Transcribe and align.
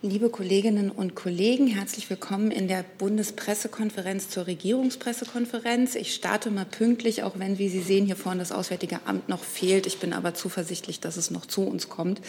Liebe 0.00 0.30
Kolleginnen 0.30 0.92
und 0.92 1.16
Kollegen, 1.16 1.66
herzlich 1.66 2.08
willkommen 2.08 2.52
in 2.52 2.68
der 2.68 2.84
Bundespressekonferenz 2.98 4.30
zur 4.30 4.46
Regierungspressekonferenz. 4.46 5.96
Ich 5.96 6.14
starte 6.14 6.52
mal 6.52 6.66
pünktlich, 6.66 7.24
auch 7.24 7.40
wenn, 7.40 7.58
wie 7.58 7.68
Sie 7.68 7.80
sehen, 7.80 8.06
hier 8.06 8.14
vorne 8.14 8.38
das 8.38 8.52
Auswärtige 8.52 9.00
Amt 9.06 9.28
noch 9.28 9.42
fehlt. 9.42 9.88
Ich 9.88 9.98
bin 9.98 10.12
aber 10.12 10.34
zuversichtlich, 10.34 11.00
dass 11.00 11.16
es 11.16 11.32
noch 11.32 11.46
zu 11.46 11.62
uns 11.62 11.88
kommt. 11.88 12.20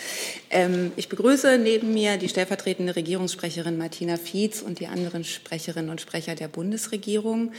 Ähm, 0.50 0.92
ich 0.96 1.10
begrüße 1.10 1.60
neben 1.60 1.94
mir 1.94 2.18
die 2.18 2.28
stellvertretende 2.28 2.96
Regierungssprecherin 2.96 3.78
Martina 3.78 4.18
Fietz 4.18 4.64
und 4.64 4.80
die 4.80 4.88
anderen 4.88 5.24
Sprecherinnen 5.24 5.92
und 5.92 6.02
Sprecher 6.02 6.34
der 6.34 6.48
Bundesregierung. 6.48 7.52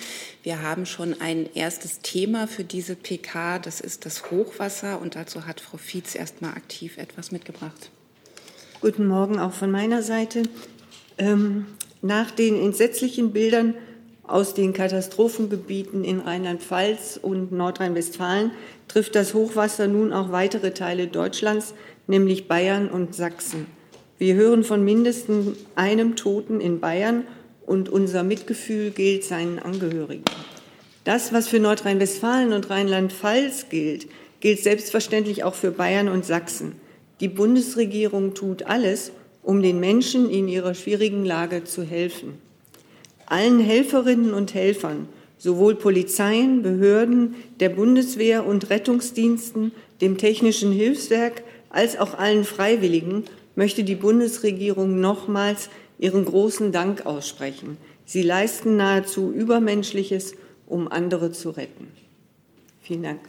Wir 0.42 0.60
haben 0.60 0.86
schon 0.86 1.20
ein 1.20 1.48
erstes 1.54 2.00
Thema 2.00 2.48
für 2.48 2.64
diese 2.64 2.96
PK. 2.96 3.60
Das 3.60 3.80
ist 3.80 4.06
das 4.06 4.32
Hochwasser. 4.32 5.00
Und 5.00 5.14
dazu 5.14 5.46
hat 5.46 5.60
Frau 5.60 5.76
Fietz 5.76 6.16
erst 6.16 6.42
mal 6.42 6.50
aktiv 6.50 6.98
etwas 6.98 7.30
mitgebracht. 7.30 7.92
Guten 8.80 9.06
Morgen 9.06 9.38
auch 9.38 9.52
von 9.52 9.70
meiner 9.70 10.00
Seite. 10.00 10.44
Ähm, 11.18 11.66
nach 12.00 12.30
den 12.30 12.58
entsetzlichen 12.58 13.30
Bildern 13.30 13.74
aus 14.26 14.54
den 14.54 14.72
Katastrophengebieten 14.72 16.02
in 16.02 16.20
Rheinland-Pfalz 16.20 17.20
und 17.20 17.52
Nordrhein-Westfalen 17.52 18.52
trifft 18.88 19.16
das 19.16 19.34
Hochwasser 19.34 19.86
nun 19.86 20.14
auch 20.14 20.32
weitere 20.32 20.72
Teile 20.72 21.08
Deutschlands, 21.08 21.74
nämlich 22.06 22.48
Bayern 22.48 22.88
und 22.88 23.14
Sachsen. 23.14 23.66
Wir 24.16 24.34
hören 24.34 24.64
von 24.64 24.82
mindestens 24.82 25.58
einem 25.74 26.16
Toten 26.16 26.58
in 26.62 26.80
Bayern 26.80 27.24
und 27.66 27.90
unser 27.90 28.22
Mitgefühl 28.22 28.92
gilt 28.92 29.24
seinen 29.24 29.58
Angehörigen. 29.58 30.24
Das, 31.04 31.34
was 31.34 31.48
für 31.48 31.60
Nordrhein-Westfalen 31.60 32.54
und 32.54 32.70
Rheinland-Pfalz 32.70 33.68
gilt, 33.68 34.06
gilt 34.40 34.60
selbstverständlich 34.60 35.44
auch 35.44 35.54
für 35.54 35.70
Bayern 35.70 36.08
und 36.08 36.24
Sachsen. 36.24 36.76
Die 37.20 37.28
Bundesregierung 37.28 38.34
tut 38.34 38.62
alles, 38.62 39.12
um 39.42 39.62
den 39.62 39.80
Menschen 39.80 40.28
in 40.30 40.48
ihrer 40.48 40.74
schwierigen 40.74 41.24
Lage 41.24 41.64
zu 41.64 41.82
helfen. 41.82 42.34
Allen 43.26 43.60
Helferinnen 43.60 44.32
und 44.32 44.54
Helfern, 44.54 45.08
sowohl 45.38 45.74
Polizeien, 45.74 46.62
Behörden, 46.62 47.34
der 47.60 47.70
Bundeswehr 47.70 48.46
und 48.46 48.70
Rettungsdiensten, 48.70 49.72
dem 50.00 50.18
Technischen 50.18 50.72
Hilfswerk 50.72 51.42
als 51.70 51.98
auch 51.98 52.14
allen 52.14 52.44
Freiwilligen 52.44 53.24
möchte 53.54 53.84
die 53.84 53.94
Bundesregierung 53.94 55.00
nochmals 55.00 55.70
ihren 55.98 56.24
großen 56.24 56.72
Dank 56.72 57.06
aussprechen. 57.06 57.76
Sie 58.04 58.22
leisten 58.22 58.76
nahezu 58.76 59.30
Übermenschliches, 59.32 60.34
um 60.66 60.88
andere 60.88 61.32
zu 61.32 61.50
retten. 61.50 61.88
Vielen 62.82 63.02
Dank. 63.02 63.20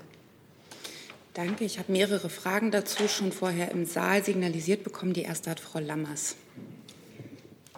Danke. 1.34 1.64
Ich 1.64 1.80
habe 1.80 1.94
mehrere 1.94 2.30
Fragen 2.30 2.72
dazu 2.72 3.08
schon 3.08 3.32
vorher 3.32 3.72
im 3.72 3.86
Saal 3.86 4.22
signalisiert 4.22 4.84
bekommen. 4.84 5.14
Die 5.14 5.22
erste 5.22 5.50
hat 5.50 5.62
Frau 5.62 5.80
Lammers. 5.80 6.36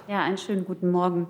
Ja, 0.08 0.24
einen 0.24 0.40
schönen 0.40 0.66
guten 0.66 0.90
Morgen. 0.90 1.28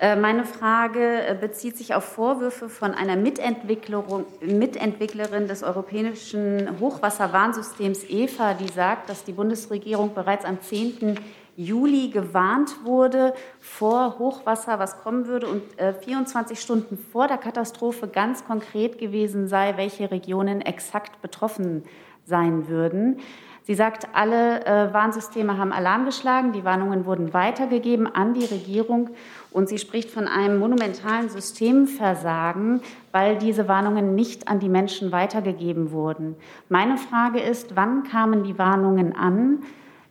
Äh, 0.00 0.14
meine 0.14 0.44
Frage 0.44 1.26
äh, 1.26 1.34
bezieht 1.34 1.76
sich 1.76 1.94
auf 1.94 2.04
Vorwürfe 2.04 2.68
von 2.68 2.94
einer 2.94 3.16
Mitentwicklerin 3.16 5.48
des 5.48 5.64
europäischen 5.64 6.78
Hochwasserwarnsystems 6.78 8.04
EFA, 8.08 8.54
die 8.54 8.68
sagt, 8.68 9.10
dass 9.10 9.24
die 9.24 9.32
Bundesregierung 9.32 10.14
bereits 10.14 10.44
am 10.44 10.60
10. 10.60 11.18
Juli 11.58 12.10
gewarnt 12.10 12.84
wurde 12.84 13.34
vor 13.58 14.20
Hochwasser, 14.20 14.78
was 14.78 15.02
kommen 15.02 15.26
würde 15.26 15.48
und 15.48 15.76
äh, 15.76 15.92
24 15.92 16.60
Stunden 16.60 16.96
vor 16.96 17.26
der 17.26 17.36
Katastrophe 17.36 18.06
ganz 18.06 18.46
konkret 18.46 18.96
gewesen 18.98 19.48
sei, 19.48 19.76
welche 19.76 20.08
Regionen 20.08 20.60
exakt 20.60 21.20
betroffen 21.20 21.82
sein 22.24 22.68
würden. 22.68 23.18
Sie 23.64 23.74
sagt, 23.74 24.06
alle 24.14 24.64
äh, 24.66 24.94
Warnsysteme 24.94 25.58
haben 25.58 25.72
Alarm 25.72 26.04
geschlagen, 26.04 26.52
die 26.52 26.64
Warnungen 26.64 27.06
wurden 27.06 27.34
weitergegeben 27.34 28.06
an 28.06 28.34
die 28.34 28.44
Regierung 28.44 29.10
und 29.50 29.68
sie 29.68 29.78
spricht 29.78 30.12
von 30.12 30.28
einem 30.28 30.60
monumentalen 30.60 31.28
Systemversagen, 31.28 32.82
weil 33.10 33.36
diese 33.36 33.66
Warnungen 33.66 34.14
nicht 34.14 34.46
an 34.46 34.60
die 34.60 34.68
Menschen 34.68 35.10
weitergegeben 35.10 35.90
wurden. 35.90 36.36
Meine 36.68 36.98
Frage 36.98 37.40
ist, 37.40 37.74
wann 37.74 38.04
kamen 38.04 38.44
die 38.44 38.58
Warnungen 38.58 39.16
an? 39.16 39.64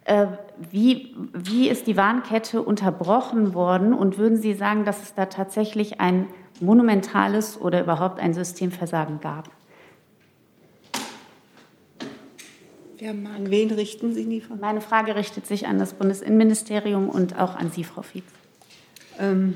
Äh, 0.08 0.28
wie, 0.72 1.14
wie 1.34 1.68
ist 1.68 1.86
die 1.86 1.98
Warnkette 1.98 2.62
unterbrochen 2.62 3.54
worden? 3.54 3.94
Und 3.94 4.18
würden 4.18 4.38
Sie 4.38 4.54
sagen, 4.54 4.86
dass 4.86 5.04
es 5.04 5.14
da 5.14 5.26
tatsächlich 5.26 6.00
ein 6.00 6.28
monumentales 6.62 7.60
oder 7.60 7.82
überhaupt 7.82 8.22
ein 8.22 8.34
Systemversagen 8.34 9.20
gab? 9.20 9.50
An 13.06 13.50
wen 13.52 13.70
richten 13.72 14.14
Sie 14.14 14.26
die 14.26 14.40
Frage? 14.40 14.62
Meine 14.62 14.82
Frage 14.82 15.16
richtet 15.16 15.46
sich 15.46 15.68
an 15.68 15.78
das 15.78 15.94
Bundesinnenministerium 15.94 17.10
und 17.10 17.38
auch 17.38 17.58
an 17.58 17.70
Sie, 17.70 17.84
Frau 17.84 18.02
Fietz. 18.02 18.26
Ähm, 19.20 19.56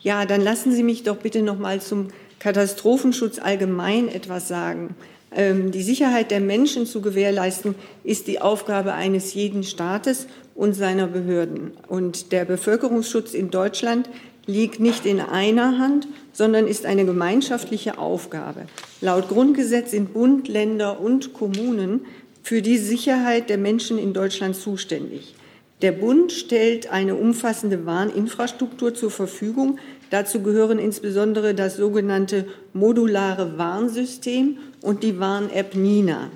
ja, 0.00 0.26
dann 0.26 0.42
lassen 0.42 0.72
Sie 0.72 0.82
mich 0.82 1.02
doch 1.02 1.16
bitte 1.16 1.40
noch 1.42 1.58
mal 1.58 1.80
zum 1.80 2.08
Katastrophenschutz 2.40 3.38
allgemein 3.38 4.08
etwas 4.08 4.48
sagen. 4.48 4.94
Ähm, 5.34 5.70
die 5.70 5.82
Sicherheit 5.82 6.30
der 6.30 6.40
Menschen 6.40 6.86
zu 6.86 7.00
gewährleisten, 7.00 7.74
ist 8.04 8.26
die 8.26 8.40
Aufgabe 8.40 8.92
eines 8.92 9.34
jeden 9.34 9.62
Staates 9.62 10.26
und 10.54 10.74
seiner 10.74 11.06
Behörden. 11.06 11.72
Und 11.88 12.32
der 12.32 12.44
Bevölkerungsschutz 12.44 13.34
in 13.34 13.50
Deutschland 13.50 14.08
liegt 14.46 14.80
nicht 14.80 15.06
in 15.06 15.20
einer 15.20 15.78
Hand, 15.78 16.08
sondern 16.32 16.66
ist 16.66 16.86
eine 16.86 17.04
gemeinschaftliche 17.04 17.98
Aufgabe. 17.98 18.66
Laut 19.00 19.28
Grundgesetz 19.28 19.92
sind 19.92 20.12
Bund, 20.12 20.48
Länder 20.48 21.00
und 21.00 21.32
Kommunen 21.32 22.00
für 22.42 22.60
die 22.60 22.78
Sicherheit 22.78 23.50
der 23.50 23.58
Menschen 23.58 23.98
in 23.98 24.12
Deutschland 24.12 24.56
zuständig. 24.56 25.34
Der 25.80 25.92
Bund 25.92 26.30
stellt 26.30 26.92
eine 26.92 27.16
umfassende 27.16 27.86
Warninfrastruktur 27.86 28.94
zur 28.94 29.10
Verfügung. 29.10 29.78
Dazu 30.12 30.42
gehören 30.42 30.78
insbesondere 30.78 31.54
das 31.54 31.78
sogenannte 31.78 32.44
modulare 32.74 33.56
Warnsystem 33.56 34.58
und 34.82 35.02
die 35.02 35.18
Warn-App 35.18 35.74
Nina. 35.74 36.30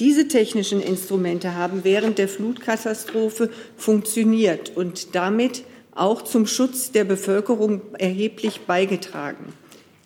Diese 0.00 0.26
technischen 0.26 0.80
Instrumente 0.80 1.54
haben 1.54 1.84
während 1.84 2.18
der 2.18 2.26
Flutkatastrophe 2.26 3.50
funktioniert 3.76 4.72
und 4.74 5.14
damit 5.14 5.62
auch 5.94 6.22
zum 6.22 6.48
Schutz 6.48 6.90
der 6.90 7.04
Bevölkerung 7.04 7.82
erheblich 8.00 8.62
beigetragen. 8.62 9.52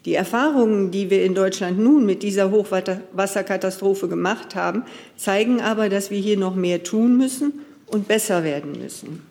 Die 0.05 0.15
Erfahrungen, 0.15 0.91
die 0.91 1.09
wir 1.09 1.25
in 1.25 1.35
Deutschland 1.35 1.79
nun 1.79 2.05
mit 2.05 2.23
dieser 2.23 2.51
Hochwasserkatastrophe 2.51 4.09
gemacht 4.09 4.55
haben, 4.55 4.83
zeigen 5.17 5.63
aber, 5.63 5.89
dass 5.89 6.11
wir 6.11 6.19
hier 6.19 6.37
noch 6.37 6.55
mehr 6.55 6.83
tun 6.83 7.17
müssen 7.17 7.61
und 7.87 8.07
besser 8.07 8.45
werden 8.45 8.73
müssen. 8.73 9.23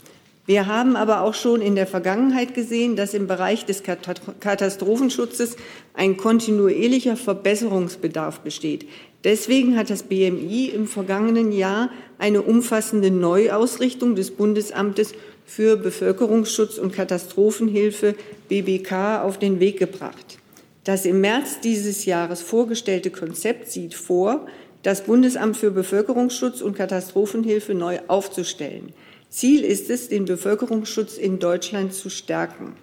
Wir 0.48 0.66
haben 0.66 0.96
aber 0.96 1.22
auch 1.22 1.34
schon 1.34 1.62
in 1.62 1.76
der 1.76 1.86
Vergangenheit 1.86 2.56
gesehen, 2.56 2.96
dass 2.96 3.14
im 3.14 3.28
Bereich 3.28 3.66
des 3.66 3.84
Katastrophenschutzes 3.84 5.58
ein 5.94 6.16
kontinuierlicher 6.16 7.18
Verbesserungsbedarf 7.18 8.40
besteht. 8.40 8.88
Deswegen 9.26 9.78
hat 9.78 9.90
das 9.90 10.04
BMI 10.04 10.72
im 10.74 10.88
vergangenen 10.88 11.52
Jahr 11.52 11.90
eine 12.18 12.42
umfassende 12.44 13.12
Neuausrichtung 13.12 14.16
des 14.16 14.32
Bundesamtes 14.32 15.14
für 15.46 15.76
Bevölkerungsschutz 15.76 16.78
und 16.78 16.94
Katastrophenhilfe 16.94 18.16
BBK 18.48 19.24
auf 19.24 19.38
den 19.40 19.60
Weg 19.60 19.78
gebracht. 19.80 20.38
Das 20.86 21.06
im 21.06 21.20
März 21.20 21.60
dieses 21.60 22.06
Jahres 22.06 22.42
vorgestellte 22.42 23.12
Konzept 23.12 23.70
sieht 23.70 23.96
vor, 23.96 24.48
das 24.84 25.04
Bundesamt 25.04 25.58
für 25.58 25.72
Bevölkerungsschutz 25.72 26.62
und 26.62 26.78
Katastrophenhilfe 26.78 27.74
neu 27.74 28.00
aufzustellen. 28.08 28.94
Ziel 29.30 29.64
ist 29.64 29.90
es, 29.90 30.08
den 30.08 30.26
Bevölkerungsschutz 30.26 31.18
in 31.18 31.40
Deutschland 31.40 31.94
zu 31.94 32.10
stärken. 32.10 32.74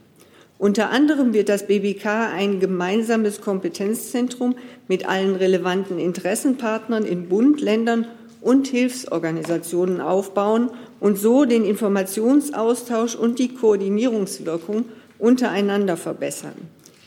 Unter 0.59 0.91
anderem 0.91 1.35
wird 1.35 1.49
das 1.49 1.67
BBK 1.67 2.33
ein 2.33 2.61
gemeinsames 2.61 3.41
Kompetenzzentrum 3.41 4.55
mit 4.87 5.09
allen 5.09 5.35
relevanten 5.35 5.99
Interessenpartnern 5.99 7.05
in 7.05 7.29
Bund, 7.29 7.61
Ländern 7.61 8.07
und 8.41 8.69
Hilfsorganisationen 8.69 10.01
aufbauen 10.01 10.71
und 11.01 11.19
so 11.19 11.45
den 11.45 11.65
Informationsaustausch 11.65 13.15
und 13.17 13.39
die 13.39 13.55
Koordinierungswirkung 13.55 14.85
untereinander 15.19 15.97
verbessern. 15.97 16.55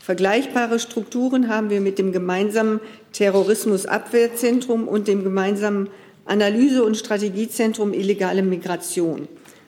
Vergleichbare 0.01 0.79
Strukturen 0.79 1.47
haben 1.47 1.69
wir 1.69 1.81
mit 1.81 1.99
dem 1.99 2.11
gemeinsamen 2.11 2.79
Terrorismusabwehrzentrum 3.13 4.87
und 4.87 5.07
dem 5.07 5.23
gemeinsamen 5.23 5.89
Analyse- 6.25 6.83
und 6.83 6.97
Strategiezentrum 6.97 7.93
illegale 7.93 8.43
Migration. 8.43 9.27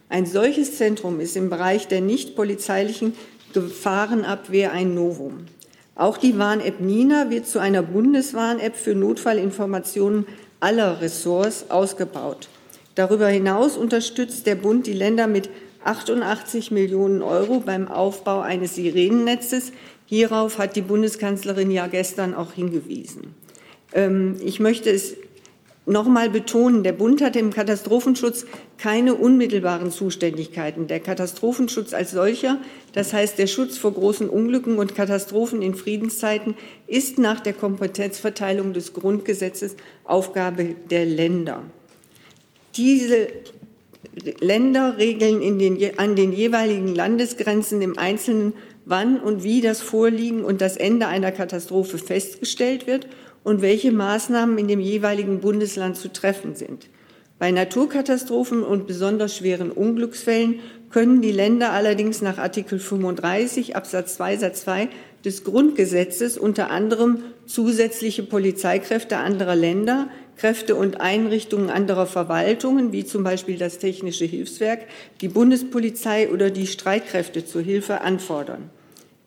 Ein 0.10 0.26
solches 0.26 0.76
Zentrum 0.76 1.20
ist 1.20 1.38
im 1.38 1.52
Bereich 1.52 1.88
der 1.88 2.02
nicht 2.02 2.36
polizeilichen 2.36 3.14
Gefahrenabwehr 3.54 4.72
ein 4.72 4.96
Novum. 4.96 5.46
Auch 5.94 6.18
die 6.18 6.40
Warn-App 6.40 6.80
Nina 6.80 7.30
wird 7.30 7.46
zu 7.46 7.60
einer 7.60 7.84
Bundeswarn-App 7.84 8.76
für 8.76 8.96
Notfallinformationen 8.96 10.26
aller 10.60 11.00
Ressorts 11.00 11.70
ausgebaut. 11.70 12.50
Darüber 12.96 13.28
hinaus 13.28 13.78
unterstützt 13.78 14.48
der 14.48 14.56
Bund 14.56 14.88
die 14.88 14.94
Länder 14.94 15.28
mit 15.28 15.50
88 15.84 16.72
Millionen 16.72 17.22
Euro 17.22 17.60
beim 17.60 17.88
Aufbau 17.88 18.42
eines 18.42 18.76
Sirenennetzes. 18.76 19.72
Hierauf 20.08 20.58
hat 20.58 20.76
die 20.76 20.82
Bundeskanzlerin 20.82 21.70
ja 21.70 21.86
gestern 21.86 22.34
auch 22.34 22.54
hingewiesen. 22.54 23.36
Ähm, 23.94 24.38
ich 24.44 24.60
möchte 24.60 24.90
es 24.90 25.16
nochmal 25.90 26.30
betonen, 26.30 26.84
der 26.84 26.94
Bund 26.94 27.22
hat 27.22 27.36
im 27.36 27.52
Katastrophenschutz 27.52 28.46
keine 28.78 29.16
unmittelbaren 29.16 29.92
Zuständigkeiten. 29.92 30.88
Der 30.88 31.00
Katastrophenschutz 31.00 31.94
als 31.94 32.12
solcher, 32.12 32.60
das 32.94 33.12
heißt 33.12 33.38
der 33.40 33.48
Schutz 33.48 33.78
vor 33.78 33.94
großen 33.94 34.30
Unglücken 34.30 34.78
und 34.78 34.96
Katastrophen 34.96 35.62
in 35.62 35.74
Friedenszeiten, 35.74 36.56
ist 36.88 37.18
nach 37.18 37.40
der 37.40 37.54
Kompetenzverteilung 37.54 38.74
des 38.74 38.94
Grundgesetzes 38.94 39.76
Aufgabe 40.04 40.76
der 40.90 41.06
Länder. 41.06 41.64
Diese 42.78 43.28
Länder 44.40 44.98
regeln 44.98 45.60
den, 45.60 46.00
an 46.00 46.16
den 46.16 46.32
jeweiligen 46.32 46.94
Landesgrenzen 46.94 47.82
im 47.82 47.98
Einzelnen, 47.98 48.54
wann 48.86 49.20
und 49.20 49.44
wie 49.44 49.62
das 49.62 49.82
Vorliegen 49.82 50.44
und 50.44 50.62
das 50.62 50.78
Ende 50.78 51.08
einer 51.08 51.32
Katastrophe 51.32 51.98
festgestellt 51.98 52.88
wird 52.88 53.08
und 53.44 53.62
welche 53.62 53.92
Maßnahmen 53.92 54.58
in 54.58 54.68
dem 54.68 54.80
jeweiligen 54.80 55.40
Bundesland 55.40 55.98
zu 55.98 56.12
treffen 56.12 56.56
sind. 56.56 56.88
Bei 57.40 57.52
Naturkatastrophen 57.52 58.64
und 58.64 58.86
besonders 58.86 59.38
schweren 59.38 59.72
Unglücksfällen 59.72 60.60
können 60.90 61.22
die 61.22 61.32
Länder 61.32 61.72
allerdings 61.72 62.22
nach 62.22 62.38
Artikel 62.38 62.80
35 62.80 63.78
Absatz 63.78 64.16
2 64.16 64.38
Satz 64.38 64.62
2 64.62 64.90
des 65.24 65.44
Grundgesetzes 65.46 66.38
unter 66.38 66.70
anderem 66.70 67.24
zusätzliche 67.46 68.24
Polizeikräfte 68.24 69.18
anderer 69.18 69.56
Länder, 69.56 70.10
Kräfte 70.36 70.76
und 70.76 71.00
Einrichtungen 71.00 71.70
anderer 71.70 72.08
Verwaltungen, 72.08 72.92
wie 72.92 73.06
zum 73.06 73.24
Beispiel 73.24 73.58
das 73.58 73.78
Technische 73.78 74.26
Hilfswerk, 74.26 74.88
die 75.22 75.28
Bundespolizei 75.28 76.30
oder 76.30 76.50
die 76.50 76.68
Streitkräfte 76.68 77.46
zur 77.46 77.62
Hilfe 77.62 78.02
anfordern. 78.02 78.70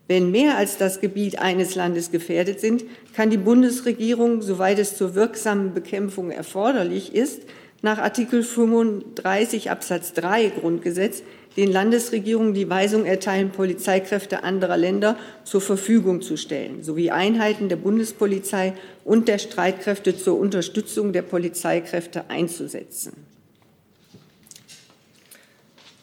Wenn 0.08 0.31
mehr 0.31 0.56
als 0.56 0.78
das 0.78 1.00
Gebiet 1.00 1.38
eines 1.38 1.75
Landes 1.75 2.10
gefährdet 2.10 2.60
sind, 2.60 2.84
kann 3.14 3.31
die 3.31 3.37
Bundesregierung, 3.37 4.43
soweit 4.43 4.78
es 4.78 4.96
zur 4.96 5.14
wirksamen 5.14 5.75
Bekämpfung 5.75 6.31
erforderlich 6.31 7.14
ist, 7.14 7.43
nach 7.82 7.99
Artikel 7.99 8.43
35 8.43 9.70
Absatz 9.70 10.12
3 10.12 10.50
Grundgesetz 10.50 11.22
den 11.56 11.70
Landesregierungen 11.70 12.54
die 12.54 12.70
Weisung 12.70 13.04
erteilen, 13.04 13.50
Polizeikräfte 13.50 14.43
anderer 14.43 14.76
Länder 14.76 15.16
zur 15.44 15.60
Verfügung 15.60 16.22
zu 16.22 16.37
stellen, 16.37 16.82
sowie 16.82 17.10
Einheiten 17.10 17.69
der 17.69 17.76
Bundespolizei 17.76 18.72
und 19.04 19.28
der 19.28 19.38
Streitkräfte 19.38 20.16
zur 20.16 20.38
Unterstützung 20.38 21.12
der 21.12 21.22
Polizeikräfte 21.22 22.31
einzusetzen. 22.31 23.31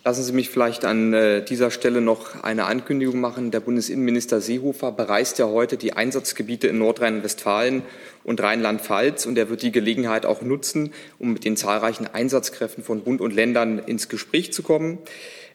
Lassen 0.09 0.23
Sie 0.23 0.33
mich 0.33 0.49
vielleicht 0.49 0.85
an 0.85 1.13
äh, 1.13 1.45
dieser 1.45 1.69
Stelle 1.69 2.01
noch 2.01 2.41
eine 2.41 2.65
Ankündigung 2.65 3.19
machen. 3.19 3.51
Der 3.51 3.59
Bundesinnenminister 3.59 4.41
Seehofer 4.41 4.91
bereist 4.91 5.37
ja 5.37 5.45
heute 5.45 5.77
die 5.77 5.93
Einsatzgebiete 5.93 6.65
in 6.65 6.79
Nordrhein-Westfalen 6.79 7.83
und 8.23 8.41
Rheinland-Pfalz 8.41 9.27
und 9.27 9.37
er 9.37 9.51
wird 9.51 9.61
die 9.61 9.71
Gelegenheit 9.71 10.25
auch 10.25 10.41
nutzen, 10.41 10.93
um 11.19 11.33
mit 11.33 11.45
den 11.45 11.55
zahlreichen 11.55 12.07
Einsatzkräften 12.07 12.83
von 12.83 13.01
Bund 13.01 13.21
und 13.21 13.35
Ländern 13.35 13.77
ins 13.77 14.09
Gespräch 14.09 14.51
zu 14.51 14.63
kommen. 14.63 14.97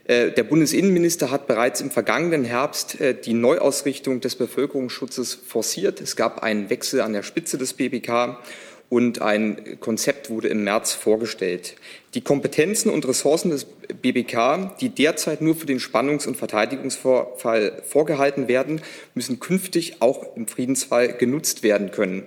Äh, 0.05 0.31
der 0.31 0.45
Bundesinnenminister 0.45 1.33
hat 1.33 1.49
bereits 1.49 1.81
im 1.81 1.91
vergangenen 1.91 2.45
Herbst 2.45 3.01
äh, 3.01 3.13
die 3.21 3.35
Neuausrichtung 3.35 4.21
des 4.21 4.37
Bevölkerungsschutzes 4.37 5.35
forciert. 5.35 6.01
Es 6.01 6.15
gab 6.15 6.45
einen 6.45 6.71
Wechsel 6.71 7.01
an 7.01 7.13
der 7.13 7.25
Spitze 7.25 7.59
des 7.59 7.73
BBK 7.73 8.39
und 8.89 9.23
ein 9.23 9.79
Konzept 9.81 10.31
wurde 10.31 10.49
im 10.49 10.65
März 10.65 10.93
vorgestellt. 10.93 11.77
Die 12.15 12.21
Kompetenzen 12.21 12.91
und 12.91 13.07
Ressourcen 13.09 13.51
des 13.51 13.65
BBK, 13.65 14.77
die 14.81 14.91
derzeit 14.91 15.41
nur 15.41 15.55
für 15.55 15.67
den 15.67 15.81
Spannungs- 15.81 16.27
und 16.27 16.37
Verteidigungsfall 16.37 17.83
vorgehalten 17.87 18.49
werden, 18.49 18.81
müssen 19.15 19.41
künftig 19.41 20.01
auch 20.01 20.37
im 20.37 20.47
Friedensfall 20.47 21.15
genutzt 21.15 21.63
werden 21.63 21.91
können. 21.91 22.25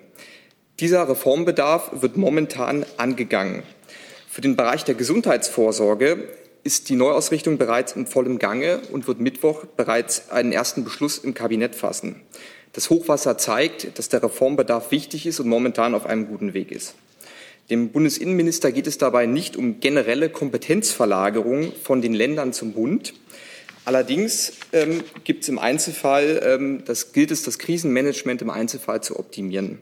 Dieser 0.79 1.07
Reformbedarf 1.09 2.01
wird 2.01 2.17
momentan 2.17 2.85
angegangen. 2.97 3.63
Für 4.29 4.41
den 4.41 4.55
Bereich 4.55 4.83
der 4.83 4.95
Gesundheitsvorsorge 4.95 6.27
ist 6.63 6.89
die 6.89 6.95
Neuausrichtung 6.95 7.57
bereits 7.57 7.93
in 7.93 8.05
vollem 8.05 8.39
Gange 8.39 8.81
und 8.91 9.07
wird 9.07 9.19
Mittwoch 9.19 9.65
bereits 9.65 10.29
einen 10.29 10.51
ersten 10.51 10.83
Beschluss 10.83 11.17
im 11.17 11.33
Kabinett 11.33 11.75
fassen. 11.75 12.21
Das 12.77 12.91
Hochwasser 12.91 13.39
zeigt, 13.39 13.97
dass 13.97 14.07
der 14.07 14.21
Reformbedarf 14.21 14.91
wichtig 14.91 15.25
ist 15.25 15.39
und 15.39 15.47
momentan 15.47 15.95
auf 15.95 16.05
einem 16.05 16.27
guten 16.27 16.53
Weg 16.53 16.71
ist. 16.71 16.93
Dem 17.71 17.89
Bundesinnenminister 17.89 18.71
geht 18.71 18.85
es 18.85 18.99
dabei 18.99 19.25
nicht 19.25 19.57
um 19.57 19.79
generelle 19.79 20.29
Kompetenzverlagerung 20.29 21.71
von 21.81 22.03
den 22.03 22.13
Ländern 22.13 22.53
zum 22.53 22.73
Bund. 22.73 23.15
Allerdings 23.83 24.53
ähm, 24.73 25.03
gibt 25.23 25.41
es 25.41 25.49
im 25.49 25.57
Einzelfall, 25.57 26.39
ähm, 26.45 26.83
das 26.85 27.13
gilt 27.13 27.31
es, 27.31 27.41
das 27.41 27.57
Krisenmanagement 27.57 28.43
im 28.43 28.51
Einzelfall 28.51 29.01
zu 29.01 29.17
optimieren. 29.17 29.79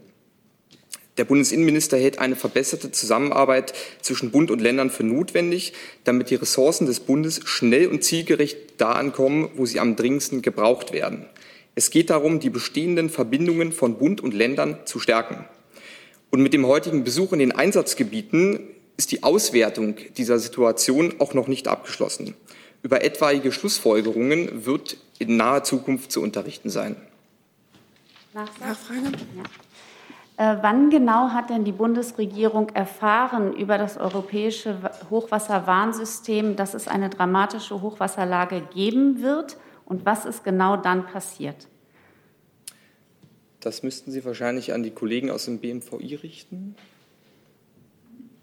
Der 1.17 1.25
Bundesinnenminister 1.25 1.97
hält 1.97 2.19
eine 2.19 2.37
verbesserte 2.37 2.93
Zusammenarbeit 2.93 3.73
zwischen 3.99 4.31
Bund 4.31 4.51
und 4.51 4.61
Ländern 4.61 4.89
für 4.89 5.03
notwendig, 5.03 5.73
damit 6.05 6.29
die 6.29 6.35
Ressourcen 6.35 6.87
des 6.87 7.01
Bundes 7.01 7.41
schnell 7.43 7.89
und 7.89 8.05
zielgerecht 8.05 8.57
da 8.77 8.93
ankommen, 8.93 9.49
wo 9.55 9.65
sie 9.65 9.81
am 9.81 9.97
dringendsten 9.97 10.41
gebraucht 10.41 10.93
werden. 10.93 11.25
Es 11.75 11.89
geht 11.89 12.09
darum, 12.09 12.39
die 12.39 12.49
bestehenden 12.49 13.09
Verbindungen 13.09 13.73
von 13.73 13.97
Bund 13.97 14.21
und 14.21 14.33
Ländern 14.33 14.79
zu 14.85 14.99
stärken. 14.99 15.45
Und 16.31 16.41
mit 16.41 16.53
dem 16.53 16.65
heutigen 16.65 17.03
Besuch 17.03 17.33
in 17.33 17.39
den 17.39 17.51
Einsatzgebieten 17.51 18.61
ist 18.95 19.11
die 19.11 19.23
Auswertung 19.23 19.95
dieser 20.17 20.39
Situation 20.39 21.15
auch 21.19 21.33
noch 21.33 21.47
nicht 21.47 21.67
abgeschlossen. 21.67 22.33
Über 22.81 23.03
etwaige 23.03 23.51
Schlussfolgerungen 23.51 24.65
wird 24.65 24.97
in 25.19 25.35
naher 25.35 25.63
Zukunft 25.63 26.13
zu 26.13 26.21
unterrichten 26.21 26.69
sein. 26.69 26.95
Nachfrage? 28.33 29.11
Ja. 29.35 29.43
Äh, 30.37 30.57
wann 30.61 30.89
genau 30.89 31.29
hat 31.29 31.49
denn 31.49 31.63
die 31.63 31.71
Bundesregierung 31.71 32.69
erfahren 32.69 33.55
über 33.55 33.77
das 33.77 33.97
europäische 33.97 34.77
Hochwasserwarnsystem, 35.09 36.55
dass 36.55 36.73
es 36.73 36.87
eine 36.87 37.09
dramatische 37.09 37.81
Hochwasserlage 37.81 38.61
geben 38.73 39.21
wird? 39.21 39.57
Und 39.85 40.05
was 40.05 40.25
ist 40.25 40.43
genau 40.43 40.77
dann 40.77 41.05
passiert? 41.05 41.67
Das 43.59 43.81
müssten 43.83 44.11
Sie 44.11 44.23
wahrscheinlich 44.25 44.73
an 44.73 44.83
die 44.83 44.91
Kollegen 44.91 45.31
aus 45.31 45.45
dem 45.45 45.59
BMVI 45.59 46.15
richten. 46.15 46.75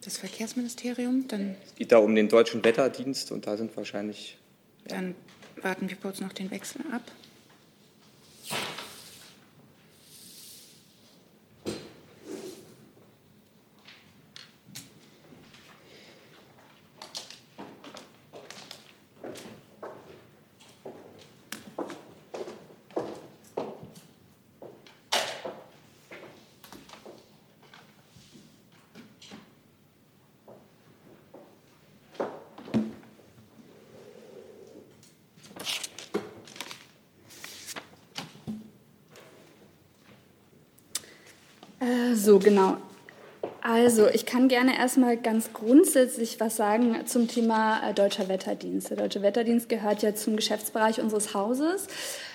Das 0.04 0.18
Verkehrsministerium, 0.18 1.28
dann. 1.28 1.54
Es 1.64 1.76
geht 1.76 1.92
da 1.92 1.98
um 1.98 2.14
den 2.14 2.28
deutschen 2.28 2.64
Wetterdienst 2.64 3.30
und 3.30 3.46
da 3.46 3.56
sind 3.56 3.76
wahrscheinlich. 3.76 4.36
Dann 4.88 5.14
warten 5.60 5.88
wir 5.88 5.96
kurz 5.96 6.20
noch 6.20 6.32
den 6.32 6.50
Wechsel 6.50 6.82
ab. 6.92 7.02
Genau. 42.42 42.76
Also, 43.60 44.08
ich 44.08 44.26
kann 44.26 44.48
gerne 44.48 44.76
erstmal 44.76 45.16
ganz 45.16 45.52
grundsätzlich 45.52 46.40
was 46.40 46.56
sagen 46.56 46.96
zum 47.06 47.28
Thema 47.28 47.88
äh, 47.88 47.94
Deutscher 47.94 48.28
Wetterdienst. 48.28 48.90
Der 48.90 48.96
Deutsche 48.96 49.22
Wetterdienst 49.22 49.68
gehört 49.68 50.02
ja 50.02 50.14
zum 50.14 50.34
Geschäftsbereich 50.34 51.00
unseres 51.00 51.32
Hauses, 51.32 51.86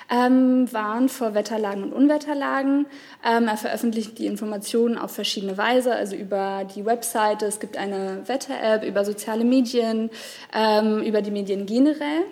ähm, 0.09 0.71
warnt 0.71 1.11
vor 1.11 1.33
Wetterlagen 1.33 1.83
und 1.83 1.93
Unwetterlagen. 1.93 2.85
Ähm, 3.25 3.47
er 3.47 3.57
veröffentlicht 3.57 4.17
die 4.19 4.25
Informationen 4.25 4.97
auf 4.97 5.11
verschiedene 5.11 5.57
Weise, 5.57 5.93
also 5.93 6.15
über 6.15 6.65
die 6.75 6.85
Webseite, 6.85 7.45
es 7.45 7.59
gibt 7.59 7.77
eine 7.77 8.23
Wetter-App, 8.25 8.85
über 8.85 9.03
soziale 9.03 9.43
Medien, 9.43 10.09
ähm, 10.53 11.03
über 11.03 11.21
die 11.21 11.31
Medien 11.31 11.65
generell. 11.65 12.23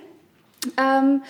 Ähm, 0.78 1.22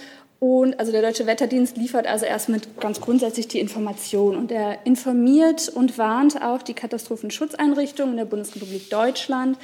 und 0.45 0.79
also 0.79 0.91
der 0.91 1.01
Deutsche 1.01 1.25
Wetterdienst 1.25 1.75
liefert 1.75 2.05
also 2.05 2.23
erst 2.25 2.49
mit 2.49 2.79
ganz 2.79 3.01
grundsätzlich 3.01 3.47
die 3.47 3.59
Information 3.59 4.37
und 4.37 4.51
er 4.51 4.85
informiert 4.85 5.69
und 5.69 5.97
warnt 5.97 6.39
auch 6.39 6.61
die 6.61 6.75
Katastrophenschutzeinrichtungen 6.75 8.11
in 8.11 8.17
der 8.17 8.25
Bundesrepublik 8.25 8.91
Deutschland 8.91 9.57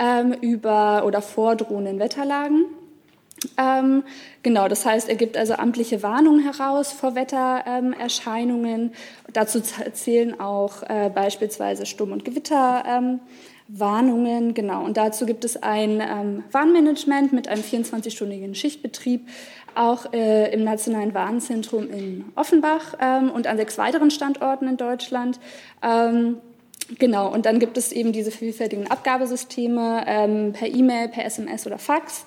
ähm, 0.00 0.32
über 0.32 1.04
oder 1.06 1.22
vor 1.22 1.54
drohenden 1.54 2.00
Wetterlagen. 2.00 2.64
Ähm, 3.56 4.02
genau, 4.42 4.66
das 4.66 4.84
heißt, 4.84 5.08
er 5.08 5.14
gibt 5.14 5.36
also 5.36 5.54
amtliche 5.54 6.02
Warnungen 6.02 6.42
heraus 6.42 6.90
vor 6.90 7.14
Wettererscheinungen. 7.14 8.80
Ähm, 8.80 8.90
Dazu 9.32 9.60
zählen 9.60 10.40
auch 10.40 10.82
äh, 10.82 11.12
beispielsweise 11.14 11.86
Sturm- 11.86 12.10
und 12.12 12.24
Gewitterwarnungen. 12.24 13.20
Ähm, 13.70 14.54
genau, 14.54 14.84
und 14.84 14.96
dazu 14.96 15.26
gibt 15.26 15.44
es 15.44 15.62
ein 15.62 16.00
ähm, 16.00 16.42
Warnmanagement 16.50 17.32
mit 17.32 17.46
einem 17.48 17.62
24-stündigen 17.62 18.54
Schichtbetrieb, 18.54 19.28
auch 19.76 20.12
äh, 20.12 20.52
im 20.52 20.64
Nationalen 20.64 21.14
Warnzentrum 21.14 21.90
in 21.90 22.24
Offenbach 22.34 22.94
ähm, 23.00 23.30
und 23.30 23.46
an 23.46 23.56
sechs 23.56 23.78
weiteren 23.78 24.10
Standorten 24.10 24.68
in 24.68 24.76
Deutschland. 24.76 25.38
Ähm, 25.82 26.38
Genau, 26.98 27.32
und 27.32 27.46
dann 27.46 27.60
gibt 27.60 27.78
es 27.78 27.92
eben 27.92 28.12
diese 28.12 28.30
vielfältigen 28.30 28.90
Abgabesysteme 28.90 30.04
ähm, 30.06 30.52
per 30.52 30.68
E-Mail, 30.68 31.08
per 31.08 31.24
SMS 31.24 31.66
oder 31.66 31.78
Fax. 31.78 32.26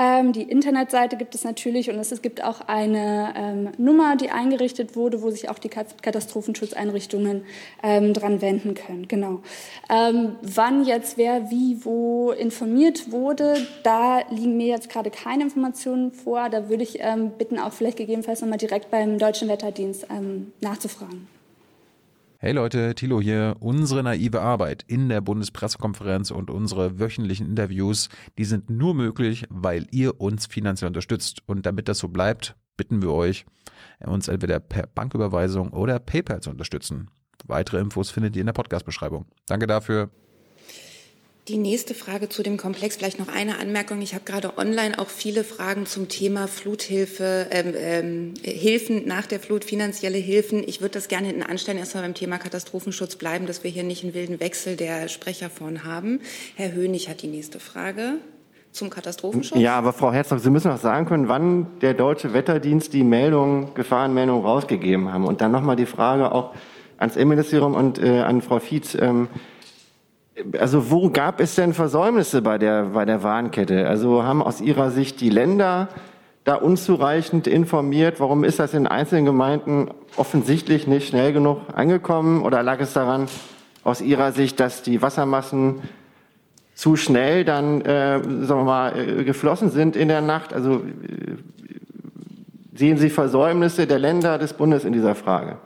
Ähm, 0.00 0.32
die 0.32 0.42
Internetseite 0.42 1.16
gibt 1.16 1.34
es 1.34 1.42
natürlich 1.42 1.90
und 1.90 1.98
es 1.98 2.22
gibt 2.22 2.44
auch 2.44 2.60
eine 2.68 3.34
ähm, 3.36 3.70
Nummer, 3.78 4.14
die 4.14 4.30
eingerichtet 4.30 4.94
wurde, 4.94 5.22
wo 5.22 5.30
sich 5.30 5.48
auch 5.48 5.58
die 5.58 5.68
Katastrophenschutzeinrichtungen 5.68 7.44
ähm, 7.82 8.14
dran 8.14 8.40
wenden 8.40 8.74
können. 8.74 9.08
Genau. 9.08 9.40
Ähm, 9.90 10.36
wann 10.40 10.84
jetzt 10.84 11.18
wer 11.18 11.50
wie 11.50 11.84
wo 11.84 12.30
informiert 12.30 13.10
wurde, 13.10 13.66
da 13.82 14.20
liegen 14.30 14.56
mir 14.56 14.68
jetzt 14.68 14.88
gerade 14.88 15.10
keine 15.10 15.42
Informationen 15.42 16.12
vor. 16.12 16.48
Da 16.48 16.68
würde 16.68 16.84
ich 16.84 16.98
ähm, 17.00 17.32
bitten, 17.36 17.58
auch 17.58 17.72
vielleicht 17.72 17.96
gegebenenfalls 17.96 18.40
nochmal 18.40 18.58
direkt 18.58 18.92
beim 18.92 19.18
Deutschen 19.18 19.48
Wetterdienst 19.48 20.06
ähm, 20.10 20.52
nachzufragen. 20.60 21.26
Hey 22.40 22.52
Leute, 22.52 22.94
Thilo 22.94 23.20
hier. 23.20 23.56
Unsere 23.58 24.04
naive 24.04 24.40
Arbeit 24.40 24.84
in 24.86 25.08
der 25.08 25.20
Bundespressekonferenz 25.20 26.30
und 26.30 26.50
unsere 26.50 27.00
wöchentlichen 27.00 27.48
Interviews, 27.48 28.10
die 28.38 28.44
sind 28.44 28.70
nur 28.70 28.94
möglich, 28.94 29.44
weil 29.50 29.88
ihr 29.90 30.20
uns 30.20 30.46
finanziell 30.46 30.86
unterstützt. 30.86 31.42
Und 31.46 31.66
damit 31.66 31.88
das 31.88 31.98
so 31.98 32.06
bleibt, 32.06 32.54
bitten 32.76 33.02
wir 33.02 33.10
euch, 33.10 33.44
uns 33.98 34.28
entweder 34.28 34.60
per 34.60 34.86
Banküberweisung 34.86 35.72
oder 35.72 35.98
PayPal 35.98 36.40
zu 36.40 36.50
unterstützen. 36.50 37.10
Weitere 37.48 37.80
Infos 37.80 38.10
findet 38.10 38.36
ihr 38.36 38.42
in 38.42 38.46
der 38.46 38.52
Podcast-Beschreibung. 38.52 39.26
Danke 39.46 39.66
dafür. 39.66 40.08
Die 41.48 41.56
nächste 41.56 41.94
Frage 41.94 42.28
zu 42.28 42.42
dem 42.42 42.58
Komplex, 42.58 42.96
vielleicht 42.96 43.18
noch 43.18 43.28
eine 43.28 43.58
Anmerkung. 43.58 44.02
Ich 44.02 44.12
habe 44.12 44.24
gerade 44.26 44.58
online 44.58 44.98
auch 44.98 45.08
viele 45.08 45.44
Fragen 45.44 45.86
zum 45.86 46.08
Thema 46.08 46.46
Fluthilfe, 46.46 47.46
ähm, 47.50 47.72
ähm, 47.74 48.34
Hilfen 48.42 49.06
nach 49.08 49.24
der 49.24 49.40
Flut, 49.40 49.64
finanzielle 49.64 50.18
Hilfen. 50.18 50.62
Ich 50.66 50.82
würde 50.82 50.92
das 50.92 51.08
gerne 51.08 51.28
hinten 51.28 51.42
anstellen, 51.42 51.78
erstmal 51.78 52.02
beim 52.02 52.12
Thema 52.12 52.36
Katastrophenschutz 52.36 53.16
bleiben, 53.16 53.46
dass 53.46 53.64
wir 53.64 53.70
hier 53.70 53.82
nicht 53.82 54.04
einen 54.04 54.12
wilden 54.12 54.40
Wechsel 54.40 54.76
der 54.76 55.08
Sprecher 55.08 55.48
vorn 55.48 55.84
haben. 55.84 56.20
Herr 56.54 56.72
Hönig 56.72 57.08
hat 57.08 57.22
die 57.22 57.28
nächste 57.28 57.60
Frage 57.60 58.16
zum 58.72 58.90
Katastrophenschutz. 58.90 59.58
Ja, 59.58 59.78
aber 59.78 59.94
Frau 59.94 60.12
Herzog, 60.12 60.40
Sie 60.40 60.50
müssen 60.50 60.70
auch 60.70 60.78
sagen 60.78 61.06
können, 61.06 61.28
wann 61.28 61.78
der 61.80 61.94
Deutsche 61.94 62.34
Wetterdienst 62.34 62.92
die 62.92 63.04
Meldung, 63.04 63.72
Gefahrenmeldung 63.72 64.44
rausgegeben 64.44 65.10
haben. 65.10 65.24
Und 65.24 65.40
dann 65.40 65.52
nochmal 65.52 65.76
die 65.76 65.86
Frage 65.86 66.30
auch 66.30 66.54
ans 66.98 67.16
Innenministerium 67.16 67.74
und 67.74 67.98
äh, 67.98 68.20
an 68.20 68.42
Frau 68.42 68.58
Fietz. 68.58 68.94
Ähm, 68.94 69.28
also 70.58 70.90
wo 70.90 71.10
gab 71.10 71.40
es 71.40 71.54
denn 71.54 71.72
Versäumnisse 71.72 72.42
bei 72.42 72.58
der, 72.58 72.86
bei 72.86 73.04
der 73.04 73.22
Warnkette? 73.22 73.88
Also 73.88 74.22
haben 74.22 74.42
aus 74.42 74.60
Ihrer 74.60 74.90
Sicht 74.90 75.20
die 75.20 75.30
Länder 75.30 75.88
da 76.44 76.54
unzureichend 76.54 77.46
informiert? 77.46 78.20
Warum 78.20 78.44
ist 78.44 78.58
das 78.58 78.74
in 78.74 78.86
einzelnen 78.86 79.24
Gemeinden 79.24 79.90
offensichtlich 80.16 80.86
nicht 80.86 81.08
schnell 81.08 81.32
genug 81.32 81.60
angekommen? 81.74 82.42
Oder 82.42 82.62
lag 82.62 82.80
es 82.80 82.92
daran, 82.92 83.26
aus 83.84 84.00
Ihrer 84.00 84.32
Sicht, 84.32 84.60
dass 84.60 84.82
die 84.82 85.02
Wassermassen 85.02 85.82
zu 86.74 86.96
schnell 86.96 87.44
dann, 87.44 87.80
äh, 87.80 88.20
sagen 88.44 88.60
wir 88.60 88.64
mal, 88.64 88.98
äh, 88.98 89.24
geflossen 89.24 89.70
sind 89.70 89.96
in 89.96 90.08
der 90.08 90.20
Nacht? 90.20 90.52
Also 90.52 90.76
äh, 90.76 91.36
sehen 92.74 92.98
Sie 92.98 93.10
Versäumnisse 93.10 93.86
der 93.86 93.98
Länder 93.98 94.38
des 94.38 94.52
Bundes 94.52 94.84
in 94.84 94.92
dieser 94.92 95.14
Frage? 95.14 95.56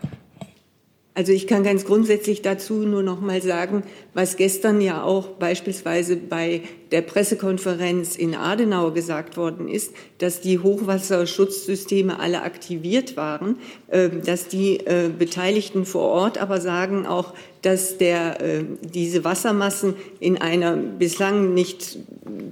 Also 1.15 1.33
ich 1.33 1.47
kann 1.47 1.63
ganz 1.63 1.85
grundsätzlich 1.85 2.41
dazu 2.41 2.73
nur 2.87 3.03
noch 3.03 3.21
mal 3.21 3.43
sagen, 3.43 3.83
was 4.15 4.39
gestern 4.39 4.81
ja 4.81 5.03
auch 5.03 5.29
beispielsweise 5.29 6.17
bei 6.17 6.63
der 6.91 7.03
Pressekonferenz 7.03 8.17
in 8.17 8.35
Adenauer 8.35 8.95
gesagt 8.95 9.37
worden 9.37 9.69
ist, 9.69 9.93
dass 10.17 10.41
die 10.41 10.59
Hochwasserschutzsysteme 10.59 12.19
alle 12.19 12.43
aktiviert 12.43 13.19
waren, 13.19 13.57
ähm, 13.91 14.23
dass 14.25 14.49
die 14.49 14.79
äh, 14.79 15.11
Beteiligten 15.17 15.85
vor 15.85 16.09
Ort 16.09 16.39
aber 16.39 16.63
sagen 16.63 17.05
auch, 17.05 17.35
dass 17.61 17.99
der, 17.99 18.41
äh, 18.41 18.65
diese 18.83 19.23
Wassermassen 19.23 19.95
in 20.19 20.41
einer 20.41 20.77
bislang 20.77 21.53
nicht 21.53 21.99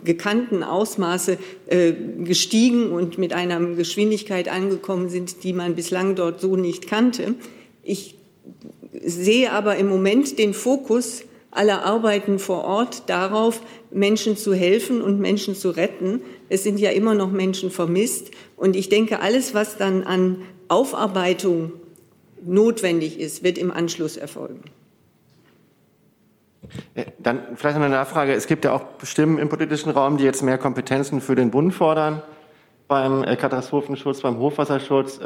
gekannten 0.05 0.63
Ausmaße 0.63 1.39
äh, 1.67 1.95
gestiegen 2.25 2.93
und 2.93 3.17
mit 3.17 3.33
einer 3.33 3.59
Geschwindigkeit 3.75 4.51
angekommen 4.51 5.09
sind, 5.09 5.45
die 5.45 5.55
man 5.55 5.75
bislang 5.77 6.15
dort 6.15 6.43
so 6.43 6.57
nicht 6.57 6.87
kannte. 6.87 7.37
Ich 7.83 8.20
sehe 9.03 9.53
aber 9.53 9.77
im 9.77 9.89
Moment 9.89 10.39
den 10.39 10.55
Fokus 10.55 11.23
aller 11.51 11.85
Arbeiten 11.85 12.39
vor 12.39 12.65
Ort 12.65 13.09
darauf, 13.09 13.61
Menschen 13.91 14.37
zu 14.37 14.55
helfen 14.55 15.03
und 15.03 15.19
Menschen 15.19 15.55
zu 15.55 15.71
retten. 15.71 16.23
Es 16.49 16.63
sind 16.63 16.79
ja 16.79 16.91
immer 16.91 17.15
noch 17.15 17.31
Menschen 17.31 17.71
vermisst. 17.71 18.31
Und 18.57 18.77
ich 18.77 18.89
denke, 18.89 19.21
alles, 19.21 19.55
was 19.55 19.77
dann 19.77 20.05
an 20.05 20.43
Aufarbeitung 20.69 21.73
notwendig 22.45 23.19
ist, 23.19 23.43
wird 23.43 23.59
im 23.59 23.71
Anschluss 23.71 24.17
erfolgen. 24.17 24.63
Äh, 26.95 27.07
dann 27.19 27.43
vielleicht 27.57 27.77
noch 27.77 27.85
eine 27.85 27.95
Nachfrage. 27.95 28.33
Es 28.33 28.47
gibt 28.47 28.65
ja 28.65 28.73
auch 28.73 28.85
Stimmen 29.03 29.39
im 29.39 29.49
politischen 29.49 29.91
Raum, 29.91 30.17
die 30.17 30.25
jetzt 30.25 30.43
mehr 30.43 30.59
Kompetenzen 30.59 31.21
für 31.21 31.35
den 31.35 31.51
Bund 31.51 31.75
fordern 31.75 32.23
beim 32.87 33.25
äh, 33.25 33.37
Katastrophenschutz, 33.37 34.21
beim 34.21 34.39
Hochwasserschutz. 34.39 35.21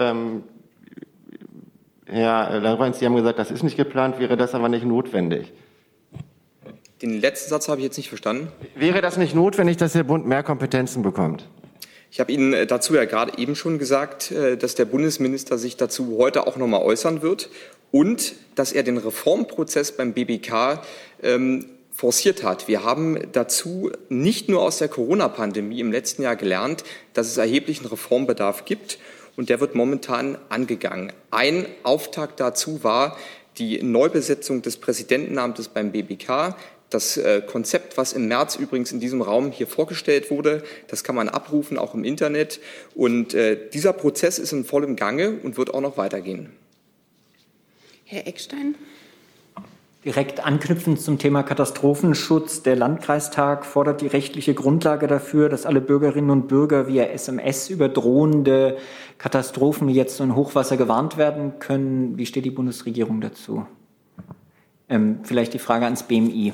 Herr 2.06 2.60
Lorenz, 2.60 2.98
Sie 2.98 3.06
haben 3.06 3.16
gesagt, 3.16 3.38
das 3.38 3.50
ist 3.50 3.62
nicht 3.62 3.76
geplant, 3.76 4.18
wäre 4.18 4.36
das 4.36 4.54
aber 4.54 4.68
nicht 4.68 4.84
notwendig. 4.84 5.52
Den 7.02 7.20
letzten 7.20 7.50
Satz 7.50 7.68
habe 7.68 7.80
ich 7.80 7.84
jetzt 7.84 7.96
nicht 7.96 8.08
verstanden. 8.08 8.48
Wäre 8.74 9.00
das 9.00 9.16
nicht 9.16 9.34
notwendig, 9.34 9.76
dass 9.76 9.92
der 9.92 10.04
Bund 10.04 10.26
mehr 10.26 10.42
Kompetenzen 10.42 11.02
bekommt? 11.02 11.48
Ich 12.10 12.20
habe 12.20 12.30
Ihnen 12.30 12.52
äh, 12.52 12.66
dazu 12.66 12.94
ja 12.94 13.06
gerade 13.06 13.36
eben 13.38 13.56
schon 13.56 13.78
gesagt, 13.78 14.30
äh, 14.30 14.56
dass 14.56 14.74
der 14.74 14.84
Bundesminister 14.84 15.58
sich 15.58 15.76
dazu 15.76 16.16
heute 16.18 16.46
auch 16.46 16.56
noch 16.56 16.68
mal 16.68 16.80
äußern 16.80 17.22
wird 17.22 17.50
und 17.90 18.34
dass 18.54 18.72
er 18.72 18.84
den 18.84 18.98
Reformprozess 18.98 19.96
beim 19.96 20.12
BBK 20.12 20.80
ähm, 21.22 21.66
forciert 21.90 22.42
hat. 22.42 22.68
Wir 22.68 22.84
haben 22.84 23.18
dazu 23.32 23.90
nicht 24.08 24.48
nur 24.48 24.62
aus 24.62 24.78
der 24.78 24.88
Corona-Pandemie 24.88 25.80
im 25.80 25.92
letzten 25.92 26.22
Jahr 26.22 26.36
gelernt, 26.36 26.84
dass 27.14 27.26
es 27.26 27.36
erheblichen 27.36 27.86
Reformbedarf 27.86 28.64
gibt 28.64 28.98
und 29.36 29.48
der 29.48 29.60
wird 29.60 29.74
momentan 29.74 30.38
angegangen. 30.48 31.12
Ein 31.30 31.66
Auftakt 31.82 32.40
dazu 32.40 32.84
war 32.84 33.16
die 33.58 33.82
Neubesetzung 33.82 34.62
des 34.62 34.76
Präsidentenamtes 34.76 35.68
beim 35.68 35.92
BBK. 35.92 36.56
Das 36.90 37.16
äh, 37.16 37.42
Konzept, 37.44 37.96
was 37.96 38.12
im 38.12 38.28
März 38.28 38.56
übrigens 38.56 38.92
in 38.92 39.00
diesem 39.00 39.22
Raum 39.22 39.50
hier 39.50 39.66
vorgestellt 39.66 40.30
wurde, 40.30 40.62
das 40.88 41.02
kann 41.02 41.14
man 41.14 41.28
abrufen, 41.28 41.78
auch 41.78 41.94
im 41.94 42.04
Internet. 42.04 42.60
Und 42.94 43.34
äh, 43.34 43.58
dieser 43.72 43.92
Prozess 43.92 44.38
ist 44.38 44.52
in 44.52 44.64
vollem 44.64 44.96
Gange 44.96 45.38
und 45.42 45.56
wird 45.56 45.72
auch 45.74 45.80
noch 45.80 45.96
weitergehen. 45.96 46.52
Herr 48.04 48.26
Eckstein. 48.26 48.76
Direkt 50.04 50.44
anknüpfend 50.44 51.00
zum 51.00 51.18
Thema 51.18 51.42
Katastrophenschutz. 51.42 52.62
Der 52.62 52.76
Landkreistag 52.76 53.64
fordert 53.64 54.02
die 54.02 54.06
rechtliche 54.06 54.52
Grundlage 54.52 55.06
dafür, 55.06 55.48
dass 55.48 55.64
alle 55.64 55.80
Bürgerinnen 55.80 56.28
und 56.28 56.46
Bürger 56.46 56.88
via 56.88 57.04
SMS 57.04 57.70
über 57.70 57.88
drohende 57.88 58.76
Katastrophen 59.16 59.88
wie 59.88 59.94
jetzt 59.94 60.20
ein 60.20 60.36
Hochwasser 60.36 60.76
gewarnt 60.76 61.16
werden 61.16 61.58
können. 61.58 62.18
Wie 62.18 62.26
steht 62.26 62.44
die 62.44 62.50
Bundesregierung 62.50 63.22
dazu? 63.22 63.66
Ähm, 64.90 65.20
vielleicht 65.22 65.54
die 65.54 65.58
Frage 65.58 65.86
ans 65.86 66.02
BMI. 66.02 66.52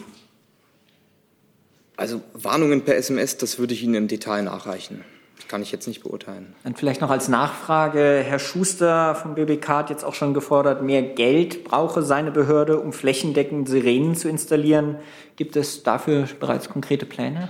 Also 1.97 2.21
Warnungen 2.35 2.83
per 2.83 2.97
SMS, 2.97 3.37
das 3.37 3.59
würde 3.59 3.75
ich 3.75 3.83
Ihnen 3.83 3.95
im 3.95 4.09
Detail 4.09 4.43
nachreichen 4.43 5.05
kann 5.49 5.63
ich 5.63 5.73
jetzt 5.73 5.87
nicht 5.87 6.03
beurteilen. 6.03 6.55
Dann 6.65 6.75
vielleicht 6.75 7.01
noch 7.01 7.11
als 7.11 7.29
Nachfrage, 7.29 8.23
Herr 8.25 8.39
Schuster 8.39 9.15
vom 9.15 9.35
BBK 9.35 9.69
hat 9.69 9.91
jetzt 9.91 10.05
auch 10.05 10.15
schon 10.15 10.35
gefordert, 10.35 10.83
mehr 10.83 11.03
Geld 11.03 11.65
brauche 11.65 12.03
seine 12.03 12.31
Behörde, 12.31 12.79
um 12.81 12.93
flächendeckend 12.93 13.69
Sirenen 13.69 14.15
zu 14.15 14.29
installieren. 14.29 14.97
Gibt 15.37 15.57
es 15.57 15.83
dafür 15.83 16.29
bereits 16.39 16.69
konkrete 16.69 17.07
Pläne? 17.07 17.49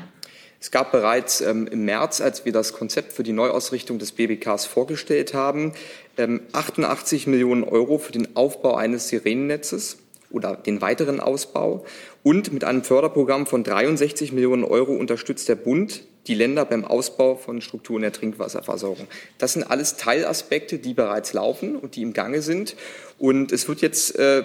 Es 0.61 0.70
gab 0.70 0.92
bereits 0.92 1.40
ähm, 1.40 1.66
im 1.66 1.87
März, 1.87 2.20
als 2.20 2.44
wir 2.44 2.52
das 2.52 2.75
Konzept 2.75 3.14
für 3.14 3.23
die 3.23 3.32
Neuausrichtung 3.32 3.99
des 3.99 4.12
BBKs 4.12 4.66
vorgestellt 4.66 5.32
haben, 5.32 5.73
ähm, 6.18 6.42
88 6.52 7.26
Millionen 7.26 7.64
Euro 7.64 7.97
für 7.97 8.12
den 8.12 8.37
Aufbau 8.37 8.75
eines 8.75 9.09
Sirenennetzes 9.09 9.97
oder 10.30 10.56
den 10.56 10.82
weiteren 10.82 11.18
Ausbau. 11.18 11.85
Und 12.23 12.52
mit 12.52 12.64
einem 12.64 12.85
Förderprogramm 12.85 13.47
von 13.47 13.64
63 13.64 14.32
Millionen 14.32 14.64
Euro 14.64 14.92
unterstützt 14.92 15.49
der 15.49 15.54
Bund 15.56 16.02
die 16.27 16.35
Länder 16.35 16.65
beim 16.65 16.85
Ausbau 16.85 17.35
von 17.35 17.61
Strukturen 17.61 18.03
der 18.03 18.12
Trinkwasserversorgung. 18.12 19.07
Das 19.39 19.55
sind 19.55 19.65
alles 19.65 19.97
Teilaspekte, 19.97 20.79
die 20.79 20.95
bereits 20.95 21.33
laufen 21.33 21.77
und 21.77 21.97
die 21.97 22.03
im 22.03 22.12
Gange 22.12 22.43
sind. 22.43 22.77
Und 23.19 23.53
es 23.53 23.69
wird 23.69 23.81
jetzt 23.81 24.19
äh, 24.19 24.45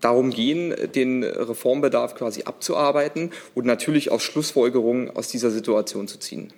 darum 0.00 0.30
gehen, 0.30 0.74
den 0.94 1.24
Reformbedarf 1.24 2.14
quasi 2.14 2.44
abzuarbeiten 2.44 3.30
und 3.54 3.66
natürlich 3.66 4.10
auch 4.10 4.20
Schlussfolgerungen 4.20 5.10
aus 5.10 5.28
dieser 5.28 5.50
Situation 5.50 6.08
zu 6.08 6.18
ziehen. 6.18 6.52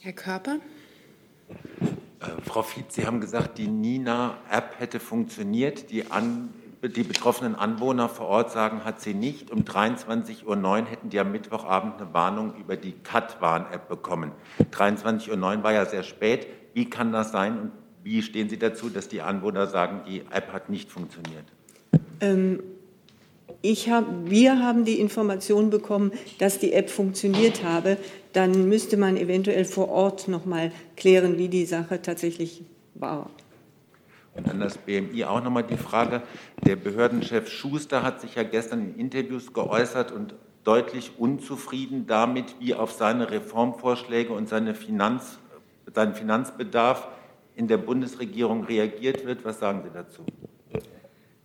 Herr 0.00 0.12
Körper? 0.12 0.58
Äh, 2.20 2.26
Frau 2.44 2.62
Fietz, 2.62 2.94
Sie 2.94 3.06
haben 3.06 3.20
gesagt, 3.20 3.58
die 3.58 3.68
NINA-App 3.68 4.78
hätte 4.78 5.00
funktioniert. 5.00 5.90
Die 5.90 6.10
An 6.10 6.52
die 6.88 7.04
betroffenen 7.04 7.54
Anwohner 7.54 8.08
vor 8.08 8.26
Ort 8.26 8.50
sagen, 8.50 8.84
hat 8.84 9.00
sie 9.00 9.14
nicht. 9.14 9.50
Um 9.50 9.62
23.09 9.62 10.44
Uhr 10.46 10.86
hätten 10.86 11.10
die 11.10 11.20
am 11.20 11.30
Mittwochabend 11.30 12.00
eine 12.00 12.12
Warnung 12.12 12.54
über 12.56 12.76
die 12.76 12.92
CAT-Warn-App 12.92 13.88
bekommen. 13.88 14.32
23.09 14.72 15.30
Uhr 15.30 15.62
war 15.62 15.72
ja 15.72 15.86
sehr 15.86 16.02
spät. 16.02 16.46
Wie 16.74 16.90
kann 16.90 17.12
das 17.12 17.30
sein 17.30 17.58
und 17.58 17.72
wie 18.02 18.22
stehen 18.22 18.48
Sie 18.48 18.58
dazu, 18.58 18.88
dass 18.88 19.08
die 19.08 19.22
Anwohner 19.22 19.68
sagen, 19.68 20.00
die 20.08 20.22
App 20.32 20.52
hat 20.52 20.70
nicht 20.70 20.90
funktioniert? 20.90 21.44
Ähm, 22.20 22.60
ich 23.60 23.88
hab, 23.90 24.04
wir 24.28 24.58
haben 24.58 24.84
die 24.84 24.98
Information 24.98 25.70
bekommen, 25.70 26.10
dass 26.38 26.58
die 26.58 26.72
App 26.72 26.90
funktioniert 26.90 27.62
habe. 27.62 27.96
Dann 28.32 28.68
müsste 28.68 28.96
man 28.96 29.16
eventuell 29.16 29.64
vor 29.64 29.88
Ort 29.88 30.26
noch 30.26 30.46
mal 30.46 30.72
klären, 30.96 31.38
wie 31.38 31.48
die 31.48 31.64
Sache 31.64 32.02
tatsächlich 32.02 32.62
war. 32.94 33.30
Und 34.34 34.48
an 34.48 34.60
das 34.60 34.78
BMI 34.78 35.24
auch 35.24 35.42
nochmal 35.42 35.64
die 35.64 35.76
Frage. 35.76 36.22
Der 36.64 36.76
Behördenchef 36.76 37.50
Schuster 37.50 38.02
hat 38.02 38.20
sich 38.20 38.34
ja 38.34 38.42
gestern 38.42 38.80
in 38.80 38.94
Interviews 38.98 39.52
geäußert 39.52 40.10
und 40.10 40.34
deutlich 40.64 41.12
unzufrieden 41.18 42.06
damit, 42.06 42.56
wie 42.58 42.74
auf 42.74 42.92
seine 42.92 43.30
Reformvorschläge 43.30 44.32
und 44.32 44.48
seine 44.48 44.74
Finanz, 44.74 45.38
seinen 45.92 46.14
Finanzbedarf 46.14 47.08
in 47.54 47.68
der 47.68 47.78
Bundesregierung 47.78 48.64
reagiert 48.64 49.26
wird. 49.26 49.44
Was 49.44 49.58
sagen 49.58 49.82
Sie 49.84 49.90
dazu? 49.92 50.24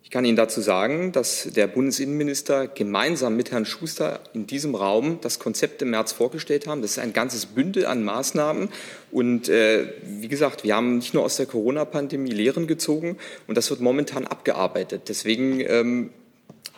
Ich 0.07 0.11
kann 0.11 0.23
Ihnen 0.23 0.37
dazu 0.37 0.61
sagen, 0.61 1.11
dass 1.11 1.49
der 1.51 1.67
Bundesinnenminister 1.67 2.69
gemeinsam 2.69 3.35
mit 3.35 3.51
Herrn 3.51 3.65
Schuster 3.65 4.21
in 4.33 4.47
diesem 4.47 4.73
Raum 4.73 5.19
das 5.19 5.37
Konzept 5.37 5.81
im 5.81 5.89
März 5.89 6.13
vorgestellt 6.13 6.65
haben. 6.65 6.81
Das 6.81 6.91
ist 6.91 6.99
ein 6.99 7.11
ganzes 7.11 7.45
Bündel 7.45 7.85
an 7.85 8.05
Maßnahmen. 8.05 8.69
Und 9.11 9.49
äh, 9.49 9.91
wie 10.05 10.29
gesagt, 10.29 10.63
wir 10.63 10.77
haben 10.77 10.99
nicht 10.99 11.13
nur 11.13 11.25
aus 11.25 11.35
der 11.35 11.45
Corona-Pandemie 11.45 12.31
Lehren 12.31 12.67
gezogen 12.67 13.17
und 13.47 13.57
das 13.57 13.69
wird 13.69 13.81
momentan 13.81 14.25
abgearbeitet. 14.25 15.09
Deswegen 15.09 15.59
ähm, 15.59 16.11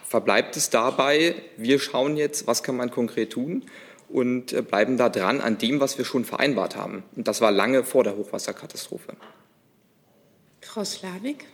verbleibt 0.08 0.58
es 0.58 0.72
dabei, 0.72 1.36
wir 1.56 1.78
schauen 1.78 2.18
jetzt, 2.18 2.48
was 2.48 2.64
kann 2.64 2.78
man 2.78 2.90
konkret 2.90 3.30
tun 3.34 3.64
und 4.08 4.54
äh, 4.54 4.64
bleiben 4.64 4.98
da 4.98 5.08
dran 5.08 5.40
an 5.40 5.60
dem, 5.60 5.80
was 5.80 6.00
wir 6.00 6.06
schon 6.06 6.26
vereinbart 6.26 6.76
haben. 6.76 7.04
Und 7.16 7.28
das 7.28 7.42
war 7.42 7.52
lange 7.52 7.84
vor 7.84 8.04
der 8.04 8.18
Hochwasserkatastrophe. 8.18 9.14
Frau 10.62 10.84
Slavik. 10.84 11.46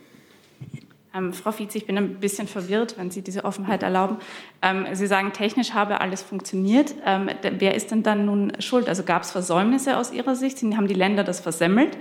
Ähm, 1.16 1.32
Frau 1.32 1.52
Vize, 1.52 1.78
ich 1.78 1.86
bin 1.86 1.96
ein 1.96 2.14
bisschen 2.20 2.48
verwirrt, 2.48 2.98
wenn 2.98 3.10
Sie 3.10 3.22
diese 3.22 3.44
Offenheit 3.44 3.82
erlauben. 3.82 4.18
Ähm, 4.62 4.86
Sie 4.92 5.06
sagen, 5.06 5.32
technisch 5.32 5.72
habe 5.72 6.00
alles 6.00 6.22
funktioniert. 6.22 6.94
Ähm, 7.04 7.30
wer 7.58 7.74
ist 7.74 7.90
denn 7.90 8.02
dann 8.02 8.26
nun 8.26 8.52
schuld? 8.58 8.88
Also 8.88 9.02
gab 9.02 9.22
es 9.22 9.30
Versäumnisse 9.30 9.96
aus 9.96 10.12
Ihrer 10.12 10.36
Sicht? 10.36 10.62
Haben 10.62 10.88
die 10.88 10.94
Länder 10.94 11.24
das 11.24 11.40
versemmelt? 11.40 11.96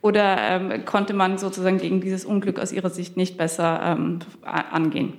Oder 0.00 0.36
ähm, 0.38 0.84
konnte 0.84 1.14
man 1.14 1.38
sozusagen 1.38 1.78
gegen 1.78 2.00
dieses 2.00 2.24
Unglück 2.24 2.58
aus 2.58 2.72
Ihrer 2.72 2.90
Sicht 2.90 3.16
nicht 3.16 3.36
besser 3.36 3.96
ähm, 3.96 4.20
angehen? 4.42 5.14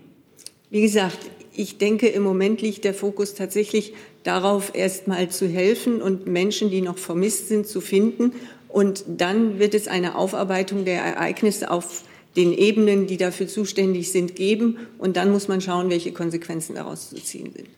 Wie 0.70 0.82
gesagt, 0.82 1.20
ich 1.54 1.78
denke, 1.78 2.08
im 2.08 2.24
Moment 2.24 2.62
liegt 2.62 2.84
der 2.84 2.94
Fokus 2.94 3.36
tatsächlich 3.36 3.94
darauf, 4.24 4.72
erst 4.74 5.08
mal 5.08 5.30
zu 5.30 5.48
helfen 5.48 6.02
und 6.02 6.28
Menschen, 6.28 6.70
die 6.70 6.82
noch 6.82 6.98
vermisst 6.98 7.48
sind, 7.48 7.68
zu 7.68 7.80
finden. 7.80 8.34
Und 8.68 9.06
dann 9.08 9.60
wird 9.60 9.76
es 9.76 9.88
eine 9.88 10.16
Aufarbeitung 10.16 10.84
der 10.84 11.02
Ereignisse 11.02 11.70
auf 11.70 12.04
den 12.36 12.54
Ebenen, 12.54 13.08
die 13.08 13.18
dafür 13.18 13.48
zuständig 13.48 14.12
sind, 14.12 14.36
geben. 14.36 14.78
Und 14.98 15.18
dann 15.18 15.32
muss 15.32 15.48
man 15.48 15.62
schauen, 15.62 15.90
welche 15.90 16.12
Konsequenzen 16.12 16.76
daraus 16.76 17.10
zu 17.10 17.16
ziehen 17.16 17.52
sind. 17.54 17.70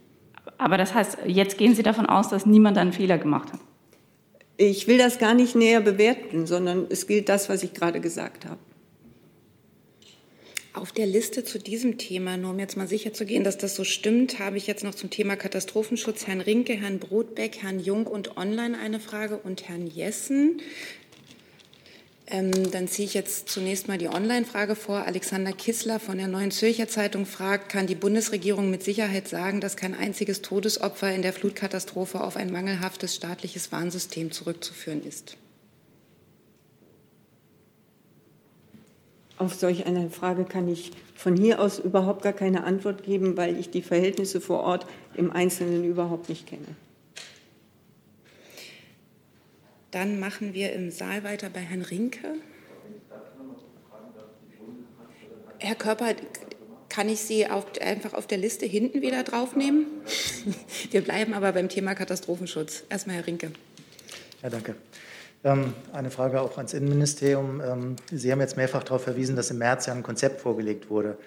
Aber 0.58 0.78
das 0.78 0.94
heißt, 0.94 1.18
jetzt 1.26 1.58
gehen 1.58 1.76
Sie 1.76 1.84
davon 1.84 2.06
aus, 2.06 2.30
dass 2.30 2.46
niemand 2.46 2.78
einen 2.78 2.94
Fehler 2.94 3.18
gemacht 3.18 3.52
hat? 3.52 3.60
Ich 4.58 4.88
will 4.88 4.98
das 4.98 5.20
gar 5.20 5.34
nicht 5.34 5.56
näher 5.56 5.82
bewerten, 5.82 6.48
sondern 6.48 6.86
es 6.90 7.08
gilt 7.08 7.28
das, 7.28 7.50
was 7.50 7.64
ich 7.64 7.74
gerade 7.74 8.00
gesagt 8.00 8.46
habe. 8.46 8.60
Auf 10.72 10.92
der 10.92 11.06
Liste 11.06 11.46
zu 11.46 11.58
diesem 11.58 11.98
Thema, 11.98 12.36
nur 12.36 12.52
um 12.52 12.60
jetzt 12.60 12.76
mal 12.76 12.88
sicher 12.88 13.14
zu 13.14 13.26
gehen, 13.26 13.46
dass 13.46 13.58
das 13.58 13.76
so 13.76 13.86
stimmt, 13.86 14.40
habe 14.40 14.58
ich 14.58 14.68
jetzt 14.68 14.84
noch 14.84 14.94
zum 14.94 15.10
Thema 15.10 15.38
Katastrophenschutz 15.38 16.28
Herrn 16.28 16.42
Rinke, 16.42 16.74
Herrn 16.74 17.00
Brotbeck, 17.00 17.62
Herrn 17.62 17.80
Jung 17.80 18.08
und 18.08 18.36
Online 18.36 18.78
eine 18.78 19.00
Frage 19.00 19.38
und 19.38 19.70
Herrn 19.70 19.88
Jessen. 19.88 20.62
Ähm, 22.28 22.72
dann 22.72 22.88
ziehe 22.88 23.08
ich 23.08 23.14
jetzt 23.14 23.50
zunächst 23.50 23.88
mal 23.88 24.00
die 24.00 24.08
Online-Frage 24.08 24.76
vor. 24.76 25.06
Alexander 25.06 25.54
Kissler 25.54 26.00
von 26.00 26.18
der 26.18 26.28
Neuen 26.28 26.50
Zürcher 26.50 26.88
Zeitung 26.88 27.28
fragt, 27.28 27.70
kann 27.70 27.86
die 27.86 27.94
Bundesregierung 27.94 28.72
mit 28.72 28.82
Sicherheit 28.82 29.28
sagen, 29.28 29.62
dass 29.62 29.78
kein 29.78 29.94
einziges 29.94 30.42
Todesopfer 30.42 31.14
in 31.14 31.22
der 31.22 31.34
Flutkatastrophe 31.34 32.22
auf 32.22 32.36
ein 32.36 32.52
mangelhaftes 32.52 33.16
staatliches 33.16 33.72
Warnsystem 33.72 34.32
zurückzuführen 34.32 35.06
ist? 35.06 35.38
Auf 39.38 39.54
solch 39.54 39.86
eine 39.86 40.10
Frage 40.10 40.46
kann 40.46 40.68
ich 40.68 40.94
von 41.14 41.36
hier 41.36 41.60
aus 41.60 41.78
überhaupt 41.78 42.24
gar 42.24 42.34
keine 42.34 42.64
Antwort 42.64 43.04
geben, 43.04 43.38
weil 43.38 43.60
ich 43.60 43.70
die 43.70 43.82
Verhältnisse 43.82 44.42
vor 44.42 44.62
Ort 44.62 44.88
im 45.14 45.30
Einzelnen 45.30 45.84
überhaupt 45.84 46.30
nicht 46.30 46.48
kenne. 46.48 46.76
Dann 49.96 50.20
machen 50.20 50.54
wir 50.54 50.74
im 50.74 50.92
Saal 50.92 51.24
weiter 51.24 51.50
bei 51.50 51.62
Herrn 51.62 51.82
Rinke. 51.82 52.34
Herr 55.58 55.76
Körper, 55.76 56.08
kann 56.90 57.08
ich 57.08 57.22
Sie 57.22 57.48
auf, 57.48 57.66
einfach 57.80 58.14
auf 58.14 58.28
der 58.28 58.38
Liste 58.38 58.66
hinten 58.66 59.02
wieder 59.02 59.24
draufnehmen? 59.24 59.86
Wir 60.92 61.00
bleiben 61.00 61.34
aber 61.34 61.54
beim 61.54 61.70
Thema 61.70 61.96
Katastrophenschutz. 61.96 62.84
Erstmal 62.90 63.16
Herr 63.16 63.26
Rinke. 63.26 63.52
Ja, 64.44 64.50
danke. 64.50 64.76
Ähm, 65.46 65.74
eine 65.94 66.12
Frage 66.12 66.42
auch 66.42 66.58
ans 66.58 66.74
Innenministerium. 66.74 67.62
Ähm, 67.62 67.96
Sie 68.12 68.34
haben 68.34 68.42
jetzt 68.42 68.58
mehrfach 68.58 68.84
darauf 68.84 69.04
verwiesen, 69.04 69.38
dass 69.38 69.50
im 69.50 69.60
März 69.60 69.86
ja 69.86 69.94
ein 69.94 70.04
Konzept 70.04 70.42
vorgelegt 70.42 70.90
wurde. 70.90 71.18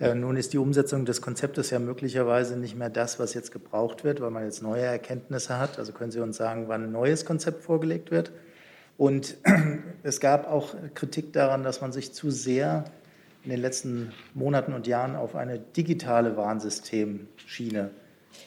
Äh, 0.00 0.14
nun 0.14 0.36
ist 0.36 0.52
die 0.52 0.58
Umsetzung 0.58 1.04
des 1.04 1.20
Konzeptes 1.20 1.70
ja 1.70 1.78
möglicherweise 1.78 2.56
nicht 2.56 2.76
mehr 2.76 2.90
das, 2.90 3.18
was 3.18 3.34
jetzt 3.34 3.52
gebraucht 3.52 4.04
wird, 4.04 4.20
weil 4.20 4.30
man 4.30 4.44
jetzt 4.44 4.62
neue 4.62 4.82
Erkenntnisse 4.82 5.58
hat. 5.58 5.78
Also 5.78 5.92
können 5.92 6.10
Sie 6.10 6.20
uns 6.20 6.36
sagen, 6.36 6.64
wann 6.68 6.84
ein 6.84 6.92
neues 6.92 7.24
Konzept 7.24 7.62
vorgelegt 7.62 8.10
wird? 8.10 8.32
Und 8.96 9.36
es 10.02 10.20
gab 10.20 10.48
auch 10.50 10.74
Kritik 10.94 11.32
daran, 11.32 11.62
dass 11.62 11.80
man 11.80 11.92
sich 11.92 12.12
zu 12.12 12.30
sehr 12.30 12.84
in 13.44 13.50
den 13.50 13.60
letzten 13.60 14.12
Monaten 14.34 14.72
und 14.72 14.86
Jahren 14.86 15.16
auf 15.16 15.34
eine 15.34 15.58
digitale 15.58 16.36
Warnsystemschiene 16.36 17.90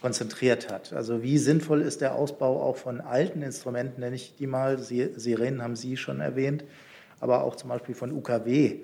konzentriert 0.01 0.71
hat. 0.71 0.93
Also 0.93 1.21
wie 1.21 1.37
sinnvoll 1.37 1.81
ist 1.81 2.01
der 2.01 2.15
Ausbau 2.15 2.61
auch 2.61 2.77
von 2.77 3.01
alten 3.01 3.41
Instrumenten, 3.41 4.01
nenne 4.01 4.15
ich 4.15 4.35
die 4.37 4.47
mal, 4.47 4.79
Sirenen 4.79 5.61
haben 5.61 5.75
Sie 5.75 5.97
schon 5.97 6.21
erwähnt, 6.21 6.63
aber 7.19 7.43
auch 7.43 7.55
zum 7.55 7.69
Beispiel 7.69 7.95
von 7.95 8.11
UKW 8.11 8.79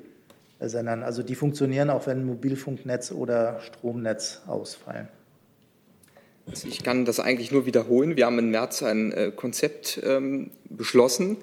Sendern. 0.69 1.03
Also 1.03 1.23
die 1.23 1.35
funktionieren 1.35 1.89
auch, 1.89 2.07
wenn 2.07 2.25
Mobilfunknetz 2.25 3.11
oder 3.11 3.59
Stromnetz 3.61 4.41
ausfallen. 4.47 5.07
Also 6.47 6.67
ich 6.67 6.83
kann 6.83 7.05
das 7.05 7.19
eigentlich 7.19 7.51
nur 7.51 7.65
wiederholen. 7.65 8.17
Wir 8.17 8.25
haben 8.25 8.39
im 8.39 8.51
März 8.51 8.83
ein 8.83 9.11
äh, 9.11 9.31
Konzept 9.35 10.01
ähm, 10.03 10.51
beschlossen 10.69 11.37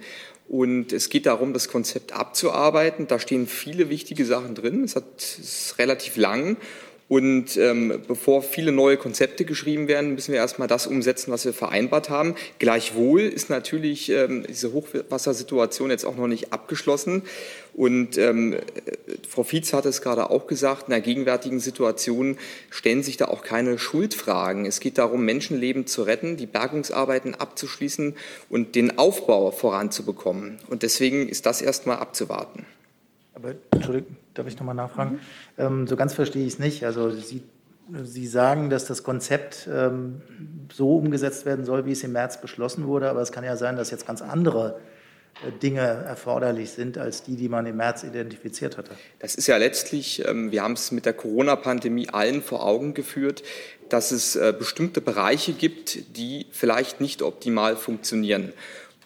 und 0.49 0.93
es 0.93 1.11
geht 1.11 1.27
darum, 1.27 1.53
das 1.53 1.69
Konzept 1.69 2.13
abzuarbeiten. 2.13 3.07
Da 3.07 3.19
stehen 3.19 3.47
viele 3.47 3.91
wichtige 3.91 4.25
Sachen 4.25 4.55
drin. 4.55 4.85
Es, 4.85 4.97
hat, 4.97 5.05
es 5.19 5.39
ist 5.39 5.79
relativ 5.79 6.17
lang 6.17 6.57
und 7.09 7.57
ähm, 7.57 8.03
bevor 8.07 8.43
viele 8.43 8.71
neue 8.71 8.99
Konzepte 8.99 9.47
geschrieben 9.47 9.89
werden, 9.89 10.15
müssen 10.15 10.33
wir 10.33 10.41
erstmal 10.41 10.69
das 10.69 10.87
umsetzen, 10.87 11.33
was 11.33 11.47
wir 11.47 11.55
vereinbart 11.55 12.11
haben. 12.11 12.35
Gleichwohl 12.59 13.23
ist 13.23 13.49
natürlich 13.49 14.11
ähm, 14.11 14.45
diese 14.47 14.75
Hochwassersituation 14.75 15.91
jetzt 15.91 16.05
auch 16.05 16.17
noch 16.17 16.27
nicht 16.27 16.53
abgeschlossen. 16.53 17.23
Und 17.73 18.19
ähm, 18.19 18.57
Frau 19.27 19.43
Fietz 19.43 19.73
hat 19.73 19.87
es 19.87 20.03
gerade 20.03 20.29
auch 20.29 20.47
gesagt, 20.47 20.89
in 20.89 20.91
der 20.91 21.01
gegenwärtigen 21.01 21.61
Situation 21.61 22.37
stellen 22.69 23.03
sich 23.03 23.17
da 23.17 23.29
auch 23.29 23.43
keine 23.43 23.79
Schuldfragen. 23.79 24.67
Es 24.67 24.81
geht 24.81 24.99
darum, 24.99 25.25
Menschenleben 25.25 25.87
zu 25.87 26.03
retten, 26.03 26.37
die 26.37 26.47
Bergungsarbeiten 26.47 27.35
abzuschließen 27.35 28.17
und 28.51 28.75
den 28.75 28.99
Aufbau 28.99 29.51
voranzubekommen. 29.51 30.59
Und 30.69 30.83
deswegen 30.83 31.27
ist 31.27 31.47
das 31.47 31.63
erstmal 31.63 31.99
abzuwarten. 31.99 32.67
Aber 33.35 33.55
Entschuldigung, 33.71 34.17
darf 34.39 34.47
ich 34.47 34.59
nochmal 34.59 34.75
nachfragen? 34.75 35.13
Mhm. 35.13 35.19
Ähm, 35.65 35.87
so 35.87 35.97
ganz 35.97 36.15
verstehe 36.15 36.47
ich 36.47 36.55
es 36.55 36.59
nicht. 36.59 36.85
Also 36.85 37.11
Sie, 37.11 37.43
Sie 38.03 38.27
sagen, 38.27 38.71
dass 38.71 38.87
das 38.87 39.03
Konzept 39.03 39.69
ähm, 39.73 40.21
so 40.73 40.97
umgesetzt 40.97 41.47
werden 41.47 41.65
soll, 41.65 41.87
wie 41.87 41.93
es 41.93 42.05
im 42.05 42.13
März 42.13 42.41
beschlossen 42.41 42.87
wurde, 42.87 43.09
aber 43.11 43.21
es 43.21 43.33
kann 43.33 43.45
ja 43.45 43.57
sein, 43.57 43.77
dass 43.77 43.91
jetzt 43.91 44.07
ganz 44.07 44.23
andere 44.23 44.79
äh, 45.47 45.53
Dinge 45.53 45.81
erforderlich 45.81 46.71
sind 46.71 46.99
als 46.99 47.23
die, 47.23 47.37
die 47.37 47.49
man 47.49 47.67
im 47.67 47.77
März 47.77 48.03
identifiziert 48.03 48.77
hatte. 48.77 48.91
Das 49.19 49.35
ist 49.35 49.47
ja 49.47 49.57
letztlich, 49.57 50.27
ähm, 50.27 50.53
wir 50.53 50.63
haben 50.63 50.75
es 50.75 50.91
mit 50.93 51.07
der 51.07 51.13
Corona-Pandemie 51.13 52.09
allen 52.09 52.43
vor 52.43 52.65
Augen 52.65 52.95
geführt, 52.95 53.43
dass 53.89 54.11
es 54.11 54.37
äh, 54.37 54.55
bestimmte 54.57 55.01
Bereiche 55.01 55.53
gibt, 55.53 56.17
die 56.17 56.47
vielleicht 56.51 57.01
nicht 57.01 57.23
optimal 57.23 57.77
funktionieren. 57.77 58.53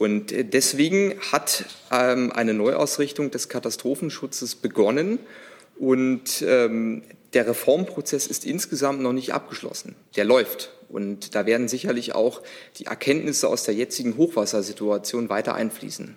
Und 0.03 0.33
äh, 0.33 0.45
deswegen 0.45 1.15
hat 1.31 1.65
ähm, 1.93 2.33
eine 2.33 2.55
Neuausrichtung 2.55 3.31
des 3.31 3.49
Katastrophenschutzes 3.49 4.57
begonnen 4.57 5.21
und 5.79 6.45
ähm, 6.45 7.03
der 7.35 7.47
Reformprozess 7.47 8.27
ist 8.27 8.45
insgesamt 8.45 9.01
noch 9.01 9.12
nicht 9.12 9.33
abgeschlossen. 9.33 9.95
Der 10.17 10.25
läuft. 10.25 10.73
Und 10.88 11.37
da 11.37 11.47
werden 11.47 11.69
sicherlich 11.69 12.17
auch 12.17 12.43
die 12.79 12.87
Erkenntnisse 12.87 13.47
aus 13.47 13.62
der 13.62 13.75
jetzigen 13.75 14.17
Hochwassersituation 14.17 15.29
weiter 15.29 15.55
einfließen. 15.55 16.17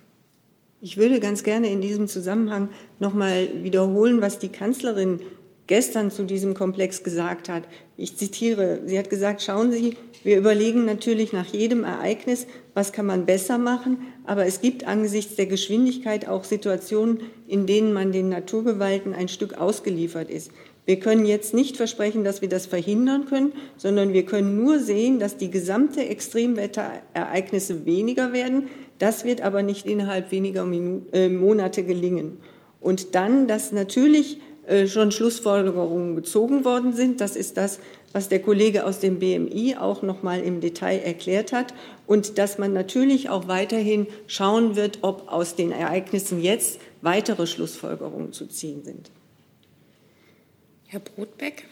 Ich 0.82 0.98
würde 0.98 1.19
ganz 1.19 1.43
gerne 1.43 1.69
in 1.69 1.80
diesem 1.80 2.08
Zusammenhang 2.08 2.69
noch 3.00 3.13
mal 3.13 3.48
wiederholen, 3.62 4.19
was 4.19 4.39
die 4.39 4.50
Kanzlerin 4.50 5.21
gestern 5.67 6.12
zu 6.12 6.23
diesem 6.23 6.54
Komplex 6.54 7.04
gesagt 7.04 7.49
hat. 7.49 7.63
Ich 7.97 8.17
zitiere, 8.17 8.82
sie 8.86 8.97
hat 8.97 9.10
gesagt, 9.10 9.41
schauen 9.41 9.71
Sie, 9.71 9.97
wir 10.23 10.38
überlegen 10.38 10.86
natürlich 10.86 11.34
nach 11.34 11.45
jedem 11.45 11.84
Ereignis, 11.84 12.47
was 12.73 12.91
kann 12.91 13.06
man 13.06 13.25
besser 13.25 13.58
machen, 13.58 13.97
aber 14.25 14.45
es 14.45 14.60
gibt 14.60 14.88
angesichts 14.88 15.36
der 15.36 15.45
Geschwindigkeit 15.45 16.28
auch 16.28 16.43
Situationen, 16.43 17.19
in 17.47 17.67
denen 17.67 17.93
man 17.93 18.12
den 18.12 18.30
Naturgewalten 18.30 19.13
ein 19.13 19.28
Stück 19.28 19.54
ausgeliefert 19.58 20.30
ist. 20.32 20.51
Wir 20.86 20.99
können 20.99 21.25
jetzt 21.25 21.54
nicht 21.54 21.78
versprechen, 21.78 22.23
dass 22.23 22.41
wir 22.41 22.49
das 22.49 22.67
verhindern 22.67 23.25
können, 23.25 23.54
sondern 23.75 24.13
wir 24.13 24.25
können 24.25 24.56
nur 24.56 24.80
sehen, 24.80 25.19
dass 25.19 25.38
die 25.38 25.49
gesamte 25.49 26.06
Extremwetterereignisse 26.06 27.86
weniger 27.86 28.34
werden. 28.34 28.67
Das 28.99 29.25
wird 29.25 29.41
aber 29.41 29.63
nicht 29.63 29.86
innerhalb 29.88 30.32
weniger 30.32 30.63
Minuten, 30.65 31.08
äh, 31.13 31.28
Monate 31.30 31.84
gelingen. 31.84 32.38
Und 32.82 33.15
dann, 33.15 33.47
dass 33.47 33.71
natürlich 33.71 34.39
schon 34.88 35.12
Schlussfolgerungen 35.12 36.15
gezogen 36.15 36.65
worden 36.65 36.93
sind. 36.93 37.21
Das 37.21 37.36
ist 37.36 37.58
das, 37.58 37.80
was 38.13 38.30
der 38.30 38.41
Kollege 38.41 38.86
aus 38.86 38.99
dem 38.99 39.19
BMI 39.19 39.75
auch 39.78 40.01
noch 40.01 40.23
mal 40.23 40.39
im 40.39 40.62
Detail 40.62 40.99
erklärt 40.99 41.51
hat. 41.51 41.73
Und 42.08 42.38
dass 42.38 42.58
man 42.58 42.73
natürlich 42.73 43.30
auch 43.30 43.47
weiterhin 43.47 44.08
schauen 44.28 44.75
wird, 44.75 44.99
ob 45.01 45.28
aus 45.28 45.56
den 45.56 45.71
Ereignissen 45.71 46.41
jetzt 46.41 46.80
weitere 47.01 47.45
Schlussfolgerungen 47.45 48.32
zu 48.32 48.47
ziehen 48.47 48.84
sind. 48.84 49.12
Herr 50.88 51.01
Brotbeck. 51.01 51.65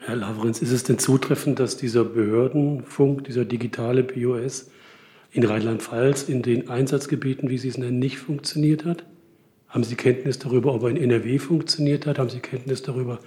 Herr 0.00 0.16
Lavrenz, 0.16 0.60
ist 0.60 0.70
es 0.70 0.84
denn 0.84 0.98
zutreffend, 0.98 1.58
dass 1.58 1.76
dieser 1.76 2.04
Behördenfunk, 2.04 3.24
dieser 3.24 3.44
digitale 3.44 4.04
POS 4.04 4.70
in 5.32 5.44
Rheinland-Pfalz 5.44 6.24
in 6.28 6.42
den 6.42 6.68
Einsatzgebieten, 6.68 7.48
wie 7.48 7.58
Sie 7.58 7.68
es 7.68 7.78
nennen, 7.78 7.98
nicht 7.98 8.18
funktioniert 8.18 8.84
hat? 8.84 9.04
Haben 9.68 9.84
Sie 9.84 9.94
Kenntnis 9.94 10.38
darüber, 10.38 10.74
ob 10.74 10.82
er 10.84 10.90
in 10.90 10.96
NRW 10.96 11.38
funktioniert 11.38 12.06
hat? 12.06 12.18
Haben 12.18 12.30
Sie 12.30 12.40
Kenntnis 12.40 12.82
darüber, 12.82 13.20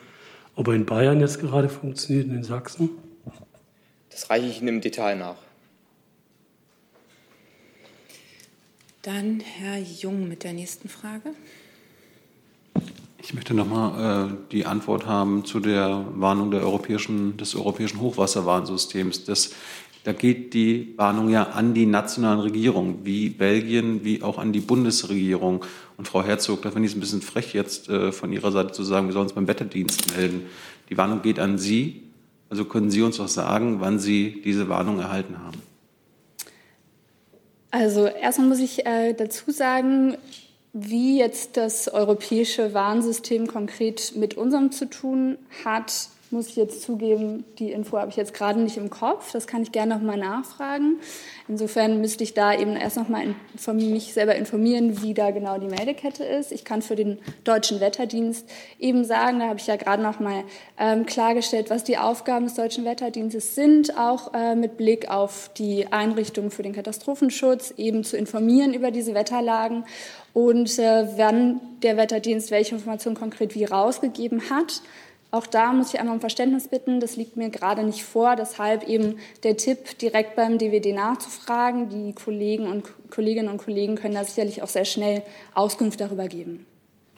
ob 0.56 0.68
er 0.68 0.74
in 0.74 0.86
Bayern 0.86 1.20
jetzt 1.20 1.40
gerade 1.40 1.70
funktioniert 1.70 2.28
und 2.28 2.36
in 2.36 2.44
Sachsen? 2.44 2.90
Das 4.10 4.30
reiche 4.30 4.48
ich 4.48 4.60
Ihnen 4.60 4.68
im 4.70 4.82
Detail 4.82 5.16
nach. 5.16 5.38
Dann 9.02 9.40
Herr 9.40 9.78
Jung 9.78 10.28
mit 10.28 10.44
der 10.44 10.54
nächsten 10.54 10.90
Frage. 10.90 11.34
Ich 13.22 13.34
möchte 13.34 13.54
nochmal 13.54 14.30
äh, 14.30 14.36
die 14.52 14.66
Antwort 14.66 15.06
haben 15.06 15.46
zu 15.46 15.60
der 15.60 16.06
Warnung 16.16 16.52
der 16.52 16.62
europäischen, 16.62 17.38
des 17.38 17.56
europäischen 17.56 18.00
Hochwasserwarnsystems. 18.00 19.26
Das, 19.26 19.52
da 20.10 20.14
geht 20.14 20.56
die 20.56 20.96
Warnung 20.98 21.30
ja 21.30 21.50
an 21.50 21.76
die 21.76 21.86
nationalen 21.86 22.40
Regierungen, 22.40 23.06
wie 23.06 23.30
Belgien, 23.30 24.04
wie 24.04 24.24
auch 24.24 24.40
an 24.40 24.52
die 24.52 24.60
Bundesregierung. 24.60 25.64
Und 25.98 26.08
Frau 26.08 26.24
Herzog, 26.24 26.64
da 26.64 26.72
finde 26.72 26.88
ich 26.88 26.94
es 26.94 26.98
ein 26.98 27.00
bisschen 27.00 27.22
frech, 27.22 27.54
jetzt 27.54 27.90
äh, 27.90 28.12
von 28.12 28.34
Ihrer 28.34 28.52
Seite 28.52 28.72
zu 28.72 28.82
sagen, 28.82 29.06
wir 29.06 29.14
sollen 29.14 29.26
uns 29.28 29.34
beim 29.34 29.48
Wetterdienst 29.48 30.18
melden. 30.18 30.48
Die 30.90 30.98
Warnung 30.98 31.22
geht 31.22 31.38
an 31.38 31.60
Sie. 31.60 32.10
Also 32.50 32.66
können 32.66 32.90
Sie 32.90 33.04
uns 33.04 33.20
auch 33.20 33.28
sagen, 33.28 33.82
wann 33.82 34.00
Sie 34.00 34.42
diese 34.44 34.68
Warnung 34.68 34.98
erhalten 34.98 35.38
haben? 35.38 35.62
Also 37.70 38.08
erstmal 38.08 38.48
muss 38.48 38.62
ich 38.62 38.88
äh, 38.88 39.14
dazu 39.14 39.52
sagen, 39.52 40.18
wie 40.74 41.20
jetzt 41.20 41.56
das 41.56 41.88
europäische 41.88 42.74
Warnsystem 42.74 43.46
konkret 43.46 44.14
mit 44.16 44.34
unserem 44.34 44.72
zu 44.72 44.90
tun 44.90 45.38
hat, 45.64 46.10
muss 46.32 46.48
ich 46.48 46.56
jetzt 46.56 46.84
zugeben, 46.84 47.44
die 47.58 47.72
Info 47.72 47.98
habe 47.98 48.12
ich 48.12 48.16
jetzt 48.16 48.34
gerade 48.34 48.60
nicht 48.60 48.78
im 48.78 48.90
Kopf. 48.90 49.32
Das 49.32 49.48
kann 49.48 49.64
ich 49.64 49.72
gerne 49.72 49.96
noch 49.96 50.02
mal 50.02 50.18
nachfragen. 50.18 50.98
Insofern 51.48 52.02
müsste 52.02 52.24
ich 52.24 52.36
da 52.36 52.54
eben 52.54 52.76
erst 52.76 52.98
noch 52.98 53.10
mal 53.10 53.34
mich 53.74 54.14
selber 54.14 54.36
informieren, 54.36 55.02
wie 55.02 55.16
da 55.16 55.32
genau 55.32 55.58
die 55.58 55.68
Meldekette 55.68 56.24
ist. 56.24 56.52
Ich 56.52 56.66
kann 56.66 56.84
für 56.84 56.96
den 56.96 57.18
deutschen 57.44 57.80
Wetterdienst 57.80 58.48
eben 58.78 59.06
sagen, 59.06 59.40
da 59.40 59.48
habe 59.48 59.60
ich 59.60 59.66
ja 59.66 59.76
gerade 59.76 60.04
noch 60.04 60.20
mal 60.20 60.44
ähm, 60.78 61.08
klargestellt, 61.08 61.72
was 61.72 61.84
die 61.84 61.98
Aufgaben 61.98 62.46
des 62.46 62.54
deutschen 62.54 62.86
Wetterdienstes 62.86 63.56
sind, 63.56 63.98
auch 63.98 64.34
äh, 64.36 64.56
mit 64.56 64.78
Blick 64.78 65.10
auf 65.10 65.50
die 65.58 65.92
Einrichtungen 65.92 66.52
für 66.52 66.62
den 66.62 66.74
Katastrophenschutz, 66.74 67.74
eben 67.78 68.04
zu 68.04 68.18
informieren 68.18 68.74
über 68.76 68.92
diese 68.92 69.16
Wetterlagen 69.16 69.84
und 70.34 70.78
äh, 70.78 71.08
wann 71.18 71.60
der 71.82 71.98
Wetterdienst 71.98 72.52
welche 72.52 72.76
Informationen 72.76 73.16
konkret 73.16 73.56
wie 73.56 73.66
rausgegeben 73.66 74.50
hat. 74.50 74.82
Auch 75.32 75.46
da 75.46 75.74
muss 75.74 75.94
ich 75.94 76.00
einmal 76.00 76.16
um 76.16 76.22
Verständnis 76.22 76.68
bitten. 76.68 77.00
Das 77.00 77.16
liegt 77.16 77.38
mir 77.38 77.50
gerade 77.50 77.84
nicht 77.84 78.04
vor. 78.04 78.36
Deshalb 78.36 78.88
eben 78.88 79.18
der 79.44 79.58
Tipp, 79.58 79.98
direkt 80.00 80.36
beim 80.36 80.58
DWD 80.58 80.94
nachzufragen. 80.94 81.90
Die 81.90 82.14
Kollegen 82.14 82.66
und 82.66 82.86
Kolleginnen 83.12 83.50
und 83.50 83.58
Kollegen 83.58 83.96
können 83.96 84.16
da 84.16 84.24
sicherlich 84.24 84.64
auch 84.64 84.68
sehr 84.68 84.86
schnell 84.86 85.22
Auskunft 85.54 86.02
darüber 86.02 86.28
geben. 86.28 86.66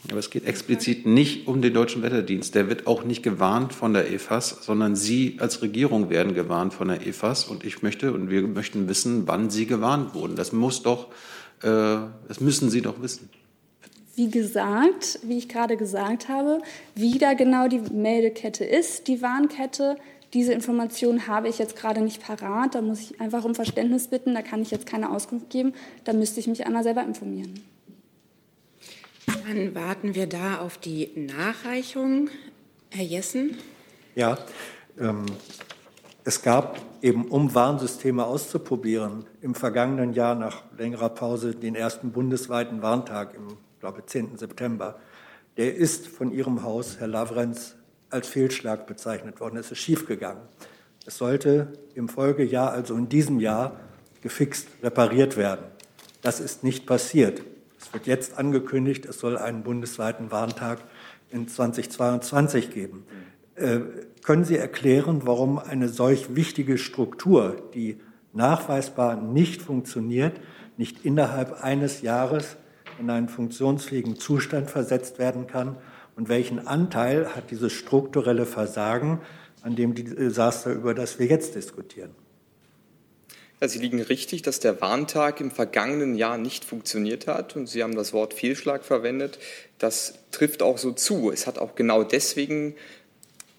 Aber 0.09 0.17
es 0.17 0.29
geht 0.29 0.45
explizit 0.45 1.05
nicht 1.05 1.47
um 1.47 1.61
den 1.61 1.73
Deutschen 1.73 2.01
Wetterdienst. 2.01 2.55
Der 2.55 2.67
wird 2.67 2.87
auch 2.87 3.03
nicht 3.03 3.23
gewarnt 3.23 3.71
von 3.71 3.93
der 3.93 4.11
EFAS, 4.11 4.65
sondern 4.65 4.95
Sie 4.95 5.37
als 5.39 5.61
Regierung 5.61 6.09
werden 6.09 6.33
gewarnt 6.33 6.73
von 6.73 6.89
der 6.89 7.05
EFAS. 7.05 7.45
Und 7.45 7.63
ich 7.63 7.81
möchte 7.81 8.11
und 8.11 8.29
wir 8.29 8.41
möchten 8.41 8.89
wissen, 8.89 9.27
wann 9.27 9.49
Sie 9.49 9.67
gewarnt 9.67 10.15
wurden. 10.15 10.35
Das 10.35 10.51
muss 10.51 10.81
doch, 10.81 11.07
äh, 11.61 11.97
das 12.27 12.41
müssen 12.41 12.69
Sie 12.69 12.81
doch 12.81 13.01
wissen 13.01 13.29
wie 14.15 14.29
gesagt, 14.29 15.19
wie 15.23 15.37
ich 15.37 15.47
gerade 15.47 15.77
gesagt 15.77 16.27
habe, 16.27 16.61
wie 16.95 17.17
da 17.17 17.33
genau 17.33 17.67
die 17.67 17.79
Meldekette 17.79 18.65
ist, 18.65 19.07
die 19.07 19.21
Warnkette. 19.21 19.97
Diese 20.33 20.53
Informationen 20.53 21.27
habe 21.27 21.49
ich 21.49 21.59
jetzt 21.59 21.75
gerade 21.75 22.01
nicht 22.01 22.21
parat. 22.21 22.75
Da 22.75 22.81
muss 22.81 23.01
ich 23.01 23.19
einfach 23.19 23.43
um 23.43 23.55
Verständnis 23.55 24.07
bitten. 24.07 24.33
Da 24.33 24.41
kann 24.41 24.61
ich 24.61 24.71
jetzt 24.71 24.85
keine 24.85 25.11
Auskunft 25.11 25.49
geben. 25.49 25.73
Da 26.03 26.13
müsste 26.13 26.39
ich 26.39 26.47
mich 26.47 26.65
einmal 26.65 26.83
selber 26.83 27.03
informieren. 27.03 27.61
Dann 29.47 29.75
warten 29.75 30.15
wir 30.15 30.27
da 30.27 30.59
auf 30.59 30.77
die 30.77 31.09
Nachreichung. 31.15 32.29
Herr 32.89 33.03
Jessen? 33.03 33.57
Ja, 34.15 34.37
ähm, 34.99 35.25
es 36.23 36.41
gab 36.41 36.79
eben, 37.01 37.25
um 37.25 37.53
Warnsysteme 37.55 38.25
auszuprobieren, 38.25 39.25
im 39.41 39.55
vergangenen 39.55 40.13
Jahr 40.13 40.35
nach 40.35 40.63
längerer 40.77 41.09
Pause 41.09 41.55
den 41.55 41.75
ersten 41.75 42.11
bundesweiten 42.11 42.81
Warntag 42.81 43.33
im 43.35 43.57
glaube 43.81 44.05
10. 44.05 44.37
September, 44.37 44.99
der 45.57 45.75
ist 45.75 46.07
von 46.07 46.31
Ihrem 46.31 46.63
Haus, 46.63 46.99
Herr 46.99 47.07
Lavrenz, 47.07 47.75
als 48.11 48.27
Fehlschlag 48.27 48.85
bezeichnet 48.85 49.39
worden. 49.39 49.57
Es 49.57 49.71
ist 49.71 49.79
schiefgegangen. 49.79 50.43
Es 51.05 51.17
sollte 51.17 51.73
im 51.95 52.07
Folgejahr, 52.07 52.71
also 52.71 52.95
in 52.95 53.09
diesem 53.09 53.39
Jahr, 53.39 53.79
gefixt 54.21 54.67
repariert 54.83 55.35
werden. 55.35 55.65
Das 56.21 56.39
ist 56.39 56.63
nicht 56.63 56.85
passiert. 56.85 57.41
Es 57.79 57.91
wird 57.91 58.05
jetzt 58.05 58.37
angekündigt, 58.37 59.05
es 59.05 59.19
soll 59.19 59.35
einen 59.35 59.63
bundesweiten 59.63 60.29
Warntag 60.29 60.77
in 61.31 61.47
2022 61.47 62.69
geben. 62.69 63.03
Äh, 63.55 63.79
können 64.23 64.45
Sie 64.45 64.57
erklären, 64.57 65.21
warum 65.25 65.57
eine 65.57 65.89
solch 65.89 66.35
wichtige 66.35 66.77
Struktur, 66.77 67.63
die 67.73 67.99
nachweisbar 68.31 69.15
nicht 69.15 69.63
funktioniert, 69.63 70.39
nicht 70.77 71.03
innerhalb 71.03 71.63
eines 71.63 72.03
Jahres 72.03 72.57
in 72.99 73.09
einen 73.09 73.29
funktionsfähigen 73.29 74.17
Zustand 74.17 74.69
versetzt 74.69 75.19
werden 75.19 75.47
kann 75.47 75.77
und 76.15 76.29
welchen 76.29 76.67
Anteil 76.67 77.35
hat 77.35 77.51
dieses 77.51 77.73
strukturelle 77.73 78.45
Versagen 78.45 79.21
an 79.61 79.75
dem 79.75 79.93
Desaster, 79.95 80.71
über 80.71 80.93
das 80.93 81.19
wir 81.19 81.27
jetzt 81.27 81.55
diskutieren. 81.55 82.11
Ja, 83.61 83.67
Sie 83.67 83.77
liegen 83.77 84.01
richtig, 84.01 84.41
dass 84.41 84.59
der 84.59 84.81
Warntag 84.81 85.39
im 85.39 85.51
vergangenen 85.51 86.15
Jahr 86.15 86.39
nicht 86.39 86.65
funktioniert 86.65 87.27
hat 87.27 87.55
und 87.55 87.67
Sie 87.67 87.83
haben 87.83 87.93
das 87.93 88.11
Wort 88.11 88.33
Fehlschlag 88.33 88.83
verwendet. 88.83 89.37
Das 89.77 90.15
trifft 90.31 90.63
auch 90.63 90.79
so 90.79 90.93
zu. 90.93 91.31
Es 91.31 91.45
hat 91.45 91.59
auch 91.59 91.75
genau 91.75 92.03
deswegen 92.03 92.75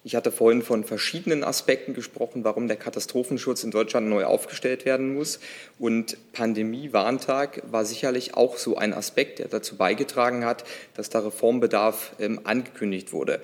ich 0.05 0.15
hatte 0.15 0.31
vorhin 0.31 0.61
von 0.61 0.83
verschiedenen 0.83 1.45
Aspekten 1.45 1.93
gesprochen, 1.93 2.43
warum 2.43 2.67
der 2.67 2.75
Katastrophenschutz 2.75 3.63
in 3.63 3.71
Deutschland 3.71 4.09
neu 4.09 4.25
aufgestellt 4.25 4.83
werden 4.83 5.13
muss. 5.13 5.39
Und 5.79 6.17
Pandemie-Warntag 6.33 7.63
war 7.71 7.85
sicherlich 7.85 8.35
auch 8.35 8.57
so 8.57 8.75
ein 8.75 8.93
Aspekt, 8.93 9.39
der 9.39 9.47
dazu 9.47 9.77
beigetragen 9.77 10.43
hat, 10.43 10.65
dass 10.93 11.09
da 11.09 11.19
Reformbedarf 11.19 12.15
ähm, 12.19 12.41
angekündigt 12.43 13.13
wurde. 13.13 13.39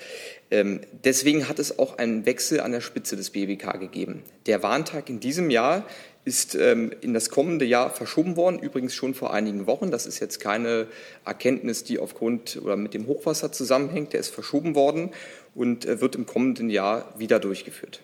Ähm, 0.51 0.81
deswegen 1.05 1.47
hat 1.47 1.59
es 1.59 1.79
auch 1.79 1.97
einen 1.97 2.25
Wechsel 2.25 2.59
an 2.59 2.73
der 2.73 2.81
Spitze 2.81 3.15
des 3.15 3.29
BBK 3.29 3.79
gegeben. 3.79 4.23
Der 4.45 4.61
Warntag 4.61 5.09
in 5.09 5.21
diesem 5.21 5.49
Jahr 5.49 5.85
ist 6.25 6.53
ähm, 6.55 6.91
in 7.01 7.13
das 7.13 7.29
kommende 7.29 7.65
Jahr 7.65 7.89
verschoben 7.89 8.35
worden, 8.35 8.59
übrigens 8.59 8.93
schon 8.93 9.13
vor 9.13 9.33
einigen 9.33 9.65
Wochen. 9.67 9.89
Das 9.89 10.05
ist 10.05 10.19
jetzt 10.19 10.39
keine 10.39 10.87
Erkenntnis, 11.25 11.83
die 11.83 11.97
aufgrund 11.97 12.59
oder 12.61 12.75
mit 12.75 12.93
dem 12.93 13.07
Hochwasser 13.07 13.51
zusammenhängt. 13.51 14.13
Der 14.13 14.19
ist 14.19 14.29
verschoben 14.29 14.75
worden 14.75 15.11
und 15.59 15.85
äh, 15.85 15.99
wird 15.99 16.15
im 16.15 16.25
kommenden 16.25 16.69
Jahr 16.69 17.13
wieder 17.17 17.37
durchgeführt. 17.37 18.01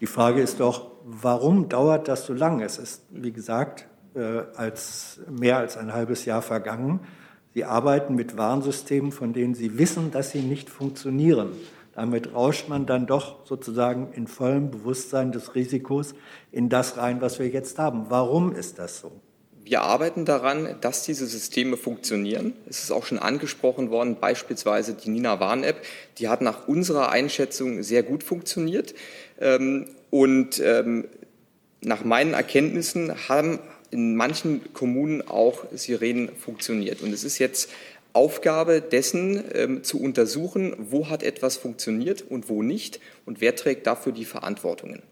Die 0.00 0.06
Frage 0.06 0.42
ist 0.42 0.58
doch, 0.58 0.90
warum 1.04 1.68
dauert 1.68 2.08
das 2.08 2.26
so 2.26 2.34
lange? 2.34 2.64
Es 2.64 2.78
ist, 2.78 3.04
wie 3.10 3.30
gesagt, 3.30 3.86
äh, 4.14 4.42
als 4.56 5.20
mehr 5.30 5.58
als 5.58 5.76
ein 5.76 5.92
halbes 5.92 6.24
Jahr 6.24 6.42
vergangen. 6.42 7.00
Sie 7.54 7.64
arbeiten 7.64 8.16
mit 8.16 8.36
Warnsystemen, 8.36 9.12
von 9.12 9.32
denen 9.32 9.54
Sie 9.54 9.78
wissen, 9.78 10.10
dass 10.10 10.32
sie 10.32 10.40
nicht 10.40 10.70
funktionieren. 10.70 11.52
Damit 11.94 12.34
rauscht 12.34 12.68
man 12.68 12.84
dann 12.84 13.06
doch 13.06 13.46
sozusagen 13.46 14.12
in 14.12 14.26
vollem 14.26 14.72
Bewusstsein 14.72 15.30
des 15.30 15.54
Risikos 15.54 16.14
in 16.50 16.68
das 16.68 16.96
rein, 16.96 17.20
was 17.20 17.38
wir 17.38 17.48
jetzt 17.48 17.78
haben. 17.78 18.06
Warum 18.08 18.52
ist 18.52 18.80
das 18.80 19.00
so? 19.00 19.12
Wir 19.68 19.82
arbeiten 19.82 20.24
daran, 20.24 20.76
dass 20.80 21.02
diese 21.02 21.26
Systeme 21.26 21.76
funktionieren. 21.76 22.54
Es 22.70 22.82
ist 22.82 22.90
auch 22.90 23.04
schon 23.04 23.18
angesprochen 23.18 23.90
worden, 23.90 24.16
beispielsweise 24.18 24.94
die 24.94 25.10
Nina 25.10 25.40
Warn-App. 25.40 25.84
Die 26.16 26.28
hat 26.28 26.40
nach 26.40 26.68
unserer 26.68 27.10
Einschätzung 27.10 27.82
sehr 27.82 28.02
gut 28.02 28.22
funktioniert. 28.22 28.94
Ähm, 29.38 29.84
und 30.08 30.58
ähm, 30.64 31.06
nach 31.82 32.02
meinen 32.02 32.32
Erkenntnissen 32.32 33.28
haben 33.28 33.58
in 33.90 34.16
manchen 34.16 34.72
Kommunen 34.72 35.20
auch 35.28 35.66
Sirenen 35.74 36.30
funktioniert. 36.34 37.02
Und 37.02 37.12
es 37.12 37.22
ist 37.22 37.38
jetzt 37.38 37.68
Aufgabe 38.14 38.80
dessen 38.80 39.44
ähm, 39.52 39.84
zu 39.84 40.00
untersuchen, 40.00 40.76
wo 40.78 41.10
hat 41.10 41.22
etwas 41.22 41.58
funktioniert 41.58 42.22
und 42.22 42.48
wo 42.48 42.62
nicht 42.62 43.00
und 43.26 43.42
wer 43.42 43.54
trägt 43.54 43.86
dafür 43.86 44.12
die 44.12 44.24
Verantwortungen. 44.24 45.02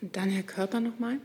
Und 0.00 0.14
dann 0.16 0.28
Herr 0.28 0.44
Körper 0.44 0.78
nochmal. 0.78 1.18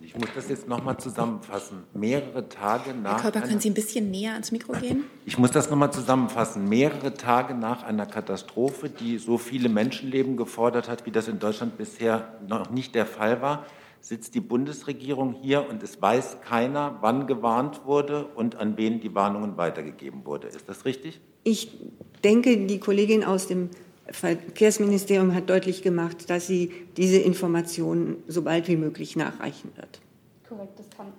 Ich 0.00 0.18
muss 0.18 0.28
das 0.34 0.48
jetzt 0.48 0.66
nochmal 0.66 0.98
zusammenfassen. 0.98 1.84
Mehrere 1.94 2.48
Tage 2.48 2.94
nach. 2.94 3.22
Herr 3.22 3.30
Körper, 3.30 3.46
können 3.46 3.60
Sie 3.60 3.70
ein 3.70 3.74
bisschen 3.74 4.10
näher 4.10 4.32
ans 4.32 4.50
Mikro 4.50 4.72
gehen? 4.72 5.04
Ich 5.24 5.38
muss 5.38 5.52
das 5.52 5.70
nochmal 5.70 5.92
zusammenfassen. 5.92 6.68
Mehrere 6.68 7.14
Tage 7.14 7.54
nach 7.54 7.84
einer 7.84 8.06
Katastrophe, 8.06 8.90
die 8.90 9.18
so 9.18 9.38
viele 9.38 9.68
Menschenleben 9.68 10.36
gefordert 10.36 10.88
hat, 10.88 11.06
wie 11.06 11.12
das 11.12 11.28
in 11.28 11.38
Deutschland 11.38 11.78
bisher 11.78 12.34
noch 12.48 12.70
nicht 12.70 12.96
der 12.96 13.06
Fall 13.06 13.40
war, 13.40 13.66
sitzt 14.00 14.34
die 14.34 14.40
Bundesregierung 14.40 15.34
hier 15.40 15.68
und 15.68 15.82
es 15.82 16.00
weiß 16.02 16.38
keiner, 16.40 16.98
wann 17.00 17.26
gewarnt 17.26 17.84
wurde 17.84 18.24
und 18.26 18.56
an 18.56 18.76
wen 18.76 19.00
die 19.00 19.14
Warnungen 19.14 19.56
weitergegeben 19.56 20.24
wurde. 20.24 20.48
Ist 20.48 20.68
das 20.68 20.84
richtig? 20.84 21.20
Ich 21.44 21.78
denke, 22.24 22.66
die 22.66 22.80
Kollegin 22.80 23.24
aus 23.24 23.46
dem 23.46 23.70
Verkehrsministerium 24.10 25.34
hat 25.34 25.48
deutlich 25.48 25.82
gemacht, 25.82 26.30
dass 26.30 26.46
sie 26.46 26.72
diese 26.96 27.18
Informationen 27.18 28.16
so 28.26 28.42
bald 28.42 28.68
wie 28.68 28.76
möglich 28.76 29.16
nachreichen 29.16 29.70
wird. 29.76 30.00
Korrekt, 30.48 30.78
das 30.78 30.90
kann. 30.96 31.12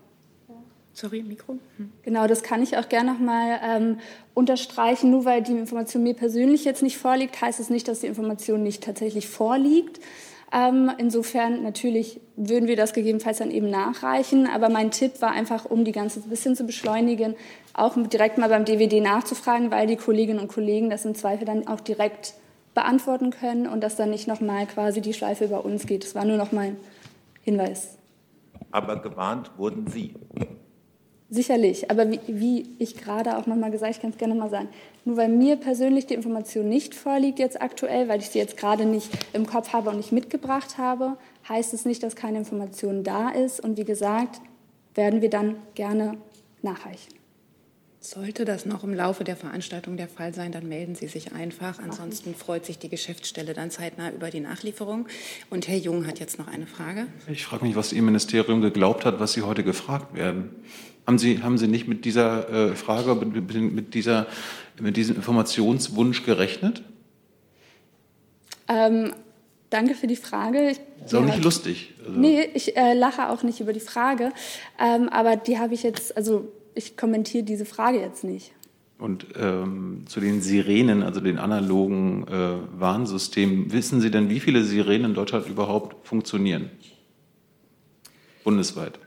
Sorry, 0.94 1.24
Mikro. 1.24 1.58
Hm. 1.78 1.92
Genau, 2.04 2.28
das 2.28 2.44
kann 2.44 2.62
ich 2.62 2.78
auch 2.78 2.90
gerne 2.90 3.14
noch 3.14 3.20
mal 3.20 3.60
ähm, 3.64 4.00
unterstreichen. 4.34 5.10
Nur 5.10 5.26
weil 5.26 5.42
die 5.42 5.54
Information 5.54 6.04
mir 6.04 6.14
persönlich 6.14 6.66
jetzt 6.66 6.84
nicht 6.84 6.98
vorliegt, 6.98 7.42
heißt 7.42 7.60
es 7.60 7.70
nicht, 7.70 7.88
dass 7.88 8.02
die 8.02 8.08
Information 8.08 8.62
nicht 8.62 8.84
tatsächlich 8.84 9.28
vorliegt. 9.28 10.00
Ähm, 10.54 10.92
insofern 10.98 11.64
natürlich 11.64 12.20
würden 12.36 12.68
wir 12.68 12.76
das 12.76 12.92
gegebenenfalls 12.92 13.38
dann 13.38 13.52
eben 13.52 13.70
nachreichen. 13.70 14.48
Aber 14.48 14.68
mein 14.68 14.92
Tipp 14.92 15.22
war 15.22 15.32
einfach, 15.32 15.64
um 15.66 15.86
die 15.86 15.94
ganze 15.94 16.20
ein 16.20 16.30
bisschen 16.30 16.58
zu 16.58 16.66
beschleunigen, 16.66 17.36
auch 17.74 17.96
direkt 18.08 18.38
mal 18.38 18.50
beim 18.50 18.66
DWD 18.66 19.02
nachzufragen, 19.02 19.72
weil 19.72 19.88
die 19.88 19.96
Kolleginnen 19.96 20.40
und 20.40 20.50
Kollegen 20.50 20.90
das 20.90 21.06
im 21.06 21.16
Zweifel 21.16 21.46
dann 21.46 21.68
auch 21.68 21.80
direkt 21.80 22.34
beantworten 22.74 23.32
können 23.32 23.68
und 23.68 23.82
dass 23.82 23.96
dann 23.96 24.10
nicht 24.10 24.28
nochmal 24.28 24.66
quasi 24.66 25.02
die 25.02 25.14
Schleife 25.14 25.46
über 25.46 25.66
uns 25.66 25.86
geht. 25.86 26.04
Das 26.04 26.16
war 26.16 26.26
nur 26.26 26.38
noch 26.38 26.52
mein 26.52 26.78
Hinweis. 27.42 27.98
Aber 28.72 29.02
gewarnt 29.02 29.52
wurden 29.58 29.88
Sie. 29.88 30.14
Sicherlich, 31.34 31.90
aber 31.90 32.12
wie, 32.12 32.20
wie 32.28 32.76
ich 32.78 32.98
gerade 32.98 33.38
auch 33.38 33.46
nochmal 33.46 33.72
gesagt, 33.72 33.96
ich 33.96 34.02
kann 34.02 34.10
es 34.10 34.18
gerne 34.18 34.36
nochmal 34.36 34.50
sagen, 34.50 34.68
nur 35.06 35.16
weil 35.16 35.30
mir 35.30 35.56
persönlich 35.56 36.06
die 36.06 36.14
Information 36.14 36.68
nicht 36.68 36.94
vorliegt 36.94 37.40
jetzt 37.40 37.62
aktuell, 37.62 38.10
weil 38.10 38.20
ich 38.20 38.30
sie 38.30 38.40
jetzt 38.40 38.58
gerade 38.58 38.86
nicht 38.86 39.10
im 39.32 39.46
Kopf 39.46 39.72
habe 39.72 39.90
und 39.92 39.98
nicht 39.98 40.12
mitgebracht 40.12 40.78
habe, 40.78 41.16
heißt 41.48 41.74
es 41.74 41.86
nicht, 41.86 42.04
dass 42.04 42.18
keine 42.18 42.40
Information 42.40 43.06
da 43.06 43.30
ist. 43.30 43.62
Und 43.62 43.78
wie 43.78 43.86
gesagt, 43.86 44.42
werden 44.94 45.22
wir 45.22 45.30
dann 45.30 45.56
gerne 45.74 46.18
nachreichen. 46.62 47.21
Sollte 48.04 48.46
das 48.46 48.66
noch 48.66 48.84
im 48.84 48.96
Laufe 48.96 49.24
der 49.24 49.36
Veranstaltung 49.36 49.96
der 49.96 50.08
Fall 50.08 50.34
sein, 50.34 50.52
dann 50.52 50.68
melden 50.68 50.96
Sie 50.96 51.06
sich 51.06 51.34
einfach. 51.34 51.78
Ansonsten 51.78 52.34
freut 52.34 52.66
sich 52.66 52.80
die 52.80 52.90
Geschäftsstelle 52.90 53.54
dann 53.54 53.70
zeitnah 53.70 54.10
über 54.10 54.32
die 54.32 54.40
Nachlieferung. 54.40 55.08
Und 55.52 55.68
Herr 55.68 55.78
Jung 55.78 56.08
hat 56.08 56.20
jetzt 56.20 56.40
noch 56.40 56.48
eine 56.48 56.66
Frage. 56.66 57.06
Ich 57.28 57.46
frage 57.46 57.64
mich, 57.64 57.76
was 57.76 57.94
Ihr 57.94 58.02
Ministerium 58.02 58.60
geglaubt 58.60 59.06
hat, 59.06 59.20
was 59.20 59.34
Sie 59.34 59.44
heute 59.44 59.64
gefragt 59.64 60.16
werden. 60.16 60.50
Haben 61.06 61.20
Sie, 61.20 61.44
haben 61.44 61.60
Sie 61.60 61.68
nicht 61.68 61.88
mit 61.88 62.04
dieser 62.04 62.72
äh, 62.72 62.76
Frage, 62.76 63.14
mit, 63.14 63.54
mit, 63.54 63.94
dieser, 63.94 64.26
mit 64.80 64.98
diesem 64.98 65.18
Informationswunsch 65.18 66.26
gerechnet? 66.26 66.82
Ähm, 68.68 69.14
danke 69.70 69.94
für 69.94 70.08
die 70.08 70.16
Frage. 70.16 70.72
Ich, 70.72 70.80
ist 71.06 71.14
auch 71.14 71.24
nicht 71.24 71.44
lustig. 71.44 71.94
Also. 72.00 72.20
Nee, 72.20 72.50
ich 72.56 72.76
äh, 72.76 72.96
lache 72.96 73.30
auch 73.30 73.44
nicht 73.44 73.60
über 73.60 73.74
die 73.74 73.80
Frage. 73.80 74.32
Ähm, 74.80 75.08
aber 75.10 75.36
die 75.36 75.60
habe 75.60 75.76
ich 75.76 75.84
jetzt, 75.84 76.18
also 76.18 76.52
ich 76.76 76.98
kommentiere 76.98 77.44
diese 77.44 77.66
Frage 77.66 78.00
jetzt 78.00 78.24
nicht. 78.24 78.54
Und 78.98 79.26
ähm, 79.36 80.04
zu 80.06 80.20
den 80.20 80.42
Sirenen, 80.42 81.02
also 81.02 81.22
den 81.22 81.40
analogen 81.40 82.28
äh, 82.28 82.80
Warnsystemen, 82.80 83.74
wissen 83.74 84.00
Sie 84.00 84.12
denn, 84.12 84.30
wie 84.30 84.40
viele 84.40 84.64
Sirenen 84.64 85.12
in 85.12 85.14
Deutschland 85.16 85.48
überhaupt 85.48 86.08
funktionieren? 86.08 86.70
Bundesweit. 88.44 89.00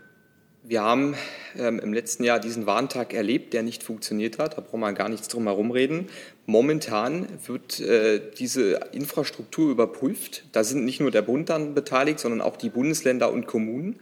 Wir 0.67 0.83
haben 0.83 1.15
ähm, 1.59 1.79
im 1.79 1.93
letzten 1.93 2.25
Jahr 2.25 2.41
diesen 2.41 2.67
Warntag 2.67 3.13
erlebt, 3.13 3.53
der 3.53 3.63
nicht 3.63 3.83
funktioniert 3.83 4.39
hat. 4.39 4.57
Da 4.57 4.63
brauchen 4.63 4.81
wir 4.81 4.93
gar 4.95 5.11
nichts 5.11 5.29
drum 5.29 5.45
herum 5.45 5.71
reden. 5.71 6.07
Momentan 6.47 7.29
wird 7.47 7.81
äh, 7.81 8.21
diese 8.39 8.81
Infrastruktur 8.93 9.71
überprüft. 9.71 10.45
Da 10.53 10.65
sind 10.65 10.85
nicht 10.85 11.01
nur 11.01 11.11
der 11.11 11.23
Bund 11.23 11.51
dann 11.51 11.75
beteiligt, 11.75 12.19
sondern 12.19 12.41
auch 12.41 12.57
die 12.57 12.71
Bundesländer 12.71 13.31
und 13.31 13.47
Kommunen. 13.47 14.01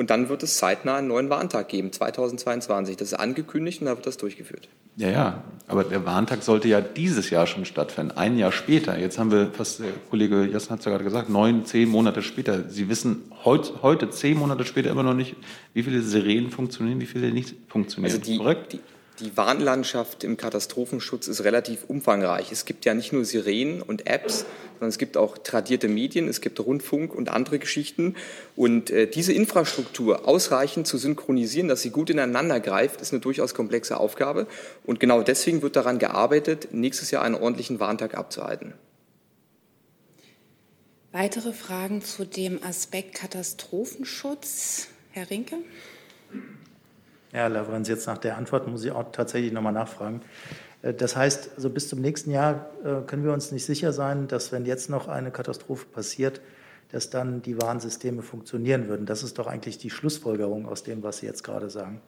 Und 0.00 0.08
dann 0.08 0.30
wird 0.30 0.42
es 0.42 0.56
zeitnah 0.56 0.96
einen 0.96 1.08
neuen 1.08 1.28
Warntag 1.28 1.68
geben, 1.68 1.92
2022. 1.92 2.96
Das 2.96 3.12
ist 3.12 3.18
angekündigt 3.18 3.82
und 3.82 3.86
da 3.86 3.96
wird 3.96 4.06
das 4.06 4.16
durchgeführt. 4.16 4.70
Ja, 4.96 5.10
ja, 5.10 5.44
aber 5.68 5.84
der 5.84 6.06
Warntag 6.06 6.42
sollte 6.42 6.68
ja 6.68 6.80
dieses 6.80 7.28
Jahr 7.28 7.46
schon 7.46 7.66
stattfinden, 7.66 8.12
ein 8.12 8.38
Jahr 8.38 8.50
später. 8.50 8.98
Jetzt 8.98 9.18
haben 9.18 9.30
wir, 9.30 9.50
fast 9.52 9.80
der 9.80 9.92
Kollege 10.08 10.46
Jassen 10.46 10.70
hat 10.70 10.78
es 10.78 10.86
ja 10.86 10.92
gerade 10.92 11.04
gesagt, 11.04 11.28
neun, 11.28 11.66
zehn 11.66 11.90
Monate 11.90 12.22
später. 12.22 12.66
Sie 12.70 12.88
wissen 12.88 13.30
heut, 13.44 13.74
heute, 13.82 14.08
zehn 14.08 14.38
Monate 14.38 14.64
später, 14.64 14.88
immer 14.88 15.02
noch 15.02 15.12
nicht, 15.12 15.36
wie 15.74 15.82
viele 15.82 16.00
Sirenen 16.00 16.50
funktionieren, 16.50 16.98
wie 17.02 17.06
viele 17.06 17.30
nicht 17.30 17.54
funktionieren. 17.68 18.10
Also 18.10 18.24
die, 18.24 18.38
Korrekt? 18.38 18.72
Die, 18.72 18.80
die 19.20 19.36
Warnlandschaft 19.36 20.24
im 20.24 20.36
Katastrophenschutz 20.36 21.28
ist 21.28 21.44
relativ 21.44 21.84
umfangreich. 21.88 22.50
Es 22.50 22.64
gibt 22.64 22.84
ja 22.84 22.94
nicht 22.94 23.12
nur 23.12 23.24
Sirenen 23.24 23.82
und 23.82 24.06
Apps, 24.06 24.46
sondern 24.74 24.88
es 24.88 24.98
gibt 24.98 25.16
auch 25.16 25.36
tradierte 25.36 25.88
Medien, 25.88 26.26
es 26.26 26.40
gibt 26.40 26.58
Rundfunk 26.58 27.14
und 27.14 27.28
andere 27.28 27.58
Geschichten. 27.58 28.16
Und 28.56 28.90
äh, 28.90 29.06
diese 29.06 29.32
Infrastruktur 29.32 30.26
ausreichend 30.26 30.86
zu 30.86 30.96
synchronisieren, 30.96 31.68
dass 31.68 31.82
sie 31.82 31.90
gut 31.90 32.08
ineinander 32.08 32.60
greift, 32.60 33.00
ist 33.00 33.12
eine 33.12 33.20
durchaus 33.20 33.54
komplexe 33.54 33.98
Aufgabe. 33.98 34.46
Und 34.84 35.00
genau 35.00 35.22
deswegen 35.22 35.60
wird 35.60 35.76
daran 35.76 35.98
gearbeitet, 35.98 36.68
nächstes 36.72 37.10
Jahr 37.10 37.22
einen 37.22 37.34
ordentlichen 37.34 37.78
Warntag 37.78 38.16
abzuhalten. 38.16 38.72
Weitere 41.12 41.52
Fragen 41.52 42.02
zu 42.02 42.24
dem 42.24 42.62
Aspekt 42.62 43.16
Katastrophenschutz? 43.16 44.86
Herr 45.10 45.28
Rinke? 45.28 45.56
Ja, 47.32 47.46
Lavrenz, 47.46 47.88
jetzt 47.88 48.06
nach 48.06 48.18
der 48.18 48.36
Antwort 48.36 48.66
muss 48.66 48.84
ich 48.84 48.90
auch 48.90 49.12
tatsächlich 49.12 49.52
nochmal 49.52 49.72
nachfragen. 49.72 50.22
Äh, 50.82 50.94
das 50.94 51.16
heißt, 51.16 51.50
also 51.56 51.70
bis 51.70 51.88
zum 51.88 52.00
nächsten 52.00 52.30
Jahr 52.30 52.70
äh, 52.84 53.06
können 53.06 53.24
wir 53.24 53.32
uns 53.32 53.52
nicht 53.52 53.64
sicher 53.64 53.92
sein, 53.92 54.28
dass 54.28 54.52
wenn 54.52 54.66
jetzt 54.66 54.90
noch 54.90 55.08
eine 55.08 55.30
Katastrophe 55.30 55.86
passiert, 55.86 56.40
dass 56.90 57.08
dann 57.08 57.40
die 57.42 57.60
Warnsysteme 57.60 58.22
funktionieren 58.22 58.88
würden. 58.88 59.06
Das 59.06 59.22
ist 59.22 59.38
doch 59.38 59.46
eigentlich 59.46 59.78
die 59.78 59.90
Schlussfolgerung 59.90 60.66
aus 60.66 60.82
dem, 60.82 61.04
was 61.04 61.18
Sie 61.18 61.26
jetzt 61.26 61.44
gerade 61.44 61.70
sagen. 61.70 62.00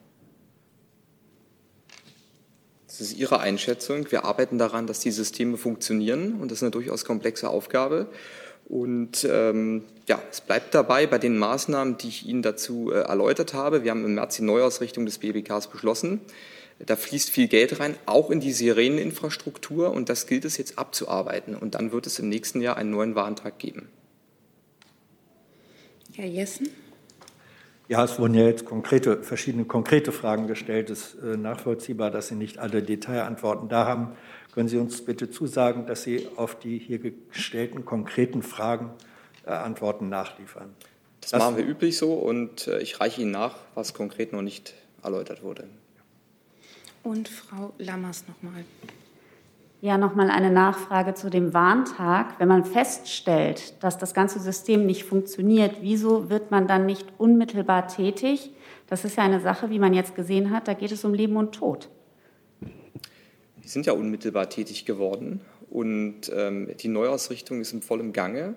Das 2.88 3.00
ist 3.00 3.16
Ihre 3.16 3.40
Einschätzung. 3.40 4.10
Wir 4.10 4.24
arbeiten 4.24 4.58
daran, 4.58 4.86
dass 4.86 4.98
die 4.98 5.12
Systeme 5.12 5.56
funktionieren 5.56 6.40
und 6.40 6.50
das 6.50 6.58
ist 6.58 6.62
eine 6.64 6.72
durchaus 6.72 7.04
komplexe 7.04 7.48
Aufgabe. 7.48 8.08
Und 8.66 9.26
ähm, 9.30 9.84
ja, 10.08 10.20
es 10.30 10.40
bleibt 10.40 10.74
dabei 10.74 11.06
bei 11.06 11.18
den 11.18 11.38
Maßnahmen, 11.38 11.98
die 11.98 12.08
ich 12.08 12.26
Ihnen 12.26 12.42
dazu 12.42 12.90
äh, 12.90 13.00
erläutert 13.00 13.54
habe. 13.54 13.84
Wir 13.84 13.90
haben 13.90 14.04
im 14.04 14.14
März 14.14 14.36
die 14.36 14.42
Neuausrichtung 14.42 15.06
des 15.06 15.18
BBKs 15.18 15.68
beschlossen. 15.68 16.20
Da 16.78 16.96
fließt 16.96 17.30
viel 17.30 17.48
Geld 17.48 17.78
rein, 17.78 17.94
auch 18.06 18.30
in 18.30 18.40
die 18.40 18.52
Sireneninfrastruktur 18.52 19.92
und 19.92 20.08
das 20.08 20.26
gilt 20.26 20.44
es 20.44 20.56
jetzt 20.56 20.78
abzuarbeiten. 20.78 21.54
Und 21.54 21.74
dann 21.74 21.92
wird 21.92 22.06
es 22.06 22.18
im 22.18 22.28
nächsten 22.28 22.60
Jahr 22.60 22.76
einen 22.76 22.90
neuen 22.90 23.14
Warntag 23.14 23.58
geben. 23.58 23.88
Herr 26.14 26.26
Jessen? 26.26 26.68
Ja, 27.88 28.04
es 28.04 28.18
wurden 28.18 28.34
ja 28.34 28.46
jetzt 28.46 28.64
konkrete, 28.64 29.22
verschiedene 29.22 29.64
konkrete 29.64 30.12
Fragen 30.12 30.46
gestellt. 30.46 30.90
Es 30.90 31.14
ist 31.14 31.22
äh, 31.22 31.36
nachvollziehbar, 31.36 32.10
dass 32.10 32.28
Sie 32.28 32.34
nicht 32.34 32.58
alle 32.58 32.82
Detailantworten 32.82 33.68
da 33.68 33.86
haben. 33.86 34.12
Können 34.52 34.68
Sie 34.68 34.76
uns 34.76 35.02
bitte 35.02 35.30
zusagen, 35.30 35.86
dass 35.86 36.02
Sie 36.02 36.28
auf 36.36 36.58
die 36.58 36.78
hier 36.78 36.98
gestellten 36.98 37.84
konkreten 37.86 38.42
Fragen 38.42 38.90
äh, 39.46 39.50
Antworten 39.50 40.10
nachliefern? 40.10 40.74
Das, 41.22 41.30
das 41.30 41.40
machen 41.40 41.56
wir 41.56 41.64
üblich 41.64 41.96
so 41.96 42.14
und 42.14 42.68
äh, 42.68 42.80
ich 42.80 43.00
reiche 43.00 43.22
Ihnen 43.22 43.30
nach, 43.30 43.56
was 43.74 43.94
konkret 43.94 44.32
noch 44.32 44.42
nicht 44.42 44.74
erläutert 45.02 45.42
wurde. 45.42 45.64
Und 47.02 47.28
Frau 47.28 47.72
Lammers 47.78 48.24
nochmal. 48.28 48.64
Ja, 49.80 49.98
nochmal 49.98 50.30
eine 50.30 50.50
Nachfrage 50.50 51.14
zu 51.14 51.30
dem 51.30 51.54
Warntag. 51.54 52.38
Wenn 52.38 52.46
man 52.46 52.64
feststellt, 52.64 53.82
dass 53.82 53.98
das 53.98 54.14
ganze 54.14 54.38
System 54.38 54.86
nicht 54.86 55.04
funktioniert, 55.04 55.78
wieso 55.80 56.30
wird 56.30 56.50
man 56.50 56.68
dann 56.68 56.86
nicht 56.86 57.06
unmittelbar 57.18 57.88
tätig? 57.88 58.50
Das 58.86 59.04
ist 59.04 59.16
ja 59.16 59.24
eine 59.24 59.40
Sache, 59.40 59.70
wie 59.70 59.78
man 59.78 59.94
jetzt 59.94 60.14
gesehen 60.14 60.50
hat, 60.50 60.68
da 60.68 60.74
geht 60.74 60.92
es 60.92 61.04
um 61.04 61.14
Leben 61.14 61.36
und 61.36 61.52
Tod. 61.52 61.88
Wir 63.62 63.70
sind 63.70 63.86
ja 63.86 63.92
unmittelbar 63.92 64.50
tätig 64.50 64.84
geworden 64.84 65.40
und 65.70 66.30
ähm, 66.34 66.68
die 66.80 66.88
Neuausrichtung 66.88 67.60
ist 67.60 67.72
im 67.72 67.80
vollen 67.80 68.12
Gange. 68.12 68.54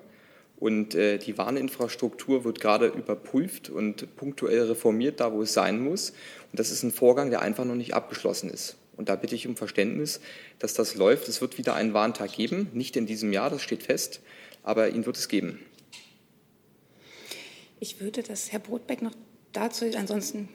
Und 0.57 0.95
äh, 0.95 1.17
die 1.17 1.37
Warninfrastruktur 1.37 2.43
wird 2.43 2.59
gerade 2.59 2.87
überprüft 2.87 3.69
und 3.69 4.15
punktuell 4.15 4.63
reformiert, 4.63 5.19
da 5.19 5.33
wo 5.33 5.41
es 5.41 5.53
sein 5.53 5.81
muss. 5.81 6.11
Und 6.51 6.59
das 6.59 6.71
ist 6.71 6.81
ein 6.83 6.91
Vorgang, 6.91 7.29
der 7.29 7.41
einfach 7.41 7.65
noch 7.65 7.75
nicht 7.75 7.93
abgeschlossen 7.93 8.49
ist. 8.49 8.77
Und 8.95 9.09
da 9.09 9.15
bitte 9.15 9.35
ich 9.35 9.47
um 9.47 9.57
Verständnis, 9.57 10.21
dass 10.59 10.73
das 10.73 10.95
läuft. 10.95 11.27
Es 11.27 11.41
wird 11.41 11.57
wieder 11.57 11.75
einen 11.75 11.93
Warntag 11.93 12.31
geben, 12.31 12.69
nicht 12.73 12.95
in 12.95 13.05
diesem 13.05 13.33
Jahr, 13.33 13.49
das 13.49 13.61
steht 13.61 13.83
fest, 13.83 14.21
aber 14.63 14.89
ihn 14.89 15.05
wird 15.05 15.17
es 15.17 15.27
geben. 15.27 15.59
Ich 17.81 17.99
würde 17.99 18.23
das, 18.23 18.53
Herr 18.53 18.59
Brotbeck, 18.59 19.01
noch 19.01 19.13
dazu, 19.51 19.85
ansonsten 19.97 20.47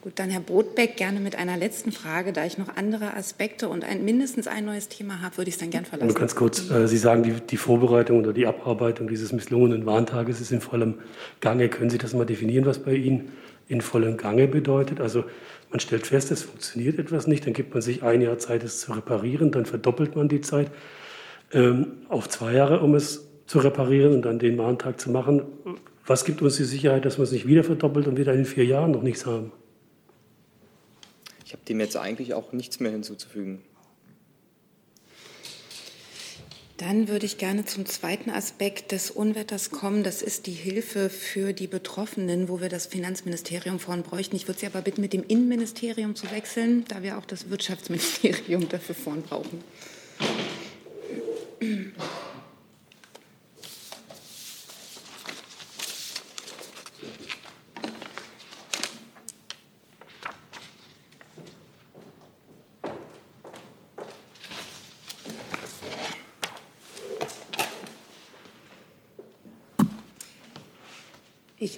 Gut, 0.00 0.12
dann 0.16 0.30
Herr 0.30 0.40
Brotbeck 0.40 0.96
gerne 0.96 1.18
mit 1.18 1.36
einer 1.36 1.56
letzten 1.56 1.90
Frage. 1.90 2.32
Da 2.32 2.44
ich 2.44 2.56
noch 2.56 2.76
andere 2.76 3.16
Aspekte 3.16 3.68
und 3.68 3.84
ein, 3.84 4.04
mindestens 4.04 4.46
ein 4.46 4.64
neues 4.64 4.88
Thema 4.88 5.22
habe, 5.22 5.38
würde 5.38 5.48
ich 5.48 5.56
es 5.56 5.60
dann 5.60 5.70
gern 5.70 5.84
verlassen. 5.84 6.08
Nur 6.08 6.18
ganz 6.18 6.36
kurz, 6.36 6.70
äh, 6.70 6.86
Sie 6.86 6.98
sagen, 6.98 7.24
die, 7.24 7.32
die, 7.32 7.56
Vorbereitung 7.56 8.20
oder 8.20 8.32
die 8.32 8.46
Abarbeitung 8.46 9.08
dieses 9.08 9.32
misslungenen 9.32 9.86
Warntages 9.86 10.40
ist 10.40 10.52
in 10.52 10.60
vollem 10.60 10.94
Gange. 11.40 11.68
Können 11.68 11.90
Sie 11.90 11.98
das 11.98 12.14
mal 12.14 12.26
definieren, 12.26 12.64
was 12.64 12.78
bei 12.78 12.94
Ihnen 12.94 13.32
in 13.66 13.80
vollem 13.80 14.16
Gange 14.16 14.46
bedeutet? 14.46 15.00
Also 15.00 15.24
man 15.70 15.80
stellt 15.80 16.06
fest, 16.06 16.30
es 16.30 16.42
funktioniert 16.42 16.98
etwas 16.98 17.26
nicht, 17.26 17.44
dann 17.44 17.52
gibt 17.52 17.74
man 17.74 17.82
sich 17.82 18.02
ein 18.04 18.20
Jahr 18.20 18.38
Zeit, 18.38 18.62
es 18.62 18.80
zu 18.80 18.92
reparieren, 18.92 19.50
dann 19.50 19.66
verdoppelt 19.66 20.14
man 20.14 20.28
die 20.28 20.40
Zeit 20.40 20.70
ähm, 21.52 21.88
auf 22.08 22.28
zwei 22.28 22.52
Jahre, 22.52 22.80
um 22.80 22.94
es 22.94 23.28
zu 23.46 23.58
reparieren 23.58 24.14
und 24.14 24.22
dann 24.22 24.38
den 24.38 24.58
Warntag 24.58 25.00
zu 25.00 25.10
machen. 25.10 25.42
Was 26.06 26.24
gibt 26.24 26.40
uns 26.40 26.56
die 26.56 26.64
Sicherheit, 26.64 27.04
dass 27.04 27.18
wir 27.18 27.24
es 27.24 27.32
nicht 27.32 27.46
wieder 27.46 27.64
verdoppelt 27.64 28.06
und 28.06 28.16
wieder 28.16 28.32
in 28.32 28.44
vier 28.44 28.64
Jahren 28.64 28.92
noch 28.92 29.02
nichts 29.02 29.26
haben? 29.26 29.52
Ich 31.48 31.54
habe 31.54 31.64
dem 31.66 31.80
jetzt 31.80 31.96
eigentlich 31.96 32.34
auch 32.34 32.52
nichts 32.52 32.78
mehr 32.78 32.92
hinzuzufügen. 32.92 33.62
Dann 36.76 37.08
würde 37.08 37.24
ich 37.24 37.38
gerne 37.38 37.64
zum 37.64 37.86
zweiten 37.86 38.28
Aspekt 38.28 38.92
des 38.92 39.10
Unwetters 39.10 39.70
kommen. 39.70 40.04
Das 40.04 40.20
ist 40.20 40.46
die 40.46 40.52
Hilfe 40.52 41.08
für 41.08 41.54
die 41.54 41.66
Betroffenen, 41.66 42.50
wo 42.50 42.60
wir 42.60 42.68
das 42.68 42.84
Finanzministerium 42.84 43.78
vorhin 43.78 44.02
bräuchten. 44.02 44.36
Ich 44.36 44.46
würde 44.46 44.60
Sie 44.60 44.66
aber 44.66 44.82
bitten, 44.82 45.00
mit 45.00 45.14
dem 45.14 45.24
Innenministerium 45.26 46.14
zu 46.16 46.30
wechseln, 46.30 46.84
da 46.88 47.02
wir 47.02 47.16
auch 47.16 47.24
das 47.24 47.48
Wirtschaftsministerium 47.48 48.68
dafür 48.68 48.94
vorhin 48.94 49.22
brauchen. 49.22 49.64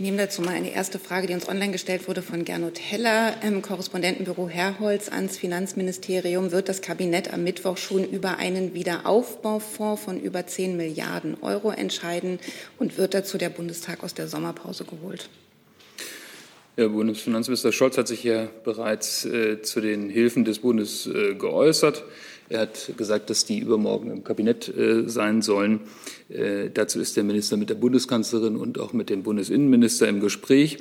Ich 0.01 0.05
nehme 0.05 0.17
dazu 0.17 0.41
mal 0.41 0.55
eine 0.55 0.73
erste 0.73 0.99
Frage, 0.99 1.27
die 1.27 1.35
uns 1.35 1.47
online 1.47 1.73
gestellt 1.73 2.09
wurde 2.09 2.23
von 2.23 2.47
Gernot 2.47 2.81
Heller 2.81 3.35
im 3.43 3.61
Korrespondentenbüro 3.61 4.49
Herholz 4.49 5.11
ans 5.11 5.37
Finanzministerium. 5.37 6.53
Wird 6.53 6.71
das 6.71 6.81
Kabinett 6.81 7.35
am 7.35 7.45
Mittwoch 7.45 7.77
schon 7.77 8.09
über 8.09 8.39
einen 8.39 8.73
Wiederaufbaufonds 8.73 10.03
von 10.03 10.19
über 10.19 10.47
10 10.47 10.79
Milliarden 10.79 11.37
Euro 11.43 11.71
entscheiden 11.71 12.39
und 12.79 12.97
wird 12.97 13.13
dazu 13.13 13.37
der 13.37 13.51
Bundestag 13.51 14.03
aus 14.03 14.15
der 14.15 14.27
Sommerpause 14.27 14.85
geholt? 14.85 15.29
Herr 16.77 16.89
Bundesfinanzminister 16.89 17.71
Scholz 17.71 17.99
hat 17.99 18.09
sich 18.09 18.25
ja 18.25 18.49
bereits 18.65 19.27
äh, 19.27 19.61
zu 19.61 19.83
den 19.83 20.09
Hilfen 20.09 20.47
des 20.47 20.61
Bundes 20.61 21.09
äh, 21.09 21.35
geäußert. 21.35 22.05
Er 22.51 22.63
hat 22.63 22.93
gesagt, 22.97 23.31
dass 23.31 23.45
die 23.45 23.61
übermorgen 23.61 24.11
im 24.11 24.25
Kabinett 24.25 24.69
äh, 24.69 25.09
sein 25.09 25.41
sollen. 25.41 25.83
Äh, 26.29 26.69
dazu 26.75 27.01
ist 27.01 27.17
der 27.17 27.23
Minister 27.23 27.57
mit 27.57 27.71
der 27.71 27.77
Bundeskanzlerin 27.77 28.57
und 28.57 28.79
auch 28.81 28.93
mit 28.93 29.09
dem 29.09 29.23
Bundesinnenminister 29.23 30.09
im 30.09 30.19
Gespräch. 30.21 30.79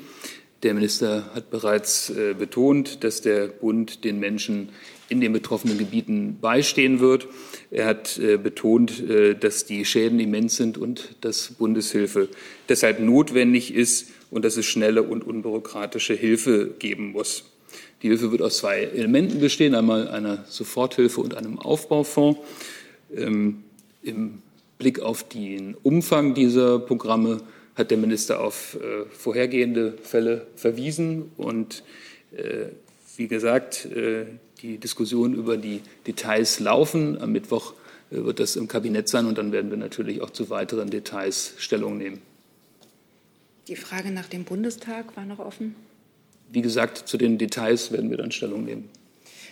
Der 0.64 0.74
Minister 0.74 1.34
hat 1.36 1.52
bereits 1.52 2.10
äh, 2.10 2.34
betont, 2.38 3.04
dass 3.04 3.22
der 3.22 3.48
Bund 3.48 4.04
den 4.04 4.20
Menschen 4.20 4.70
in 5.10 5.22
den 5.22 5.32
betroffenen 5.32 5.78
Gebieten 5.78 6.40
beistehen 6.42 7.00
wird. 7.00 7.28
Er 7.70 7.86
hat 7.86 8.18
äh, 8.18 8.38
betont, 8.38 9.08
äh, 9.08 9.36
dass 9.36 9.66
die 9.66 9.86
Schäden 9.86 10.20
immens 10.20 10.56
sind 10.56 10.78
und 10.78 11.16
dass 11.22 11.52
Bundeshilfe 11.52 12.30
deshalb 12.68 13.00
notwendig 13.00 13.76
ist 13.76 14.10
und 14.32 14.44
dass 14.44 14.58
es 14.58 14.66
schnelle 14.66 15.04
und 15.04 15.24
unbürokratische 15.24 16.16
Hilfe 16.16 16.74
geben 16.80 17.12
muss. 17.12 17.49
Die 18.02 18.08
Hilfe 18.08 18.32
wird 18.32 18.42
aus 18.42 18.58
zwei 18.58 18.84
Elementen 18.84 19.40
bestehen, 19.40 19.76
einmal 19.76 20.08
einer 20.08 20.46
Soforthilfe 20.48 21.20
und 21.20 21.36
einem 21.36 21.60
Aufbaufonds. 21.60 22.40
Ähm, 23.14 23.64
Im 24.02 24.42
Blick 24.78 25.02
auf 25.02 25.28
den 25.28 25.76
Umfang 25.84 26.34
dieser 26.34 26.80
Programme 26.80 27.42
hat 27.76 27.92
der 27.92 27.98
Minister 27.98 28.42
auf 28.42 28.76
äh, 28.76 29.06
vorhergehende 29.10 29.98
Fälle 30.04 30.48
verwiesen 30.56 31.32
und 31.38 31.84
äh, 32.32 32.68
wie 33.18 33.28
gesagt, 33.28 33.86
äh, 33.86 34.26
die 34.62 34.78
Diskussionen 34.78 35.34
über 35.34 35.58
die 35.58 35.82
Details 36.08 36.60
laufen. 36.60 37.22
Am 37.22 37.32
Mittwoch 37.32 37.74
äh, 38.12 38.24
wird 38.24 38.40
das 38.40 38.56
im 38.56 38.68
Kabinett 38.70 39.10
sein 39.10 39.26
und 39.26 39.38
dann 39.38 39.52
werden 39.52 39.70
wir 39.70 39.78
natürlich 39.78 40.22
auch 40.22 40.30
zu 40.30 40.50
weiteren 40.50 40.90
Details 40.90 41.54
Stellung 41.58 41.98
nehmen. 41.98 42.22
Die 43.68 43.76
Frage 43.76 44.12
nach 44.12 44.28
dem 44.28 44.46
Bundestag 44.46 45.16
war 45.18 45.26
noch 45.26 45.40
offen. 45.40 45.76
Wie 46.52 46.62
gesagt, 46.62 47.08
zu 47.08 47.18
den 47.18 47.38
Details 47.38 47.92
werden 47.92 48.10
wir 48.10 48.18
dann 48.18 48.32
Stellung 48.32 48.66
nehmen. 48.66 48.90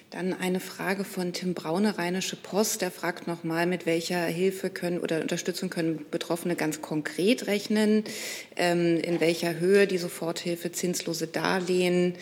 Dann 0.09 0.33
eine 0.33 0.61
Frage 0.61 1.03
von 1.03 1.33
Tim 1.33 1.53
Braune, 1.53 1.97
Rheinische 1.97 2.37
Post. 2.37 2.81
Der 2.81 2.91
fragt 2.91 3.27
nochmal, 3.27 3.65
mit 3.65 3.85
welcher 3.85 4.21
Hilfe 4.21 4.69
können 4.69 4.99
oder 4.99 5.21
Unterstützung 5.21 5.69
können 5.69 6.05
Betroffene 6.09 6.55
ganz 6.55 6.81
konkret 6.81 7.47
rechnen? 7.47 8.05
Ähm, 8.55 8.97
in 8.97 9.19
welcher 9.19 9.59
Höhe 9.59 9.85
die 9.85 9.97
Soforthilfe, 9.97 10.71
zinslose 10.71 11.27
Darlehen 11.27 12.13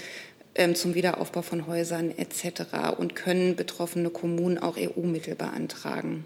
ähm, 0.55 0.73
zum 0.73 0.95
Wiederaufbau 0.95 1.43
von 1.43 1.67
Häusern 1.67 2.11
etc. 2.17 2.97
Und 2.97 3.15
können 3.15 3.55
betroffene 3.55 4.09
Kommunen 4.09 4.57
auch 4.57 4.77
EU-Mittel 4.77 5.35
beantragen? 5.35 6.25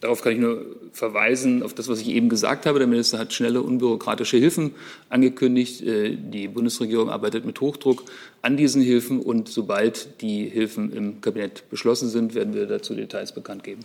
Darauf 0.00 0.20
kann 0.20 0.32
ich 0.32 0.38
nur 0.38 0.66
verweisen, 0.92 1.62
auf 1.62 1.72
das, 1.72 1.88
was 1.88 2.00
ich 2.00 2.08
eben 2.08 2.28
gesagt 2.28 2.66
habe. 2.66 2.78
Der 2.78 2.86
Minister 2.86 3.18
hat 3.18 3.32
schnelle, 3.32 3.62
unbürokratische 3.62 4.36
Hilfen 4.36 4.74
angekündigt. 5.08 5.82
Äh, 5.82 6.16
die 6.16 6.48
Bundesregierung 6.48 7.08
arbeitet 7.08 7.46
mit 7.46 7.60
Hochdruck 7.60 8.04
an 8.42 8.56
diesen 8.56 8.82
Hilfen. 8.82 9.20
Und 9.20 9.48
sobald 9.48 10.20
die 10.20 10.44
Hilfen 10.44 10.92
im 10.92 11.20
Kabinett 11.22 11.68
beschlossen 11.70 12.08
sind, 12.10 12.34
werden 12.34 12.52
wir 12.52 12.66
dazu 12.66 12.94
Details 12.94 13.32
bekannt 13.32 13.64
geben. 13.64 13.80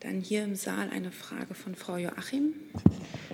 Dann 0.00 0.20
hier 0.20 0.44
im 0.44 0.54
Saal 0.54 0.90
eine 0.94 1.10
Frage 1.10 1.54
von 1.54 1.74
Frau 1.74 1.96
Joachim. 1.96 2.54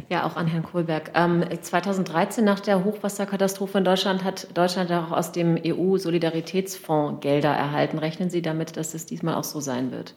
Ja, 0.08 0.24
auch 0.24 0.36
an 0.36 0.46
Herrn 0.46 0.62
Kohlberg. 0.62 1.10
Ähm, 1.14 1.44
2013 1.60 2.42
nach 2.42 2.60
der 2.60 2.84
Hochwasserkatastrophe 2.84 3.78
in 3.78 3.84
Deutschland 3.84 4.24
hat 4.24 4.56
Deutschland 4.56 4.90
auch 4.90 5.10
aus 5.10 5.32
dem 5.32 5.58
EU-Solidaritätsfonds 5.62 7.20
Gelder 7.20 7.50
erhalten. 7.50 7.98
Rechnen 7.98 8.30
Sie 8.30 8.40
damit, 8.40 8.78
dass 8.78 8.94
es 8.94 9.04
diesmal 9.04 9.34
auch 9.34 9.44
so 9.44 9.60
sein 9.60 9.90
wird? 9.90 10.14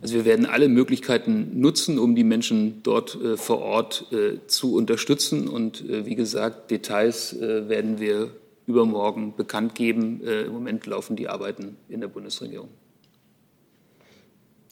Also 0.00 0.14
wir 0.14 0.24
werden 0.24 0.46
alle 0.46 0.68
Möglichkeiten 0.68 1.60
nutzen, 1.60 1.98
um 1.98 2.16
die 2.16 2.24
Menschen 2.24 2.82
dort 2.82 3.14
äh, 3.20 3.36
vor 3.36 3.60
Ort 3.60 4.06
äh, 4.12 4.46
zu 4.46 4.74
unterstützen. 4.74 5.48
Und 5.48 5.88
äh, 5.88 6.04
wie 6.04 6.16
gesagt, 6.16 6.70
Details 6.70 7.32
äh, 7.32 7.68
werden 7.68 8.00
wir 8.00 8.30
übermorgen 8.66 9.34
bekannt 9.36 9.74
geben. 9.74 10.20
Äh, 10.24 10.42
Im 10.42 10.52
Moment 10.52 10.86
laufen 10.86 11.16
die 11.16 11.28
Arbeiten 11.28 11.76
in 11.88 12.00
der 12.00 12.08
Bundesregierung. 12.08 12.68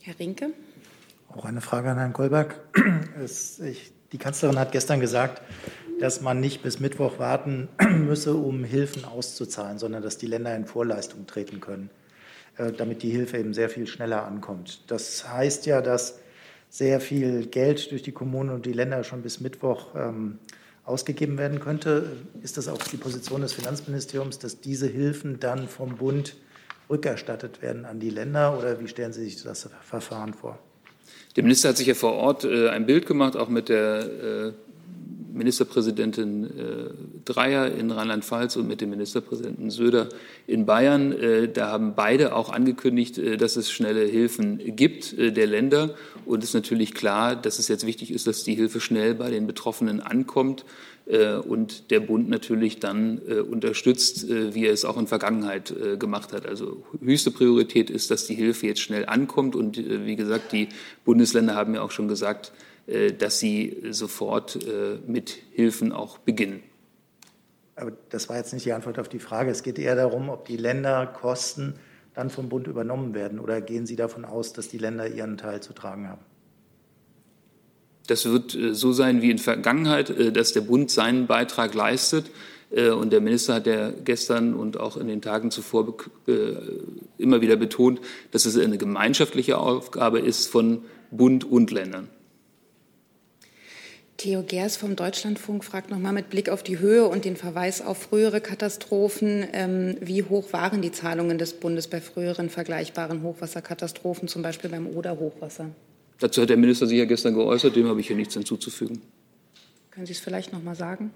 Herr 0.03 0.19
Rinke. 0.19 0.51
Auch 1.29 1.45
eine 1.45 1.61
Frage 1.61 1.91
an 1.91 1.99
Herrn 1.99 2.13
Kolberg. 2.13 2.61
Es, 3.23 3.59
ich, 3.61 3.93
die 4.13 4.19
Kanzlerin 4.19 4.59
hat 4.59 4.73
gestern 4.73 5.01
gesagt, 5.01 5.41
dass 6.01 6.21
man 6.21 6.39
nicht 6.39 6.63
bis 6.63 6.81
Mittwoch 6.81 7.19
warten 7.19 7.69
müsse, 8.07 8.35
um 8.35 8.63
Hilfen 8.63 9.05
auszuzahlen, 9.05 9.79
sondern 9.79 10.03
dass 10.03 10.19
die 10.19 10.27
Länder 10.27 10.55
in 10.55 10.67
Vorleistung 10.67 11.27
treten 11.27 11.61
können. 11.61 11.91
Äh, 12.59 12.73
damit 12.73 13.03
die 13.03 13.11
Hilfe 13.11 13.37
eben 13.37 13.53
sehr 13.53 13.69
viel 13.69 13.87
schneller 13.87 14.25
ankommt. 14.25 14.81
Das 14.87 15.29
heißt 15.29 15.67
ja, 15.67 15.83
dass 15.83 16.19
sehr 16.71 17.01
viel 17.01 17.47
Geld 17.47 17.91
durch 17.91 18.03
die 18.03 18.13
Kommunen 18.13 18.49
und 18.49 18.65
die 18.65 18.73
Länder 18.73 19.05
schon 19.05 19.21
bis 19.21 19.41
Mittwoch 19.41 19.95
ähm, 19.95 20.39
ausgegeben 20.85 21.37
werden 21.37 21.61
könnte. 21.61 22.13
Ist 22.43 22.57
das 22.57 22.69
auch 22.69 22.79
die 22.79 22.97
Position 22.97 23.43
des 23.43 23.53
Finanzministeriums, 23.53 24.39
dass 24.39 24.61
diese 24.61 24.87
Hilfen 24.87 25.39
dann 25.39 25.69
vom 25.69 25.97
Bund 25.97 26.37
rückerstattet 26.89 27.61
werden 27.61 27.85
an 27.85 28.01
die 28.01 28.11
Länder 28.11 28.59
oder 28.59 28.81
wie 28.81 28.89
stellen 28.89 29.13
Sie 29.13 29.25
sich 29.25 29.43
das 29.43 29.69
Verfahren 29.83 30.33
vor? 30.33 30.59
Der 31.37 31.43
Minister 31.43 31.69
hat 31.69 31.77
sich 31.77 31.89
ja 31.89 31.95
vor 31.95 32.15
Ort 32.15 32.45
äh, 32.45 32.71
ein 32.71 32.87
Bild 32.87 33.07
gemacht, 33.07 33.37
auch 33.37 33.51
mit 33.51 33.69
der 33.69 33.99
äh, 33.99 34.53
Ministerpräsidentin 35.37 36.45
äh, 36.45 36.51
Dreyer 37.25 37.71
in 37.73 37.91
Rheinland-Pfalz 37.91 38.57
und 38.57 38.67
mit 38.67 38.81
dem 38.81 38.91
Ministerpräsidenten 38.91 39.71
Söder 39.71 40.09
in 40.47 40.67
Bayern. 40.67 41.13
Äh, 41.13 41.49
da 41.49 41.69
haben 41.69 41.95
beide 41.95 42.35
auch 42.35 42.51
angekündigt, 42.51 43.19
äh, 43.19 43.37
dass 43.37 43.57
es 43.57 43.71
schnelle 43.71 44.05
Hilfen 44.05 44.77
gibt 44.77 45.15
der 45.19 45.47
Länder. 45.47 45.95
Und 46.25 46.43
es 46.43 46.51
ist 46.51 46.55
natürlich 46.55 46.95
klar, 46.95 47.37
dass 47.37 47.59
es 47.59 47.69
jetzt 47.69 47.87
wichtig 47.87 48.11
ist, 48.11 48.27
dass 48.27 48.45
die 48.45 48.55
Hilfe 48.55 48.81
schnell 48.81 49.15
bei 49.15 49.31
den 49.31 49.47
Betroffenen 49.47 50.01
ankommt 50.01 50.65
und 51.07 51.93
der 51.93 52.01
Bund 52.01 52.29
natürlich 52.29 52.81
dann 52.81 53.19
unterstützt, 53.19 54.29
wie 54.29 54.67
er 54.67 54.73
es 54.73 54.85
auch 54.85 54.97
in 54.97 55.07
Vergangenheit 55.07 55.73
gemacht 56.01 56.33
hat. 56.33 56.47
Also 56.47 56.85
höchste 57.01 57.31
Priorität 57.31 57.91
ist, 57.91 58.11
dass 58.11 58.27
die 58.27 58.35
Hilfe 58.35 58.67
jetzt 58.67 58.81
schnell 58.81 59.07
ankommt. 59.07 59.55
Und 59.55 59.77
wie 59.79 60.17
gesagt, 60.17 60.51
die 60.51 60.69
Bundesländer 61.05 61.55
haben 61.55 61.75
ja 61.75 61.83
auch 61.83 61.93
schon 61.93 62.09
gesagt, 62.09 62.53
äh, 62.87 63.13
dass 63.13 63.41
sie 63.41 63.83
sofort 63.91 64.57
äh, 64.57 64.99
mit 65.07 65.39
Hilfen 65.53 65.93
auch 65.93 66.19
beginnen. 66.19 66.63
Aber 67.75 67.93
das 68.11 68.29
war 68.29 68.37
jetzt 68.37 68.53
nicht 68.53 68.65
die 68.65 68.73
Antwort 68.73 68.99
auf 68.99 69.09
die 69.09 69.19
Frage. 69.19 69.51
Es 69.51 69.63
geht 69.63 69.79
eher 69.79 69.97
darum, 69.97 70.29
ob 70.29 70.47
die 70.47 70.57
Länderkosten 70.57 71.75
dann 72.15 72.31
vom 72.31 72.49
Bund 72.49 72.69
übernommen 72.69 73.13
werden. 73.13 73.39
Oder 73.41 73.61
gehen 73.61 73.87
Sie 73.87 73.97
davon 73.97 74.25
aus, 74.25 74.53
dass 74.53 74.69
die 74.69 74.79
Länder 74.79 75.09
ihren 75.09 75.37
Teil 75.37 75.63
zu 75.63 75.73
tragen 75.73 76.09
haben? 76.09 76.23
Das 78.07 78.25
wird 78.25 78.55
äh, 78.55 78.75
so 78.75 78.93
sein 78.93 79.23
wie 79.23 79.31
in 79.31 79.39
Vergangenheit, 79.39 80.37
dass 80.37 80.53
der 80.53 80.61
Bund 80.63 80.91
seinen 80.91 81.27
Beitrag 81.27 81.75
leistet. 81.75 82.27
Äh, 82.71 82.91
und 82.91 83.13
der 83.13 83.21
Minister 83.21 83.55
hat 83.55 83.67
ja 83.67 83.91
gestern 83.91 84.55
und 84.55 84.79
auch 84.79 84.97
in 84.97 85.09
den 85.09 85.23
Tagen 85.23 85.51
zuvor 85.51 85.97
äh, 86.27 86.33
immer 87.19 87.41
wieder 87.41 87.57
betont, 87.57 88.01
dass 88.31 88.45
es 88.47 88.57
eine 88.57 88.79
gemeinschaftliche 88.79 89.59
Aufgabe 89.59 90.19
ist 90.19 90.49
von 90.49 90.85
Bund 91.11 91.45
und 91.45 91.71
Ländern. 91.71 92.09
Theo 94.17 94.43
Gers 94.43 94.79
vom 94.79 94.97
Deutschlandfunk 94.97 95.63
fragt 95.63 95.91
nochmal 95.91 96.15
mit 96.15 96.31
Blick 96.31 96.49
auf 96.49 96.63
die 96.63 96.79
Höhe 96.79 97.07
und 97.07 97.27
den 97.27 97.37
Verweis 97.37 97.83
auf 97.83 97.99
frühere 97.99 98.41
Katastrophen, 98.41 99.47
ähm, 99.53 99.99
wie 100.01 100.23
hoch 100.23 100.55
waren 100.55 100.81
die 100.81 100.91
Zahlungen 100.91 101.37
des 101.37 101.53
Bundes 101.53 101.87
bei 101.87 102.01
früheren 102.01 102.49
vergleichbaren 102.49 103.23
Hochwasserkatastrophen, 103.23 104.27
zum 104.27 104.41
Beispiel 104.41 104.71
beim 104.71 104.87
Oder-Hochwasser? 104.87 105.71
Dazu 106.19 106.43
hat 106.43 106.49
der 106.49 106.57
Minister 106.57 106.87
sich 106.87 106.99
ja 106.99 107.05
gestern 107.05 107.35
geäußert, 107.35 107.77
dem 107.77 107.89
habe 107.89 108.01
ich 108.01 108.07
hier 108.07 108.17
nichts 108.17 108.35
hinzuzufügen. 108.35 109.03
Können 109.91 110.07
Sie 110.07 110.13
es 110.13 110.21
vielleicht 110.21 110.53
noch 110.53 110.63
mal 110.63 110.75
sagen? 110.75 111.11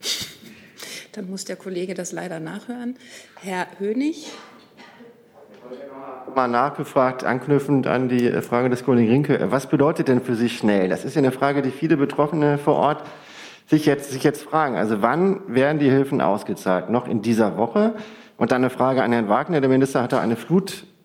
Dann 1.12 1.30
muss 1.30 1.44
der 1.44 1.56
Kollege 1.56 1.94
das 1.94 2.12
leider 2.12 2.40
nachhören. 2.40 2.96
Herr 3.40 3.66
Hönig. 3.78 4.30
Mal 6.34 6.48
nachgefragt, 6.48 7.24
anknüpfend 7.24 7.86
an 7.86 8.08
die 8.08 8.30
Frage 8.42 8.68
des 8.68 8.84
Kollegen 8.84 9.10
Rinke. 9.10 9.50
Was 9.50 9.68
bedeutet 9.68 10.08
denn 10.08 10.20
für 10.20 10.36
Sie 10.36 10.50
schnell? 10.50 10.88
Das 10.88 11.04
ist 11.04 11.14
ja 11.14 11.20
eine 11.20 11.32
Frage, 11.32 11.62
die 11.62 11.70
viele 11.70 11.96
Betroffene 11.96 12.58
vor 12.58 12.74
Ort 12.74 13.04
sich 13.66 13.86
jetzt, 13.86 14.10
sich 14.10 14.22
jetzt 14.22 14.42
fragen. 14.42 14.76
Also 14.76 15.02
wann 15.02 15.40
werden 15.52 15.78
die 15.78 15.90
Hilfen 15.90 16.20
ausgezahlt? 16.20 16.90
Noch 16.90 17.08
in 17.08 17.22
dieser 17.22 17.56
Woche? 17.56 17.94
Und 18.36 18.52
dann 18.52 18.62
eine 18.62 18.70
Frage 18.70 19.02
an 19.02 19.12
Herrn 19.12 19.28
Wagner. 19.28 19.60
Der 19.60 19.70
Minister 19.70 20.02
hatte 20.02 20.20
eine 20.20 20.36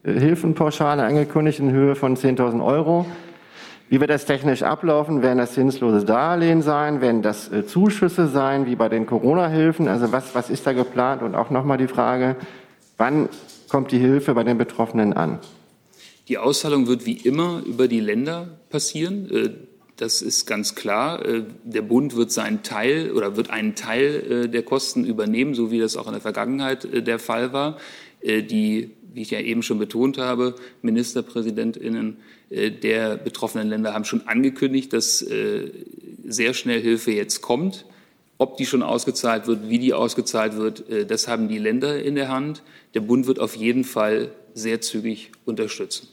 Fluthilfenpauschale 0.04 1.04
angekündigt 1.04 1.60
in 1.60 1.72
Höhe 1.72 1.96
von 1.96 2.18
10.000 2.18 2.66
Euro. 2.66 3.06
Wie 3.88 4.00
wird 4.00 4.10
das 4.10 4.26
technisch 4.26 4.64
ablaufen? 4.64 5.22
Werden 5.22 5.38
das 5.38 5.54
zinslose 5.54 6.06
Darlehen 6.06 6.62
sein? 6.62 7.02
Werden 7.02 7.22
das 7.22 7.52
äh, 7.52 7.68
Zuschüsse 7.68 8.28
sein, 8.28 8.66
wie 8.66 8.76
bei 8.76 8.90
den 8.90 9.06
Corona-Hilfen? 9.06 9.88
Also 9.88 10.12
was, 10.12 10.34
was 10.34 10.50
ist 10.50 10.66
da 10.66 10.74
geplant? 10.74 11.22
Und 11.22 11.36
auch 11.36 11.50
nochmal 11.50 11.78
die 11.78 11.88
Frage, 11.90 12.38
wann 12.98 13.28
kommt 13.70 13.92
die 13.92 14.00
Hilfe 14.00 14.34
bei 14.34 14.44
den 14.44 14.58
Betroffenen 14.58 15.14
an? 15.14 15.40
Die 16.30 16.38
Auszahlung 16.38 16.88
wird 16.88 17.06
wie 17.06 17.18
immer 17.18 17.62
über 17.66 17.90
die 17.90 18.00
Länder 18.00 18.60
passieren. 18.70 19.30
Äh, 19.30 19.50
das 19.98 20.22
ist 20.22 20.48
ganz 20.48 20.74
klar. 20.74 21.24
Äh, 21.26 21.44
der 21.64 21.82
Bund 21.82 22.16
wird 22.16 22.32
seinen 22.32 22.64
Teil 22.64 23.12
oder 23.12 23.36
wird 23.36 23.50
einen 23.50 23.76
Teil 23.76 24.48
der 24.48 24.64
Kosten 24.64 25.04
übernehmen, 25.04 25.54
so 25.54 25.70
wie 25.70 25.80
das 25.80 25.96
auch 25.98 26.08
in 26.08 26.14
der 26.14 26.22
Vergangenheit 26.22 26.88
der 27.06 27.20
Fall 27.20 27.54
war. 27.54 27.78
Die 28.24 28.92
wie 29.14 29.22
ich 29.22 29.32
ja 29.32 29.40
eben 29.40 29.64
schon 29.64 29.80
betont 29.80 30.18
habe, 30.18 30.56
Ministerpräsidentinnen 30.82 32.18
äh, 32.50 32.72
der 32.72 33.18
betroffenen 33.18 33.70
Länder 33.70 33.94
haben 33.94 34.06
schon 34.06 34.28
angekündigt, 34.28 34.94
dass 34.94 35.22
äh, 35.22 35.72
sehr 36.26 36.54
schnell 36.54 36.82
Hilfe 36.82 37.12
jetzt 37.12 37.42
kommt. 37.42 37.86
Ob 38.38 38.58
die 38.58 38.66
schon 38.66 38.82
ausgezahlt 38.82 39.48
wird, 39.48 39.70
wie 39.70 39.80
die 39.80 39.94
ausgezahlt 39.94 40.56
wird, 40.56 40.90
äh, 40.90 41.06
das 41.06 41.28
haben 41.28 41.48
die 41.48 41.60
Länder 41.60 42.02
in 42.02 42.16
der 42.16 42.30
Hand. 42.30 42.64
Der 42.94 43.02
Bund 43.02 43.28
wird 43.28 43.40
auf 43.40 43.56
jeden 43.56 43.84
Fall 43.84 44.32
sehr 44.54 44.82
zügig 44.82 45.32
unterstützen. 45.46 46.08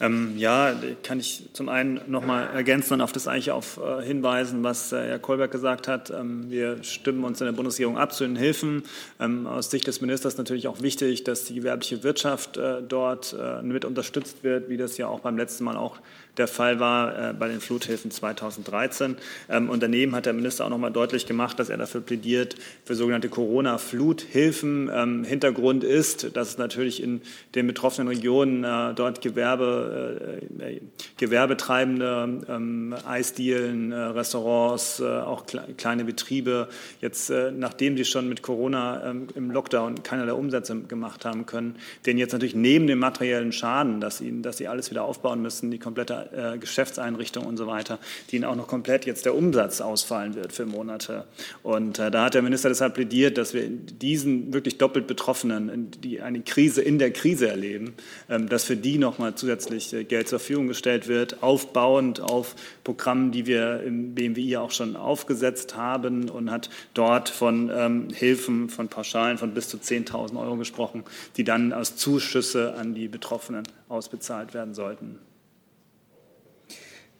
Ähm, 0.00 0.34
ja, 0.36 0.74
kann 1.02 1.18
ich 1.18 1.48
zum 1.52 1.68
einen 1.68 2.00
noch 2.06 2.24
mal 2.24 2.44
ergänzen 2.44 2.94
und 2.94 3.00
auf 3.00 3.10
das 3.10 3.26
eigentlich 3.26 3.50
auch 3.50 3.64
äh, 3.78 4.04
hinweisen, 4.04 4.62
was 4.62 4.92
äh, 4.92 5.08
Herr 5.08 5.18
Kolberg 5.18 5.50
gesagt 5.50 5.88
hat. 5.88 6.10
Ähm, 6.10 6.50
wir 6.50 6.82
stimmen 6.84 7.24
uns 7.24 7.40
in 7.40 7.46
der 7.46 7.52
Bundesregierung 7.52 7.98
ab 7.98 8.12
zu 8.12 8.24
den 8.24 8.36
Hilfen. 8.36 8.84
Ähm, 9.18 9.48
aus 9.48 9.70
Sicht 9.70 9.88
des 9.88 10.00
Ministers 10.00 10.38
natürlich 10.38 10.68
auch 10.68 10.82
wichtig, 10.82 11.24
dass 11.24 11.44
die 11.44 11.54
gewerbliche 11.54 12.04
Wirtschaft 12.04 12.56
äh, 12.56 12.80
dort 12.86 13.34
äh, 13.38 13.60
mit 13.62 13.84
unterstützt 13.84 14.44
wird, 14.44 14.68
wie 14.68 14.76
das 14.76 14.98
ja 14.98 15.08
auch 15.08 15.20
beim 15.20 15.36
letzten 15.36 15.64
Mal 15.64 15.76
auch 15.76 15.98
der 16.38 16.48
Fall 16.48 16.80
war 16.80 17.30
äh, 17.30 17.32
bei 17.32 17.48
den 17.48 17.60
Fluthilfen 17.60 18.10
2013. 18.10 19.16
Ähm, 19.48 19.68
und 19.70 19.82
daneben 19.82 20.14
hat 20.14 20.26
der 20.26 20.32
Minister 20.32 20.64
auch 20.64 20.70
noch 20.70 20.78
mal 20.78 20.90
deutlich 20.90 21.26
gemacht, 21.26 21.58
dass 21.58 21.68
er 21.68 21.76
dafür 21.76 22.00
plädiert, 22.00 22.56
für 22.84 22.94
sogenannte 22.94 23.28
Corona-Fluthilfen. 23.28 24.90
Ähm, 24.92 25.24
Hintergrund 25.24 25.84
ist, 25.84 26.36
dass 26.36 26.50
es 26.50 26.58
natürlich 26.58 27.02
in 27.02 27.20
den 27.54 27.66
betroffenen 27.66 28.08
Regionen 28.08 28.64
äh, 28.64 28.94
dort 28.94 29.20
Gewerbe, 29.20 30.40
äh, 30.60 30.74
äh 30.76 30.80
Gewerbetreibende, 31.16 32.42
ähm, 32.48 32.94
Eisdielen, 33.06 33.92
äh, 33.92 33.96
Restaurants, 33.96 35.00
äh, 35.00 35.04
auch 35.04 35.46
kle 35.46 35.62
kleine 35.76 36.04
Betriebe 36.04 36.68
jetzt, 37.00 37.30
nachdem 37.30 37.96
sie 37.96 38.04
schon 38.04 38.28
mit 38.28 38.42
Corona 38.42 39.10
ähm, 39.10 39.28
im 39.34 39.50
Lockdown 39.50 40.02
keinerlei 40.02 40.32
Umsätze 40.32 40.80
gemacht 40.82 41.24
haben 41.24 41.46
können, 41.46 41.76
denen 42.06 42.18
jetzt 42.18 42.32
natürlich 42.32 42.54
neben 42.54 42.86
dem 42.86 42.98
materiellen 42.98 43.52
Schaden, 43.52 44.00
dass, 44.00 44.20
ihnen, 44.20 44.42
dass 44.42 44.58
sie 44.58 44.68
alles 44.68 44.90
wieder 44.90 45.04
aufbauen 45.04 45.42
müssen, 45.42 45.70
die 45.70 45.78
komplette 45.78 46.27
äh, 46.32 46.58
Geschäftseinrichtungen 46.58 47.48
und 47.48 47.56
so 47.56 47.66
weiter, 47.66 47.98
die 48.30 48.36
ihnen 48.36 48.44
auch 48.44 48.56
noch 48.56 48.68
komplett 48.68 49.06
jetzt 49.06 49.24
der 49.24 49.34
Umsatz 49.34 49.80
ausfallen 49.80 50.34
wird 50.34 50.52
für 50.52 50.66
Monate. 50.66 51.24
Und 51.62 51.98
äh, 51.98 52.10
da 52.10 52.24
hat 52.24 52.34
der 52.34 52.42
Minister 52.42 52.68
deshalb 52.68 52.94
plädiert, 52.94 53.38
dass 53.38 53.54
wir 53.54 53.68
diesen 53.68 54.52
wirklich 54.52 54.78
doppelt 54.78 55.06
Betroffenen, 55.06 55.90
die 56.02 56.20
eine 56.20 56.40
Krise 56.40 56.82
in 56.82 56.98
der 56.98 57.10
Krise 57.10 57.48
erleben, 57.48 57.94
ähm, 58.28 58.48
dass 58.48 58.64
für 58.64 58.76
die 58.76 58.98
nochmal 58.98 59.34
zusätzlich 59.34 59.92
äh, 59.92 60.04
Geld 60.04 60.28
zur 60.28 60.38
Verfügung 60.38 60.68
gestellt 60.68 61.08
wird, 61.08 61.42
aufbauend 61.42 62.20
auf 62.20 62.54
Programmen, 62.84 63.32
die 63.32 63.46
wir 63.46 63.82
im 63.82 64.14
BMWI 64.14 64.56
auch 64.56 64.70
schon 64.70 64.96
aufgesetzt 64.96 65.76
haben 65.76 66.28
und 66.28 66.50
hat 66.50 66.70
dort 66.94 67.28
von 67.28 67.70
ähm, 67.74 68.08
Hilfen, 68.12 68.68
von 68.68 68.88
Pauschalen 68.88 69.38
von 69.38 69.54
bis 69.54 69.68
zu 69.68 69.76
10.000 69.76 70.38
Euro 70.38 70.56
gesprochen, 70.56 71.04
die 71.36 71.44
dann 71.44 71.72
als 71.72 71.96
Zuschüsse 71.96 72.74
an 72.74 72.94
die 72.94 73.08
Betroffenen 73.08 73.64
ausbezahlt 73.88 74.54
werden 74.54 74.74
sollten. 74.74 75.18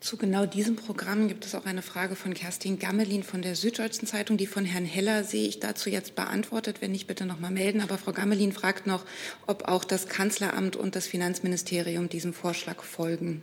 Zu 0.09 0.17
genau 0.17 0.47
diesem 0.47 0.75
Programm 0.75 1.29
gibt 1.29 1.45
es 1.45 1.55
auch 1.55 1.67
eine 1.67 1.83
Frage 1.83 2.17
von 2.17 2.33
Kerstin 2.33 2.79
Gammelin 2.79 3.23
von 3.23 3.43
der 3.43 3.55
Süddeutschen 3.55 4.09
Zeitung. 4.09 4.39
Die 4.39 4.47
von 4.47 4.65
Herrn 4.65 4.87
Heller 4.87 5.23
sehe 5.23 5.47
ich 5.47 5.61
dazu 5.61 5.91
jetzt 5.91 6.15
beantwortet. 6.15 6.81
Wenn 6.81 6.93
nicht, 6.93 7.07
bitte 7.07 7.27
noch 7.27 7.41
mal 7.41 7.51
melden. 7.51 7.83
Aber 7.83 7.99
Frau 7.99 8.13
Gammelin 8.13 8.53
fragt 8.53 8.87
noch, 8.87 9.05
ob 9.47 9.69
auch 9.69 9.85
das 9.85 10.09
Kanzleramt 10.09 10.77
und 10.77 10.97
das 10.97 11.07
Finanzministerium 11.07 12.09
diesem 12.09 12.33
Vorschlag 12.33 12.81
folgen. 12.81 13.43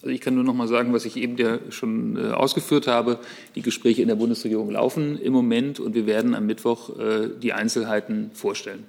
Also 0.00 0.14
ich 0.14 0.22
kann 0.22 0.34
nur 0.34 0.44
noch 0.44 0.54
mal 0.54 0.66
sagen, 0.66 0.94
was 0.94 1.04
ich 1.04 1.18
eben 1.18 1.36
ja 1.36 1.58
schon 1.68 2.16
äh, 2.16 2.30
ausgeführt 2.30 2.86
habe. 2.86 3.18
Die 3.54 3.60
Gespräche 3.60 4.00
in 4.00 4.08
der 4.08 4.14
Bundesregierung 4.14 4.70
laufen 4.70 5.20
im 5.20 5.34
Moment 5.34 5.78
und 5.78 5.94
wir 5.94 6.06
werden 6.06 6.34
am 6.34 6.46
Mittwoch 6.46 6.98
äh, 6.98 7.28
die 7.38 7.52
Einzelheiten 7.52 8.30
vorstellen. 8.32 8.86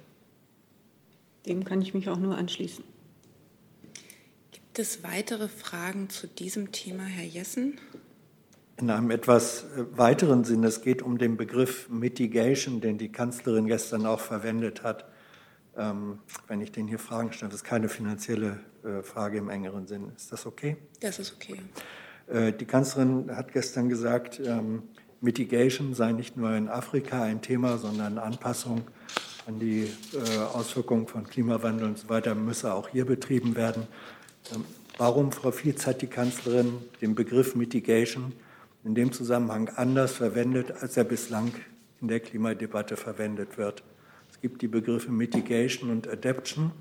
Dem 1.44 1.64
kann 1.64 1.82
ich 1.82 1.92
mich 1.92 2.08
auch 2.08 2.18
nur 2.18 2.34
anschließen. 2.34 2.93
Gibt 4.74 4.88
es 4.88 5.04
weitere 5.04 5.46
Fragen 5.46 6.10
zu 6.10 6.26
diesem 6.26 6.72
Thema, 6.72 7.04
Herr 7.04 7.24
Jessen? 7.24 7.78
In 8.76 8.90
einem 8.90 9.12
etwas 9.12 9.62
äh, 9.62 9.84
weiteren 9.96 10.42
Sinne, 10.42 10.66
es 10.66 10.82
geht 10.82 11.00
um 11.00 11.16
den 11.16 11.36
Begriff 11.36 11.88
Mitigation, 11.88 12.80
den 12.80 12.98
die 12.98 13.12
Kanzlerin 13.12 13.68
gestern 13.68 14.04
auch 14.04 14.18
verwendet 14.18 14.82
hat. 14.82 15.04
Ähm, 15.76 16.18
wenn 16.48 16.60
ich 16.60 16.72
den 16.72 16.88
hier 16.88 16.98
Fragen 16.98 17.32
stelle, 17.32 17.52
das 17.52 17.60
ist 17.60 17.64
keine 17.64 17.88
finanzielle 17.88 18.58
äh, 18.82 19.04
Frage 19.04 19.38
im 19.38 19.48
engeren 19.48 19.86
Sinn. 19.86 20.10
Ist 20.16 20.32
das 20.32 20.44
okay? 20.44 20.76
Das 20.98 21.20
ist 21.20 21.34
okay. 21.34 21.60
Äh, 22.26 22.52
die 22.52 22.64
Kanzlerin 22.64 23.30
hat 23.30 23.52
gestern 23.52 23.88
gesagt, 23.88 24.40
ähm, 24.44 24.82
Mitigation 25.20 25.94
sei 25.94 26.10
nicht 26.10 26.36
nur 26.36 26.52
in 26.52 26.68
Afrika 26.68 27.22
ein 27.22 27.42
Thema, 27.42 27.78
sondern 27.78 28.18
Anpassung 28.18 28.82
an 29.46 29.60
die 29.60 29.84
äh, 30.14 30.38
Auswirkungen 30.52 31.06
von 31.06 31.22
Klimawandel 31.22 31.86
und 31.86 31.96
so 31.96 32.08
weiter 32.08 32.34
müsse 32.34 32.74
auch 32.74 32.88
hier 32.88 33.06
betrieben 33.06 33.54
werden. 33.54 33.86
Ähm, 34.52 34.64
warum, 34.98 35.32
Frau 35.32 35.50
Fietz, 35.50 35.86
hat 35.86 36.02
die 36.02 36.06
Kanzlerin 36.06 36.78
den 37.00 37.14
Begriff 37.14 37.54
Mitigation 37.54 38.32
in 38.84 38.94
dem 38.94 39.12
Zusammenhang 39.12 39.70
anders 39.76 40.12
verwendet, 40.12 40.72
als 40.80 40.96
er 40.96 41.04
bislang 41.04 41.52
in 42.00 42.08
der 42.08 42.20
Klimadebatte 42.20 42.96
verwendet 42.96 43.56
wird? 43.56 43.82
Es 44.30 44.40
gibt 44.40 44.60
die 44.60 44.68
Begriffe 44.68 45.10
Mitigation 45.10 45.90
und 45.90 46.08
Adaption. 46.08 46.72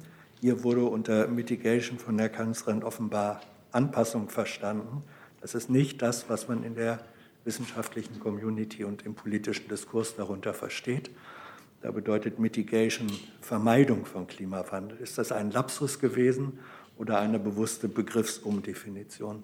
Hier 0.42 0.64
wurde 0.64 0.84
unter 0.84 1.28
Mitigation 1.28 1.98
von 1.98 2.18
der 2.18 2.30
Kanzlerin 2.30 2.84
offenbar 2.84 3.42
Anpassung 3.72 4.30
verstanden. 4.30 5.04
Das 5.40 5.56
ist 5.56 5.70
nicht 5.70 6.02
das, 6.02 6.30
was 6.30 6.48
man 6.48 6.64
in 6.64 6.76
der 6.76 7.00
wissenschaftlichen 7.46 8.20
Community 8.20 8.84
und 8.84 9.06
im 9.06 9.16
politischen 9.16 9.70
Diskurs 9.70 10.16
darunter 10.16 10.54
versteht. 10.54 11.12
Da 11.82 11.92
bedeutet 11.92 12.40
Mitigation 12.40 13.12
Vermeidung 13.42 14.06
von 14.06 14.28
Klimawandel. 14.28 14.98
Ist 15.00 15.18
das 15.18 15.32
ein 15.32 15.52
Lapsus 15.52 16.00
gewesen 16.00 16.60
oder 16.98 17.20
eine 17.20 17.40
bewusste 17.40 17.88
Begriffsumdefinition? 17.88 19.44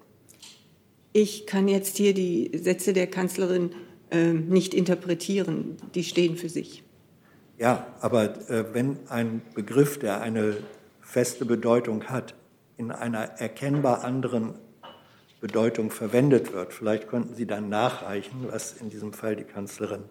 Ich 1.12 1.46
kann 1.46 1.66
jetzt 1.68 1.96
hier 1.96 2.14
die 2.14 2.50
Sätze 2.54 2.92
der 2.92 3.08
Kanzlerin 3.08 3.72
äh, 4.10 4.32
nicht 4.32 4.74
interpretieren. 4.74 5.76
Die 5.94 6.04
stehen 6.04 6.36
für 6.36 6.48
sich. 6.48 6.84
Ja, 7.58 7.86
aber 8.00 8.48
äh, 8.48 8.72
wenn 8.72 8.98
ein 9.08 9.42
Begriff, 9.54 9.98
der 9.98 10.20
eine 10.20 10.56
feste 11.00 11.44
Bedeutung 11.44 12.04
hat, 12.04 12.34
in 12.76 12.90
einer 12.90 13.22
erkennbar 13.38 14.04
anderen 14.04 14.54
Bedeutung 15.40 15.90
verwendet 15.90 16.52
wird, 16.52 16.72
vielleicht 16.72 17.08
könnten 17.08 17.34
Sie 17.34 17.46
dann 17.46 17.68
nachreichen, 17.68 18.46
was 18.50 18.72
in 18.80 18.88
diesem 18.88 19.12
Fall 19.12 19.36
die 19.36 19.44
Kanzlerin 19.44 20.04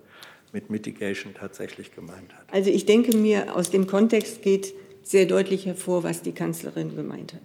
mit 0.52 0.70
Mitigation 0.70 1.34
tatsächlich 1.34 1.94
gemeint 1.96 2.34
hat. 2.34 2.46
Also 2.52 2.70
ich 2.70 2.86
denke 2.86 3.16
mir, 3.16 3.56
aus 3.56 3.70
dem 3.70 3.88
Kontext 3.88 4.42
geht 4.42 4.74
sehr 5.10 5.26
deutlich 5.26 5.66
hervor, 5.66 6.04
was 6.04 6.22
die 6.22 6.34
Kanzlerin 6.34 6.96
gemeint 6.96 7.34
hat. 7.34 7.42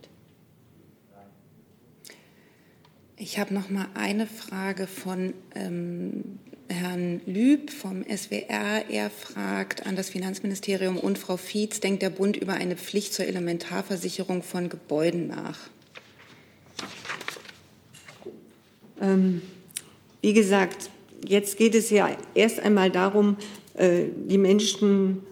Ich 3.16 3.38
habe 3.38 3.54
noch 3.54 3.70
mal 3.70 3.86
eine 3.94 4.26
Frage 4.26 4.86
von 4.86 5.32
ähm, 5.54 6.38
Herrn 6.68 7.22
Lüb 7.24 7.70
vom 7.70 8.04
SWR. 8.04 8.84
Er 8.90 9.08
fragt 9.08 9.86
an 9.86 9.96
das 9.96 10.10
Finanzministerium 10.10 10.98
und 10.98 11.16
Frau 11.16 11.38
Fietz, 11.38 11.80
denkt 11.80 12.02
der 12.02 12.10
Bund 12.10 12.36
über 12.36 12.52
eine 12.52 12.76
Pflicht 12.76 13.14
zur 13.14 13.24
Elementarversicherung 13.24 14.42
von 14.42 14.68
Gebäuden 14.68 15.28
nach? 15.28 15.58
Ähm, 19.00 19.40
wie 20.20 20.34
gesagt, 20.34 20.90
jetzt 21.26 21.56
geht 21.56 21.74
es 21.74 21.88
ja 21.88 22.14
erst 22.34 22.60
einmal 22.60 22.90
darum, 22.90 23.38
äh, 23.72 24.04
die 24.28 24.38
Menschen 24.38 25.22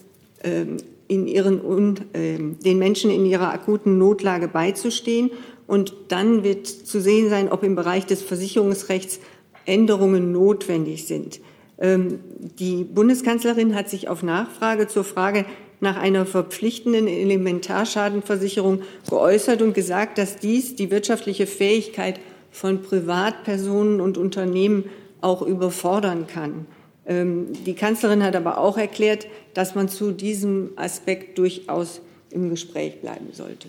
äh, 0.42 0.64
in 1.08 1.26
ihren, 1.26 1.96
äh, 2.12 2.38
den 2.64 2.78
Menschen 2.78 3.10
in 3.10 3.26
ihrer 3.26 3.52
akuten 3.52 3.98
Notlage 3.98 4.48
beizustehen. 4.48 5.30
Und 5.66 5.94
dann 6.08 6.44
wird 6.44 6.66
zu 6.66 7.00
sehen 7.00 7.30
sein, 7.30 7.50
ob 7.50 7.62
im 7.62 7.74
Bereich 7.74 8.06
des 8.06 8.22
Versicherungsrechts 8.22 9.20
Änderungen 9.64 10.32
notwendig 10.32 11.06
sind. 11.06 11.40
Ähm, 11.78 12.20
die 12.58 12.84
Bundeskanzlerin 12.84 13.74
hat 13.74 13.88
sich 13.88 14.08
auf 14.08 14.22
Nachfrage 14.22 14.88
zur 14.88 15.04
Frage 15.04 15.44
nach 15.80 15.96
einer 15.96 16.26
verpflichtenden 16.26 17.08
Elementarschadenversicherung 17.08 18.82
geäußert 19.10 19.62
und 19.62 19.74
gesagt, 19.74 20.16
dass 20.16 20.36
dies 20.36 20.76
die 20.76 20.92
wirtschaftliche 20.92 21.46
Fähigkeit 21.46 22.20
von 22.52 22.82
Privatpersonen 22.82 24.00
und 24.00 24.16
Unternehmen 24.16 24.84
auch 25.20 25.42
überfordern 25.42 26.26
kann. 26.28 26.66
Ähm, 27.06 27.52
die 27.64 27.74
Kanzlerin 27.74 28.22
hat 28.22 28.36
aber 28.36 28.58
auch 28.58 28.78
erklärt, 28.78 29.26
dass 29.54 29.74
man 29.74 29.88
zu 29.88 30.12
diesem 30.12 30.70
Aspekt 30.76 31.38
durchaus 31.38 32.00
im 32.30 32.50
Gespräch 32.50 33.00
bleiben 33.00 33.28
sollte. 33.32 33.68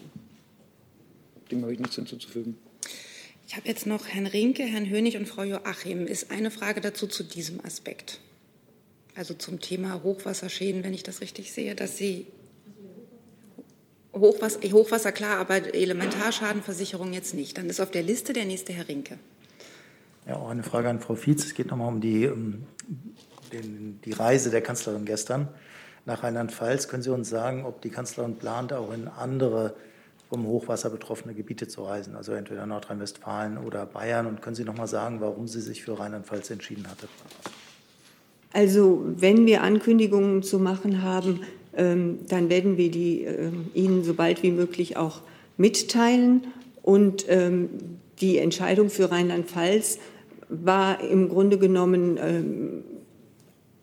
Dem 1.52 1.62
habe 1.62 1.74
ich 1.74 1.80
nichts 1.80 1.96
hinzuzufügen. 1.96 2.58
Ich 3.48 3.56
habe 3.56 3.68
jetzt 3.68 3.86
noch 3.86 4.08
Herrn 4.08 4.26
Rinke, 4.26 4.64
Herrn 4.64 4.90
Hönig 4.90 5.18
und 5.18 5.28
Frau 5.28 5.44
Joachim. 5.44 6.08
Ist 6.08 6.32
eine 6.32 6.50
Frage 6.50 6.82
dazu 6.82 7.08
zu 7.08 7.24
diesem 7.24 7.64
Aspekt? 7.64 8.20
Also 9.16 9.34
zum 9.36 9.60
Thema 9.60 10.02
Hochwasserschäden, 10.02 10.84
wenn 10.84 10.94
ich 10.94 11.04
das 11.04 11.22
richtig 11.22 11.52
sehe, 11.52 11.76
dass 11.76 11.98
Sie 11.98 12.26
Hochwasser, 14.16 14.60
Hochwasser 14.72 15.12
klar, 15.12 15.38
aber 15.38 15.76
Elementarschadenversicherung 15.76 17.14
jetzt 17.14 17.34
nicht. 17.34 17.58
Dann 17.58 17.70
ist 17.70 17.80
auf 17.80 17.92
der 17.92 18.04
Liste 18.04 18.34
der 18.34 18.46
nächste 18.46 18.74
Herr 18.74 18.88
Rinke. 18.88 19.18
Ja, 20.28 20.38
auch 20.38 20.50
eine 20.50 20.64
Frage 20.64 20.90
an 20.90 21.00
Frau 21.00 21.16
Fietz. 21.16 21.46
Es 21.46 21.54
geht 21.54 21.68
nochmal 21.68 21.90
um 21.90 22.00
die, 22.00 22.28
um 22.28 22.64
den, 23.54 23.99
die 24.04 24.12
Reise 24.12 24.49
der 24.49 24.62
Kanzlerin 24.62 25.06
gestern 25.06 25.47
nach 26.06 26.24
Rheinland-Pfalz. 26.24 26.88
Können 26.88 27.04
Sie 27.04 27.12
uns 27.12 27.30
sagen, 27.30 27.66
ob 27.66 27.82
die 27.82 27.89
Kanzlerin 27.89 28.36
plant, 28.36 28.74
auch 28.74 28.91
in 28.93 29.08
andere 29.08 29.76
vom 30.30 30.47
Hochwasser 30.47 30.89
betroffene 30.89 31.36
Gebiete 31.36 31.68
zu 31.68 31.84
reisen, 31.84 32.16
also 32.16 32.32
entweder 32.32 32.66
Nordrhein-Westfalen 32.66 33.58
oder 33.60 33.86
Bayern. 33.86 34.26
Und 34.26 34.41
können 34.41 34.56
Sie 34.56 34.64
noch 34.64 34.76
mal 34.76 34.88
sagen, 34.88 35.22
warum 35.22 35.47
sie 35.47 35.62
sich 35.62 35.84
für 35.84 35.99
Rheinland-Pfalz 35.99 36.49
entschieden 36.49 36.88
hatte? 36.89 37.08
Also 38.51 39.04
wenn 39.06 39.45
wir 39.45 39.62
Ankündigungen 39.62 40.41
zu 40.41 40.58
machen 40.58 41.04
haben, 41.04 41.41
ähm, 41.76 42.20
dann 42.30 42.49
werden 42.49 42.78
wir 42.78 42.89
die 42.89 43.24
äh, 43.26 43.51
Ihnen 43.76 44.04
so 44.04 44.16
bald 44.16 44.41
wie 44.41 44.51
möglich 44.51 44.97
auch 44.97 45.22
mitteilen. 45.58 46.47
Und 46.82 47.26
ähm, 47.30 47.70
die 48.20 48.39
Entscheidung 48.39 48.89
für 48.89 49.12
Rheinland-Pfalz 49.12 49.99
war 50.49 50.99
im 51.01 51.30
Grunde 51.30 51.58
genommen 51.58 52.18
ähm, 52.20 52.84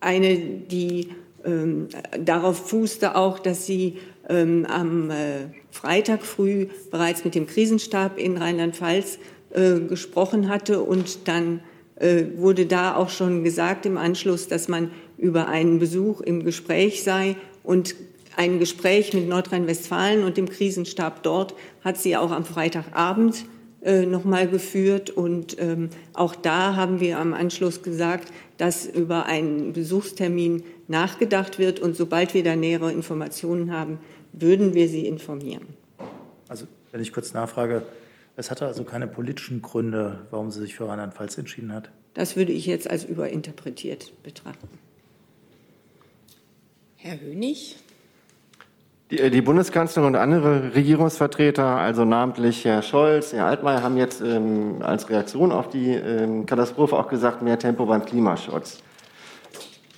eine, 0.01 0.37
die 0.37 1.09
ähm, 1.45 1.89
darauf 2.19 2.69
fußte 2.69 3.17
auch, 3.17 3.39
dass 3.39 3.67
sie 3.67 3.99
ähm, 4.29 4.67
am 4.67 5.11
äh, 5.11 5.49
Freitag 5.71 6.25
früh 6.25 6.67
bereits 6.91 7.25
mit 7.25 7.35
dem 7.35 7.47
Krisenstab 7.47 8.19
in 8.19 8.37
Rheinland-Pfalz 8.37 9.19
äh, 9.51 9.81
gesprochen 9.81 10.49
hatte 10.49 10.81
und 10.81 11.29
dann 11.29 11.61
äh, 11.97 12.25
wurde 12.37 12.67
da 12.67 12.97
auch 12.97 13.11
schon 13.11 13.45
gesagt 13.45 13.87
im 13.87 13.99
Anschluss, 13.99 14.49
dass 14.49 14.69
man 14.69 14.91
über 15.19 15.49
einen 15.49 15.79
Besuch 15.79 16.21
im 16.21 16.45
Gespräch 16.45 17.03
sei 17.03 17.37
und 17.63 17.95
ein 18.37 18.59
Gespräch 18.59 19.13
mit 19.13 19.29
Nordrhein-Westfalen 19.29 20.25
und 20.25 20.37
dem 20.37 20.49
Krisenstab 20.49 21.23
dort 21.23 21.55
hat 21.85 21.99
sie 21.99 22.17
auch 22.17 22.31
am 22.31 22.45
Freitagabend 22.45 23.45
äh, 23.83 24.05
noch 24.05 24.25
mal 24.25 24.47
geführt 24.47 25.09
und 25.11 25.57
ähm, 25.59 25.89
auch 26.13 26.35
da 26.35 26.77
haben 26.77 27.01
wir 27.01 27.19
am 27.19 27.33
Anschluss 27.33 27.83
gesagt, 27.83 28.33
dass 28.59 28.85
über 28.85 29.25
einen 29.25 29.73
Besuchstermin 29.73 30.63
nachgedacht 30.87 31.59
wird 31.59 31.81
und 31.81 31.97
sobald 31.97 32.35
wir 32.35 32.45
da 32.45 32.57
nähere 32.57 32.93
Informationen 32.93 33.73
haben, 33.73 33.99
würden 34.33 34.75
wir 34.75 34.89
Sie 34.89 35.07
informieren. 35.07 35.67
Also, 36.49 36.67
wenn 36.93 37.01
ich 37.01 37.13
kurz 37.13 37.33
nachfrage, 37.33 37.83
es 38.37 38.51
hatte 38.51 38.67
also 38.67 38.85
keine 38.85 39.07
politischen 39.07 39.63
Gründe, 39.63 40.27
warum 40.31 40.51
sie 40.51 40.61
sich 40.61 40.75
für 40.75 40.87
Rheinland-Pfalz 40.87 41.39
entschieden 41.39 41.73
hat? 41.73 41.91
Das 42.15 42.37
würde 42.37 42.53
ich 42.53 42.67
jetzt 42.67 42.91
als 42.91 43.05
überinterpretiert 43.05 44.13
betrachten. 44.23 44.69
Herr 46.97 47.21
Hönig. 47.21 47.77
Die, 49.11 49.19
äh, 49.19 49.31
die, 49.31 49.43
Bundeskanzlerin 49.43 50.07
und 50.07 50.17
andere 50.17 50.75
Regierungsvertreter, 50.75 51.65
also 51.65 52.05
namentlich 52.05 52.65
Herr 52.65 52.83
Scholz, 52.83 53.33
Herr 53.33 53.47
Altmaier, 53.47 53.83
haben 53.83 53.97
jetzt 53.97 54.21
ähm, 54.21 54.77
als 54.81 55.11
Reaktion 55.11 55.51
auf 55.51 55.69
die 55.69 55.91
ähm, 55.95 56.47
Katastrophe 56.47 56.97
auch 56.97 57.09
gesagt, 57.09 57.43
mehr 57.43 57.59
Tempo 57.59 57.87
beim 57.87 58.05
Klimaschutz. 58.05 58.79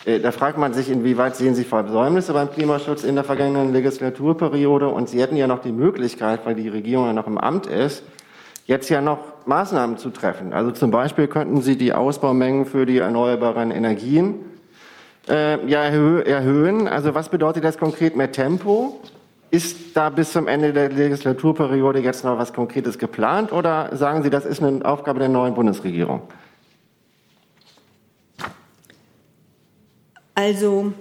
Äh, 0.06 0.20
da 0.20 0.32
fragt 0.32 0.56
man 0.56 0.72
sich, 0.72 0.90
inwieweit 0.90 1.36
sehen 1.36 1.54
Sie 1.54 1.64
Versäumnisse 1.64 2.32
beim 2.32 2.50
Klimaschutz 2.50 3.04
in 3.04 3.14
der 3.14 3.24
vergangenen 3.24 3.72
Legislaturperiode? 3.74 4.88
Und 4.88 5.10
Sie 5.10 5.20
hätten 5.20 5.36
ja 5.36 5.46
noch 5.46 5.60
die 5.60 5.72
Möglichkeit, 5.72 6.46
weil 6.46 6.54
die 6.54 6.70
Regierung 6.70 7.04
ja 7.06 7.12
noch 7.12 7.26
im 7.26 7.36
Amt 7.36 7.66
ist, 7.66 8.04
jetzt 8.64 8.88
ja 8.88 9.02
noch 9.02 9.18
Maßnahmen 9.44 9.98
zu 9.98 10.08
treffen. 10.08 10.54
Also 10.54 10.70
zum 10.70 10.90
Beispiel 10.90 11.26
könnten 11.26 11.60
Sie 11.60 11.76
die 11.76 11.92
Ausbaumengen 11.92 12.64
für 12.64 12.86
die 12.86 12.98
erneuerbaren 12.98 13.72
Energien 13.72 14.36
äh, 15.28 15.64
ja, 15.68 15.84
erhö 15.84 16.20
erhöhen. 16.22 16.88
Also 16.88 17.14
was 17.14 17.28
bedeutet 17.28 17.64
das 17.64 17.78
konkret 17.78 18.16
mehr 18.16 18.32
Tempo? 18.32 19.00
Ist 19.50 19.94
da 19.94 20.08
bis 20.08 20.32
zum 20.32 20.48
Ende 20.48 20.72
der 20.72 20.88
Legislaturperiode 20.88 22.00
jetzt 22.00 22.24
noch 22.24 22.38
was 22.38 22.52
Konkretes 22.52 22.98
geplant 22.98 23.52
oder 23.52 23.94
sagen 23.94 24.22
Sie, 24.22 24.30
das 24.30 24.46
ist 24.46 24.62
eine 24.62 24.84
Aufgabe 24.84 25.18
der 25.18 25.28
neuen 25.28 25.54
Bundesregierung? 25.54 26.22
Also 30.34 30.94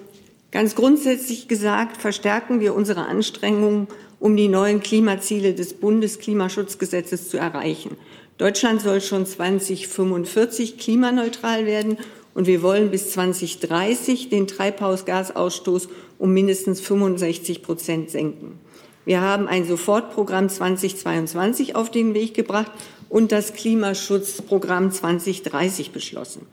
ganz 0.52 0.76
grundsätzlich 0.76 1.48
gesagt, 1.48 1.96
verstärken 1.96 2.60
wir 2.60 2.76
unsere 2.76 3.06
Anstrengungen, 3.06 3.88
um 4.20 4.36
die 4.36 4.50
neuen 4.50 4.82
Klimaziele 4.82 5.54
des 5.54 5.74
Bundesklimaschutzgesetzes 5.74 7.30
zu 7.30 7.38
erreichen. 7.38 7.96
Deutschland 8.38 8.82
soll 8.82 9.00
schon 9.00 9.26
2045 9.26 10.78
klimaneutral 10.78 11.66
werden 11.66 11.98
und 12.34 12.48
wir 12.48 12.62
wollen 12.62 12.92
bis 12.92 13.12
2030 13.12 14.30
den 14.30 14.48
Treibhausgasausstoß 14.48 15.90
um 16.18 16.34
mindestens 16.34 16.82
65 16.82 17.64
Prozent 17.64 18.10
senken. 18.10 18.60
Wir 19.06 19.22
haben 19.22 19.48
ein 19.48 19.66
Sofortprogramm 19.66 20.48
2022 20.48 21.76
auf 21.76 21.90
den 21.90 22.14
Weg 22.14 22.34
gebracht 22.34 22.72
und 23.10 23.32
das 23.32 23.54
Klimaschutzprogramm 23.54 24.92
2030 24.92 25.92
beschlossen. 25.92 26.46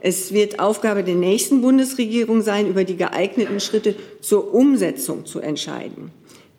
Es 0.00 0.32
wird 0.32 0.60
Aufgabe 0.60 1.04
der 1.04 1.14
nächsten 1.14 1.60
Bundesregierung 1.60 2.40
sein, 2.40 2.66
über 2.66 2.84
die 2.84 2.96
geeigneten 2.96 3.60
Schritte 3.60 3.94
zur 4.22 4.54
Umsetzung 4.54 5.26
zu 5.26 5.40
entscheiden. 5.40 6.10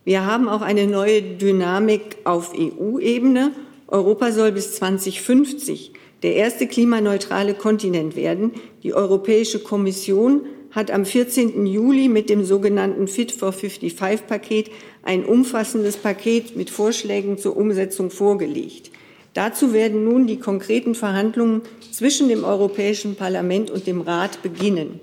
Wir 0.03 0.25
haben 0.25 0.47
auch 0.47 0.61
eine 0.61 0.85
neue 0.85 1.21
Dynamik 1.21 2.17
auf 2.23 2.53
EU-Ebene. 2.53 3.51
Europa 3.87 4.31
soll 4.31 4.51
bis 4.51 4.75
2050 4.75 5.93
der 6.23 6.35
erste 6.35 6.67
klimaneutrale 6.67 7.53
Kontinent 7.53 8.15
werden. 8.15 8.51
Die 8.83 8.93
Europäische 8.93 9.59
Kommission 9.59 10.41
hat 10.71 10.89
am 10.91 11.05
14. 11.05 11.65
Juli 11.65 12.07
mit 12.07 12.29
dem 12.29 12.45
sogenannten 12.45 13.07
Fit 13.07 13.31
for 13.31 13.51
55-Paket 13.51 14.71
ein 15.03 15.25
umfassendes 15.25 15.97
Paket 15.97 16.55
mit 16.55 16.69
Vorschlägen 16.69 17.37
zur 17.37 17.57
Umsetzung 17.57 18.09
vorgelegt. 18.09 18.91
Dazu 19.33 19.73
werden 19.73 20.03
nun 20.03 20.27
die 20.27 20.39
konkreten 20.39 20.93
Verhandlungen 20.93 21.61
zwischen 21.91 22.29
dem 22.29 22.43
Europäischen 22.43 23.15
Parlament 23.15 23.71
und 23.71 23.87
dem 23.87 24.01
Rat 24.01 24.41
beginnen. 24.43 24.99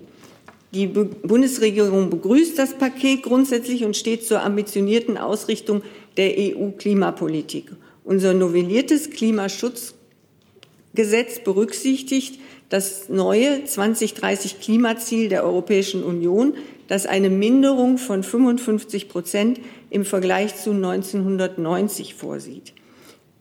Die 0.73 0.87
Bundesregierung 0.87 2.11
begrüßt 2.11 2.59
das 2.59 2.75
Paket 2.75 3.23
grundsätzlich 3.23 3.85
und 3.85 3.97
steht 3.97 4.25
zur 4.25 4.43
ambitionierten 4.43 5.17
Ausrichtung 5.17 5.83
der 6.19 6.35
EU-Klimapolitik. 6.37 7.73
Unser 8.05 8.35
novelliertes 8.35 9.11
Klimaschutzgesetz 10.99 11.45
berücksichtigt 11.45 12.41
das 12.71 13.09
neue 13.09 13.65
2030 13.65 14.61
Klimaziel 14.61 15.29
der 15.29 15.45
Europäischen 15.45 16.03
Union, 16.03 16.55
das 16.89 17.07
eine 17.07 17.31
Minderung 17.31 17.99
von 17.99 18.25
55 18.25 19.09
Prozent 19.09 19.61
im 19.91 20.05
Vergleich 20.05 20.57
zu 20.57 20.73
1990 20.73 22.15
vorsieht. 22.15 22.75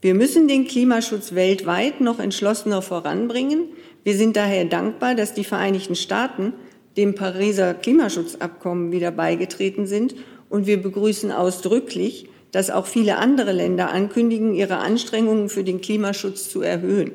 Wir 0.02 0.14
müssen 0.14 0.48
den 0.48 0.68
Klimaschutz 0.68 1.34
weltweit 1.34 2.00
noch 2.00 2.20
entschlossener 2.20 2.84
voranbringen. 2.84 3.64
Wir 4.04 4.16
sind 4.16 4.38
daher 4.38 4.66
dankbar, 4.66 5.16
dass 5.16 5.34
die 5.34 5.44
Vereinigten 5.44 5.96
Staaten 5.96 6.54
dem 6.96 7.16
Pariser 7.16 7.74
Klimaschutzabkommen 7.74 8.92
wieder 8.92 9.10
beigetreten 9.10 9.88
sind. 9.88 10.16
Und 10.50 10.68
wir 10.68 10.82
begrüßen 10.82 11.32
ausdrücklich, 11.32 12.30
dass 12.52 12.70
auch 12.70 12.86
viele 12.86 13.18
andere 13.18 13.52
Länder 13.52 13.90
ankündigen, 13.90 14.54
ihre 14.54 14.78
Anstrengungen 14.78 15.50
für 15.50 15.64
den 15.64 15.82
Klimaschutz 15.82 16.50
zu 16.50 16.62
erhöhen. 16.62 17.12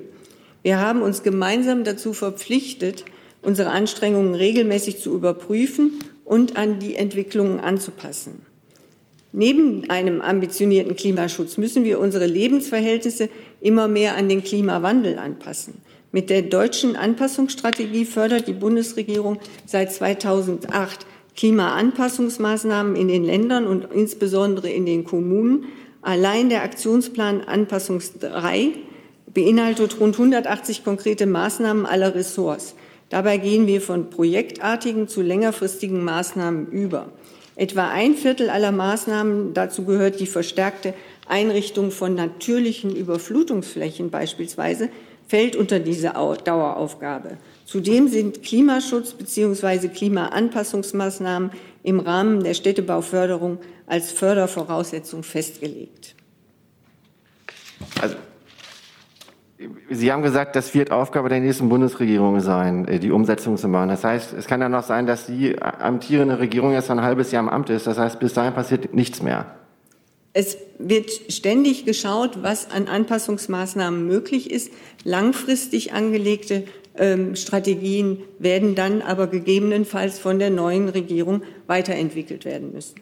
Wir 0.62 0.78
haben 0.78 1.02
uns 1.02 1.22
gemeinsam 1.22 1.84
dazu 1.84 2.12
verpflichtet, 2.12 3.04
unsere 3.42 3.70
Anstrengungen 3.70 4.34
regelmäßig 4.34 5.00
zu 5.00 5.12
überprüfen 5.14 5.98
und 6.24 6.56
an 6.56 6.78
die 6.78 6.94
Entwicklungen 6.94 7.60
anzupassen. 7.60 8.46
Neben 9.32 9.88
einem 9.88 10.20
ambitionierten 10.20 10.94
Klimaschutz 10.94 11.56
müssen 11.56 11.84
wir 11.84 11.98
unsere 11.98 12.26
Lebensverhältnisse 12.26 13.30
immer 13.60 13.88
mehr 13.88 14.16
an 14.16 14.28
den 14.28 14.44
Klimawandel 14.44 15.18
anpassen. 15.18 15.74
Mit 16.12 16.28
der 16.28 16.42
deutschen 16.42 16.94
Anpassungsstrategie 16.94 18.04
fördert 18.04 18.46
die 18.46 18.52
Bundesregierung 18.52 19.38
seit 19.64 19.90
2008 19.90 21.06
Klimaanpassungsmaßnahmen 21.34 22.94
in 22.94 23.08
den 23.08 23.24
Ländern 23.24 23.66
und 23.66 23.88
insbesondere 23.94 24.68
in 24.68 24.84
den 24.84 25.04
Kommunen. 25.04 25.64
Allein 26.02 26.50
der 26.50 26.62
Aktionsplan 26.62 27.40
Anpassungs 27.40 28.18
3 28.18 28.72
beinhaltet 29.34 29.98
rund 30.00 30.14
180 30.14 30.84
konkrete 30.84 31.26
Maßnahmen 31.26 31.86
aller 31.86 32.14
Ressorts. 32.14 32.74
Dabei 33.08 33.36
gehen 33.36 33.66
wir 33.66 33.80
von 33.80 34.10
projektartigen 34.10 35.08
zu 35.08 35.22
längerfristigen 35.22 36.02
Maßnahmen 36.02 36.66
über. 36.68 37.12
Etwa 37.56 37.90
ein 37.90 38.14
Viertel 38.14 38.48
aller 38.48 38.72
Maßnahmen, 38.72 39.52
dazu 39.52 39.84
gehört 39.84 40.20
die 40.20 40.26
verstärkte 40.26 40.94
Einrichtung 41.28 41.90
von 41.90 42.14
natürlichen 42.14 42.96
Überflutungsflächen 42.96 44.10
beispielsweise, 44.10 44.88
fällt 45.28 45.56
unter 45.56 45.78
diese 45.78 46.12
Daueraufgabe. 46.44 47.36
Zudem 47.66 48.08
sind 48.08 48.42
Klimaschutz 48.42 49.12
bzw. 49.12 49.88
Klimaanpassungsmaßnahmen 49.88 51.50
im 51.82 52.00
Rahmen 52.00 52.42
der 52.42 52.54
Städtebauförderung 52.54 53.58
als 53.86 54.10
Fördervoraussetzung 54.10 55.22
festgelegt. 55.22 56.14
Also 58.00 58.16
Sie 59.90 60.12
haben 60.12 60.22
gesagt, 60.22 60.56
das 60.56 60.74
wird 60.74 60.90
Aufgabe 60.90 61.28
der 61.28 61.40
nächsten 61.40 61.68
Bundesregierung 61.68 62.40
sein, 62.40 62.86
äh, 62.88 62.98
die 62.98 63.10
Umsetzung 63.10 63.56
zu 63.56 63.68
machen. 63.68 63.88
Das 63.88 64.04
heißt, 64.04 64.32
es 64.32 64.46
kann 64.46 64.60
ja 64.60 64.68
noch 64.68 64.82
sein, 64.82 65.06
dass 65.06 65.26
die 65.26 65.60
amtierende 65.60 66.38
Regierung 66.38 66.72
erst 66.72 66.90
ein 66.90 67.02
halbes 67.02 67.32
Jahr 67.32 67.42
im 67.42 67.48
Amt 67.48 67.70
ist. 67.70 67.86
Das 67.86 67.98
heißt, 67.98 68.20
bis 68.20 68.34
dahin 68.34 68.54
passiert 68.54 68.94
nichts 68.94 69.22
mehr. 69.22 69.46
Es 70.34 70.56
wird 70.78 71.10
ständig 71.28 71.84
geschaut, 71.84 72.42
was 72.42 72.70
an 72.70 72.88
Anpassungsmaßnahmen 72.88 74.06
möglich 74.06 74.50
ist. 74.50 74.72
Langfristig 75.04 75.92
angelegte 75.92 76.64
ähm, 76.96 77.36
Strategien 77.36 78.22
werden 78.38 78.74
dann 78.74 79.02
aber 79.02 79.26
gegebenenfalls 79.26 80.18
von 80.18 80.38
der 80.38 80.50
neuen 80.50 80.88
Regierung 80.88 81.42
weiterentwickelt 81.66 82.44
werden 82.44 82.72
müssen. 82.72 82.94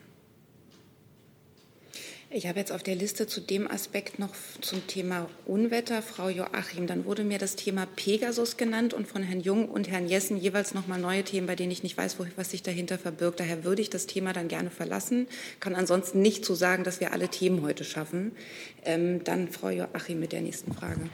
Ich 2.33 2.47
habe 2.47 2.61
jetzt 2.61 2.71
auf 2.71 2.85
der 2.85 2.95
Liste 2.95 3.27
zu 3.27 3.41
dem 3.41 3.69
Aspekt 3.69 4.21
noch 4.21 4.31
zum 4.61 4.87
Thema 4.87 5.29
Unwetter, 5.47 6.01
Frau 6.01 6.29
Joachim. 6.29 6.87
Dann 6.87 7.05
wurde 7.05 7.25
mir 7.25 7.39
das 7.39 7.57
Thema 7.57 7.87
Pegasus 7.97 8.57
genannt 8.57 8.95
und 8.95 9.09
von 9.09 9.25
Herrn 9.25 9.41
Jung 9.41 9.69
und 9.69 9.91
Herrn 9.91 10.07
Jessen 10.07 10.37
jeweils 10.37 10.73
noch 10.73 10.87
mal 10.87 11.01
neue 11.01 11.25
Themen, 11.25 11.49
bei 11.49 11.57
denen 11.57 11.73
ich 11.73 11.83
nicht 11.83 11.97
weiß, 11.97 12.19
was 12.37 12.53
sich 12.53 12.63
dahinter 12.63 12.99
verbirgt. 12.99 13.41
Daher 13.41 13.65
würde 13.65 13.83
ich 13.83 13.91
das 13.91 14.07
Thema 14.07 14.33
dann 14.33 14.47
gerne 14.47 14.71
verlassen. 14.71 15.27
Kann 15.59 15.75
ansonsten 15.75 16.23
nicht 16.23 16.45
zu 16.45 16.55
so 16.55 16.61
sagen, 16.61 16.85
dass 16.85 17.01
wir 17.01 17.13
alle 17.13 17.31
Themen 17.31 17.63
heute 17.63 17.83
schaffen. 17.83 18.31
Ähm, 18.85 19.25
dann 19.25 19.49
Frau 19.49 19.71
Joachim 19.71 20.21
mit 20.21 20.31
der 20.31 20.43
nächsten 20.43 20.73
Frage. 20.73 21.11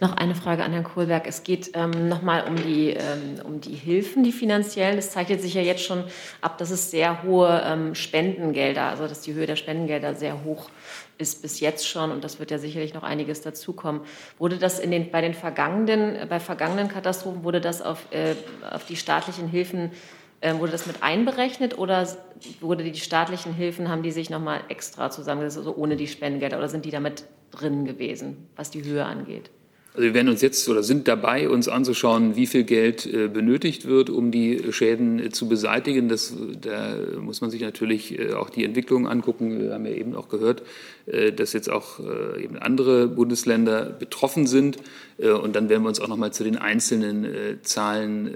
Noch 0.00 0.16
eine 0.16 0.36
Frage 0.36 0.62
an 0.62 0.70
Herrn 0.70 0.84
Kohlberg. 0.84 1.26
Es 1.26 1.42
geht 1.42 1.72
ähm, 1.74 2.08
nochmal 2.08 2.44
um 2.46 2.54
die, 2.54 2.90
ähm, 2.90 3.40
um 3.44 3.60
die 3.60 3.74
Hilfen, 3.74 4.22
die 4.22 4.30
finanziellen. 4.30 4.96
Es 4.96 5.10
zeichnet 5.10 5.42
sich 5.42 5.54
ja 5.54 5.60
jetzt 5.60 5.82
schon 5.82 6.04
ab, 6.40 6.56
dass 6.58 6.70
es 6.70 6.92
sehr 6.92 7.24
hohe 7.24 7.62
ähm, 7.64 7.96
Spendengelder, 7.96 8.84
also 8.84 9.08
dass 9.08 9.22
die 9.22 9.34
Höhe 9.34 9.46
der 9.46 9.56
Spendengelder 9.56 10.14
sehr 10.14 10.44
hoch 10.44 10.70
ist 11.18 11.42
bis 11.42 11.58
jetzt 11.58 11.88
schon 11.88 12.12
und 12.12 12.22
das 12.22 12.38
wird 12.38 12.52
ja 12.52 12.58
sicherlich 12.58 12.94
noch 12.94 13.02
einiges 13.02 13.40
dazukommen. 13.40 14.02
Wurde 14.38 14.56
das 14.56 14.78
in 14.78 14.92
den, 14.92 15.10
bei 15.10 15.20
den 15.20 15.34
vergangenen, 15.34 16.28
bei 16.28 16.38
vergangenen 16.38 16.86
Katastrophen, 16.86 17.42
wurde 17.42 17.60
das 17.60 17.82
auf, 17.82 18.06
äh, 18.12 18.36
auf 18.70 18.86
die 18.86 18.94
staatlichen 18.94 19.48
Hilfen, 19.48 19.90
äh, 20.40 20.54
wurde 20.54 20.70
das 20.70 20.86
mit 20.86 21.02
einberechnet 21.02 21.76
oder 21.76 22.06
wurde 22.60 22.84
die 22.84 22.94
staatlichen 23.00 23.52
Hilfen, 23.52 23.88
haben 23.88 24.04
die 24.04 24.12
sich 24.12 24.30
nochmal 24.30 24.60
extra 24.68 25.10
zusammengesetzt, 25.10 25.58
also 25.58 25.74
ohne 25.74 25.96
die 25.96 26.06
Spendengelder 26.06 26.58
oder 26.58 26.68
sind 26.68 26.84
die 26.84 26.92
damit 26.92 27.24
drin 27.50 27.84
gewesen, 27.84 28.48
was 28.54 28.70
die 28.70 28.84
Höhe 28.84 29.04
angeht? 29.04 29.50
Also 29.98 30.06
wir 30.06 30.14
werden 30.14 30.28
uns 30.28 30.42
jetzt 30.42 30.68
oder 30.68 30.84
sind 30.84 31.08
dabei, 31.08 31.48
uns 31.48 31.66
anzuschauen, 31.66 32.36
wie 32.36 32.46
viel 32.46 32.62
Geld 32.62 33.04
äh, 33.04 33.26
benötigt 33.26 33.84
wird, 33.84 34.10
um 34.10 34.30
die 34.30 34.72
Schäden 34.72 35.18
äh, 35.18 35.30
zu 35.30 35.48
beseitigen. 35.48 36.08
Das, 36.08 36.32
da 36.60 36.94
muss 37.20 37.40
man 37.40 37.50
sich 37.50 37.62
natürlich 37.62 38.16
äh, 38.16 38.32
auch 38.34 38.48
die 38.48 38.62
Entwicklung 38.62 39.08
angucken. 39.08 39.58
Wir 39.58 39.74
haben 39.74 39.84
ja 39.86 39.90
eben 39.90 40.14
auch 40.14 40.28
gehört, 40.28 40.62
dass 41.36 41.54
jetzt 41.54 41.70
auch 41.70 42.00
eben 42.38 42.58
andere 42.58 43.08
Bundesländer 43.08 43.86
betroffen 43.86 44.46
sind. 44.46 44.76
Und 45.16 45.56
dann 45.56 45.70
werden 45.70 45.82
wir 45.82 45.88
uns 45.88 46.00
auch 46.00 46.08
noch 46.08 46.18
mal 46.18 46.34
zu 46.34 46.44
den 46.44 46.58
einzelnen 46.58 47.26
Zahlen 47.62 48.30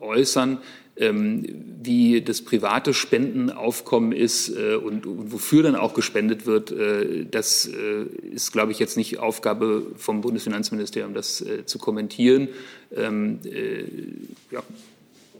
äußern 0.00 0.58
wie 0.96 2.22
das 2.22 2.42
private 2.42 2.94
Spendenaufkommen 2.94 4.12
ist 4.12 4.48
äh, 4.48 4.76
und, 4.76 5.06
und, 5.06 5.32
wofür 5.32 5.64
dann 5.64 5.74
auch 5.74 5.92
gespendet 5.92 6.46
wird, 6.46 6.70
äh, 6.70 7.26
das 7.28 7.66
äh, 7.66 8.04
ist, 8.32 8.52
glaube 8.52 8.70
ich, 8.70 8.78
jetzt 8.78 8.96
nicht 8.96 9.18
Aufgabe 9.18 9.86
vom 9.96 10.20
Bundesfinanzministerium, 10.20 11.14
das 11.14 11.44
zu 11.64 11.78
kommentieren. 11.78 12.48
Ähm, 12.94 13.40
äh, 13.44 13.84
ja. 14.52 14.62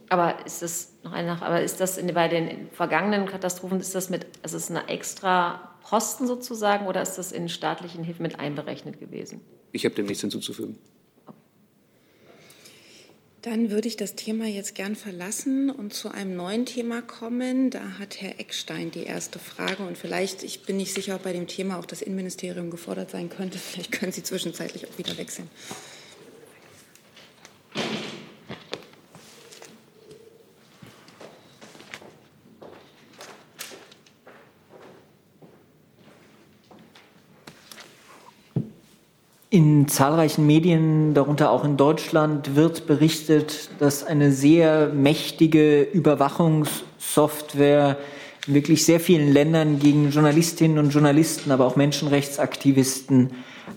Aber 0.09 0.45
ist 0.45 0.63
das 0.63 0.93
noch 1.03 1.13
eine 1.13 1.29
Nach 1.29 1.43
aber 1.43 1.63
ist 1.63 1.81
das 1.81 1.99
in, 1.99 2.13
bei 2.13 2.29
den 2.29 2.69
vergangenen 2.73 3.27
Katastrophen, 3.27 3.81
ist 3.81 3.95
das 3.95 4.11
mit, 4.11 4.27
ist 4.43 4.55
das 4.55 4.71
eine 4.71 4.89
extra 4.89 5.77
Posten 5.83 6.27
sozusagen 6.27 6.87
oder 6.87 7.03
ist 7.03 7.17
das 7.17 7.33
in 7.33 7.49
staatlichen 7.49 8.05
Hilfen 8.05 8.23
mit 8.23 8.39
einberechnet 8.39 9.01
gewesen? 9.01 9.41
Ich 9.73 9.85
habe 9.85 9.95
dem 9.95 10.07
nichts 10.07 10.21
hinzuzufügen. 10.21 10.79
Dann 13.45 13.71
würde 13.71 13.89
ich 13.89 13.99
das 13.99 14.15
Thema 14.15 14.47
jetzt 14.47 14.75
gern 14.75 14.97
verlassen 14.97 15.69
und 15.69 15.93
zu 15.93 16.11
einem 16.11 16.35
neuen 16.35 16.65
Thema 16.65 17.03
kommen. 17.03 17.69
Da 17.69 17.99
hat 17.99 18.23
Herr 18.23 18.41
Eckstein 18.41 18.91
die 18.91 19.03
erste 19.03 19.39
Frage 19.39 19.83
und 19.83 19.99
vielleicht, 19.99 20.43
ich 20.43 20.63
bin 20.63 20.79
nicht 20.79 20.95
sicher, 20.95 21.17
ob 21.17 21.25
bei 21.25 21.35
dem 21.35 21.47
Thema 21.47 21.79
auch 21.79 21.85
das 21.85 22.01
Innenministerium 22.01 22.71
gefordert 22.71 23.11
sein 23.11 23.29
könnte. 23.29 23.59
Vielleicht 23.59 23.93
können 23.93 24.13
Sie 24.13 24.23
zwischenzeitlich 24.23 24.89
auch 24.89 24.97
wieder 24.97 25.19
wechseln. 25.19 25.51
In 39.55 39.87
zahlreichen 39.87 40.47
Medien, 40.49 41.15
darunter 41.15 41.53
auch 41.53 41.65
in 41.65 41.77
Deutschland, 41.77 42.57
wird 42.57 42.89
berichtet, 42.89 43.71
dass 43.79 44.03
eine 44.03 44.33
sehr 44.33 44.89
mächtige 44.89 45.83
Überwachungssoftware 45.83 47.97
in 48.49 48.55
wirklich 48.55 48.85
sehr 48.85 48.99
vielen 48.99 49.33
Ländern 49.33 49.79
gegen 49.79 50.11
Journalistinnen 50.11 50.79
und 50.79 50.91
Journalisten, 50.91 51.53
aber 51.53 51.67
auch 51.67 51.77
Menschenrechtsaktivisten 51.77 53.31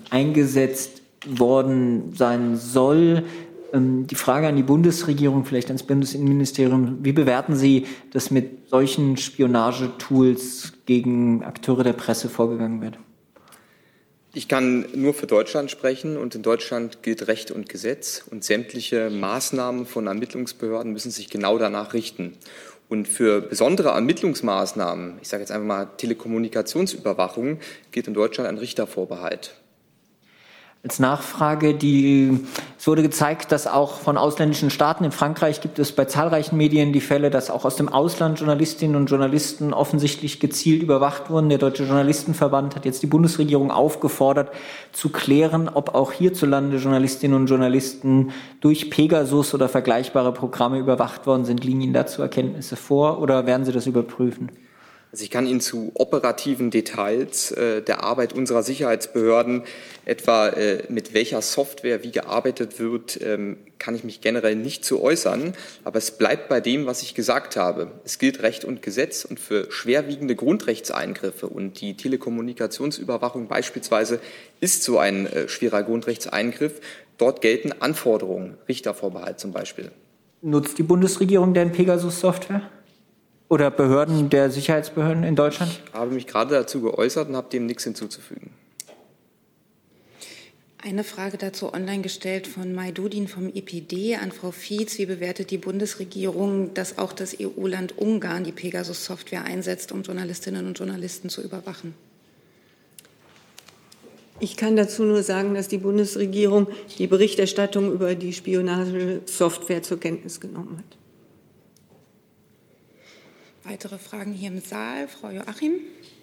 eingesetzt 0.09 1.03
worden 1.27 2.11
sein 2.15 2.55
soll. 2.55 3.25
Ähm, 3.71 4.07
die 4.07 4.15
Frage 4.15 4.47
an 4.47 4.55
die 4.55 4.63
Bundesregierung, 4.63 5.45
vielleicht 5.45 5.67
ans 5.67 5.83
Bundesinnenministerium, 5.83 6.97
wie 7.03 7.13
bewerten 7.13 7.55
Sie, 7.55 7.85
dass 8.13 8.31
mit 8.31 8.67
solchen 8.69 9.15
Spionagetools 9.15 10.73
gegen 10.87 11.43
Akteure 11.43 11.83
der 11.83 11.93
Presse 11.93 12.29
vorgegangen 12.29 12.81
wird? 12.81 12.97
Ich 14.37 14.47
kann 14.47 14.85
nur 14.93 15.15
für 15.15 15.25
Deutschland 15.25 15.71
sprechen 15.71 16.15
und 16.15 16.35
in 16.35 16.43
Deutschland 16.43 17.01
gilt 17.01 17.27
Recht 17.27 17.49
und 17.49 17.69
Gesetz 17.69 18.23
und 18.29 18.43
sämtliche 18.43 19.09
Maßnahmen 19.09 19.87
von 19.87 20.05
Ermittlungsbehörden 20.05 20.93
müssen 20.93 21.09
sich 21.09 21.31
genau 21.31 21.57
danach 21.57 21.95
richten. 21.95 22.37
Und 22.87 23.07
für 23.07 23.41
besondere 23.41 23.89
Ermittlungsmaßnahmen, 23.89 25.17
ich 25.23 25.27
sage 25.27 25.41
jetzt 25.41 25.49
einfach 25.49 25.65
mal 25.65 25.85
Telekommunikationsüberwachung, 25.97 27.57
gilt 27.89 28.07
in 28.07 28.13
Deutschland 28.13 28.47
ein 28.47 28.59
Richtervorbehalt 28.59 29.55
als 30.87 30.99
Nachfrage, 30.99 31.73
die, 31.73 32.39
es 32.79 32.87
wurde 32.87 33.01
gezeigt, 33.01 33.51
dass 33.51 33.67
auch 33.67 33.97
von 33.97 34.17
ausländischen 34.17 34.69
Staaten, 34.69 35.03
in 35.03 35.11
Frankreich 35.11 35.59
gibt 35.59 35.79
es 35.79 35.91
bei 35.91 36.05
zahlreichen 36.05 36.55
Medien 36.55 36.93
die 36.93 37.01
Fälle, 37.01 37.29
dass 37.29 37.49
auch 37.49 37.65
aus 37.65 37.75
dem 37.75 37.89
Ausland 37.89 38.39
Journalistinnen 38.39 38.95
und 38.95 39.07
Journalisten 39.07 39.73
offensichtlich 39.73 40.39
gezielt 40.39 40.81
überwacht 40.81 41.29
wurden. 41.29 41.49
Der 41.49 41.57
Deutsche 41.57 41.83
Journalistenverband 41.83 42.77
hat 42.77 42.85
jetzt 42.85 43.03
die 43.03 43.07
Bundesregierung 43.07 43.69
aufgefordert, 43.69 44.51
zu 44.93 45.09
klären, 45.09 45.67
ob 45.67 45.93
auch 45.93 46.13
hierzulande 46.13 46.77
Journalistinnen 46.77 47.35
und 47.35 47.47
Journalisten 47.47 48.31
durch 48.61 48.89
Pegasus 48.89 49.53
oder 49.53 49.67
vergleichbare 49.67 50.31
Programme 50.31 50.79
überwacht 50.79 51.27
worden 51.27 51.43
sind. 51.43 51.65
Liegen 51.65 51.81
Ihnen 51.81 51.93
dazu 51.93 52.21
Erkenntnisse 52.21 52.77
vor 52.77 53.19
oder 53.19 53.45
werden 53.45 53.65
Sie 53.65 53.73
das 53.73 53.87
überprüfen? 53.87 54.51
Also 55.11 55.23
ich 55.23 55.31
kann 55.31 55.47
Ihnen 55.47 55.61
zu 55.61 55.91
operativen 55.93 56.69
Details 56.69 57.51
äh, 57.51 57.81
der 57.81 58.03
Arbeit 58.03 58.33
unserer 58.33 58.61
Sicherheitsbehörden, 58.61 59.63
etwa 60.05 60.49
äh, 60.49 60.83
mit 60.89 61.13
welcher 61.13 61.41
Software 61.41 62.03
wie 62.03 62.11
gearbeitet 62.11 62.79
wird, 62.79 63.19
ähm, 63.21 63.57
kann 63.79 63.95
ich 63.95 64.03
mich 64.03 64.21
generell 64.21 64.55
nicht 64.55 64.83
zu 64.83 65.01
äußern. 65.01 65.53
Aber 65.85 65.97
es 65.97 66.11
bleibt 66.11 66.49
bei 66.49 66.59
dem, 66.59 66.85
was 66.85 67.01
ich 67.01 67.15
gesagt 67.15 67.55
habe. 67.55 67.91
Es 68.03 68.19
gilt 68.19 68.43
Recht 68.43 68.65
und 68.65 68.81
Gesetz 68.81 69.23
und 69.23 69.39
für 69.39 69.71
schwerwiegende 69.71 70.35
Grundrechtseingriffe 70.35 71.47
und 71.47 71.79
die 71.79 71.95
Telekommunikationsüberwachung 71.95 73.47
beispielsweise 73.47 74.19
ist 74.59 74.83
so 74.83 74.99
ein 74.99 75.25
äh, 75.27 75.47
schwerer 75.47 75.83
Grundrechtseingriff, 75.83 76.81
Dort 77.17 77.41
gelten 77.41 77.71
Anforderungen, 77.79 78.57
Richtervorbehalt 78.67 79.39
zum 79.39 79.51
Beispiel. 79.51 79.91
Nutzt 80.41 80.77
die 80.77 80.83
Bundesregierung 80.83 81.53
denn 81.53 81.71
Pegasus-Software? 81.71 82.61
Oder 83.49 83.71
Behörden 83.71 84.29
der 84.29 84.51
Sicherheitsbehörden 84.51 85.23
in 85.23 85.35
Deutschland? 85.35 85.71
Ich 85.85 85.93
habe 85.93 86.11
mich 86.11 86.27
gerade 86.27 86.53
dazu 86.55 86.81
geäußert 86.81 87.29
und 87.29 87.35
habe 87.35 87.49
dem 87.49 87.65
nichts 87.65 87.83
hinzuzufügen. 87.85 88.51
Eine 90.79 91.03
Frage 91.03 91.37
dazu 91.37 91.73
online 91.73 92.01
gestellt 92.01 92.45
von 92.45 92.73
Majdudin 92.73 93.27
vom 93.27 93.49
EPD 93.53 94.15
an 94.15 94.31
Frau 94.31 94.51
Fietz. 94.51 94.97
Wie 94.99 95.05
bewertet 95.05 95.49
die 95.51 95.57
Bundesregierung, 95.57 96.73
dass 96.73 96.97
auch 96.97 97.13
das 97.13 97.35
EU-Land 97.41 97.97
Ungarn 97.97 98.43
die 98.43 98.51
Pegasus-Software 98.51 99.43
einsetzt, 99.43 99.91
um 99.91 100.03
Journalistinnen 100.03 100.67
und 100.67 100.77
Journalisten 100.77 101.29
zu 101.29 101.41
überwachen? 101.41 101.93
Ich 104.39 104.55
kann 104.55 104.75
dazu 104.75 105.03
nur 105.03 105.23
sagen, 105.23 105.55
dass 105.55 105.67
die 105.67 105.79
Bundesregierung 105.79 106.67
die 106.99 107.07
Berichterstattung 107.07 107.91
über 107.91 108.13
die 108.13 108.33
Spionagesoftware 108.33 109.81
zur 109.81 109.99
Kenntnis 109.99 110.39
genommen 110.39 110.77
hat. 110.77 110.97
Weitere 113.69 113.97
Fragen 113.97 114.31
hier 114.31 114.49
im 114.49 114.61
Saal. 114.61 115.09
Frau 115.09 115.29
Joachim. 115.29 115.73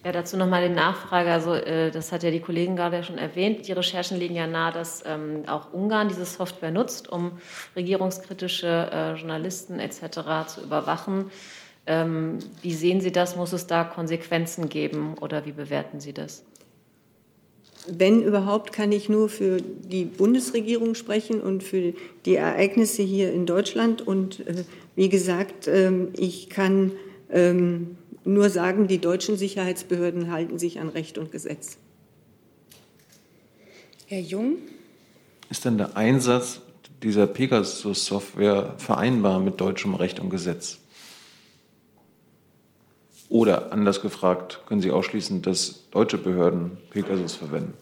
Ja, 0.02 0.12
dazu 0.12 0.38
nochmal 0.38 0.66
die 0.66 0.74
Nachfrage. 0.74 1.30
Also, 1.30 1.52
äh, 1.52 1.90
das 1.90 2.10
hat 2.10 2.22
ja 2.22 2.30
die 2.30 2.40
Kollegin 2.40 2.74
gerade 2.74 3.04
schon 3.04 3.18
erwähnt. 3.18 3.68
Die 3.68 3.72
Recherchen 3.72 4.18
legen 4.18 4.34
ja 4.34 4.46
nahe, 4.46 4.72
dass 4.72 5.02
ähm, 5.04 5.42
auch 5.46 5.70
Ungarn 5.74 6.08
diese 6.08 6.24
Software 6.24 6.70
nutzt, 6.70 7.10
um 7.10 7.32
regierungskritische 7.76 8.90
äh, 8.90 9.12
Journalisten 9.16 9.78
etc. 9.78 10.00
zu 10.46 10.62
überwachen. 10.62 11.30
Ähm, 11.86 12.38
wie 12.62 12.72
sehen 12.72 13.02
Sie 13.02 13.12
das? 13.12 13.36
Muss 13.36 13.52
es 13.52 13.66
da 13.66 13.84
Konsequenzen 13.84 14.70
geben 14.70 15.16
oder 15.20 15.44
wie 15.44 15.52
bewerten 15.52 16.00
Sie 16.00 16.14
das? 16.14 16.44
wenn 17.86 18.22
überhaupt, 18.22 18.72
kann 18.72 18.92
ich 18.92 19.10
nur 19.10 19.28
für 19.28 19.58
die 19.60 20.06
Bundesregierung 20.06 20.94
sprechen 20.94 21.42
und 21.42 21.62
für 21.62 21.92
die 22.24 22.34
Ereignisse 22.36 23.02
hier 23.02 23.30
in 23.30 23.44
Deutschland. 23.44 24.00
Und 24.00 24.40
äh, 24.46 24.64
wie 24.96 25.10
gesagt, 25.10 25.68
ähm, 25.68 26.08
ich 26.16 26.48
kann 26.48 26.92
ähm, 27.34 27.98
nur 28.24 28.48
sagen, 28.48 28.88
die 28.88 28.98
deutschen 28.98 29.36
Sicherheitsbehörden 29.36 30.30
halten 30.30 30.58
sich 30.58 30.80
an 30.80 30.88
Recht 30.88 31.18
und 31.18 31.30
Gesetz. 31.30 31.76
Herr 34.06 34.20
Jung. 34.20 34.56
Ist 35.50 35.64
denn 35.64 35.76
der 35.76 35.96
Einsatz 35.96 36.60
dieser 37.02 37.26
Pegasus-Software 37.26 38.74
vereinbar 38.78 39.40
mit 39.40 39.60
deutschem 39.60 39.94
Recht 39.94 40.20
und 40.20 40.30
Gesetz? 40.30 40.78
Oder 43.28 43.72
anders 43.72 44.00
gefragt, 44.00 44.62
können 44.66 44.80
Sie 44.80 44.90
ausschließen, 44.90 45.42
dass 45.42 45.90
deutsche 45.90 46.18
Behörden 46.18 46.78
Pegasus 46.90 47.34
verwenden? 47.34 47.74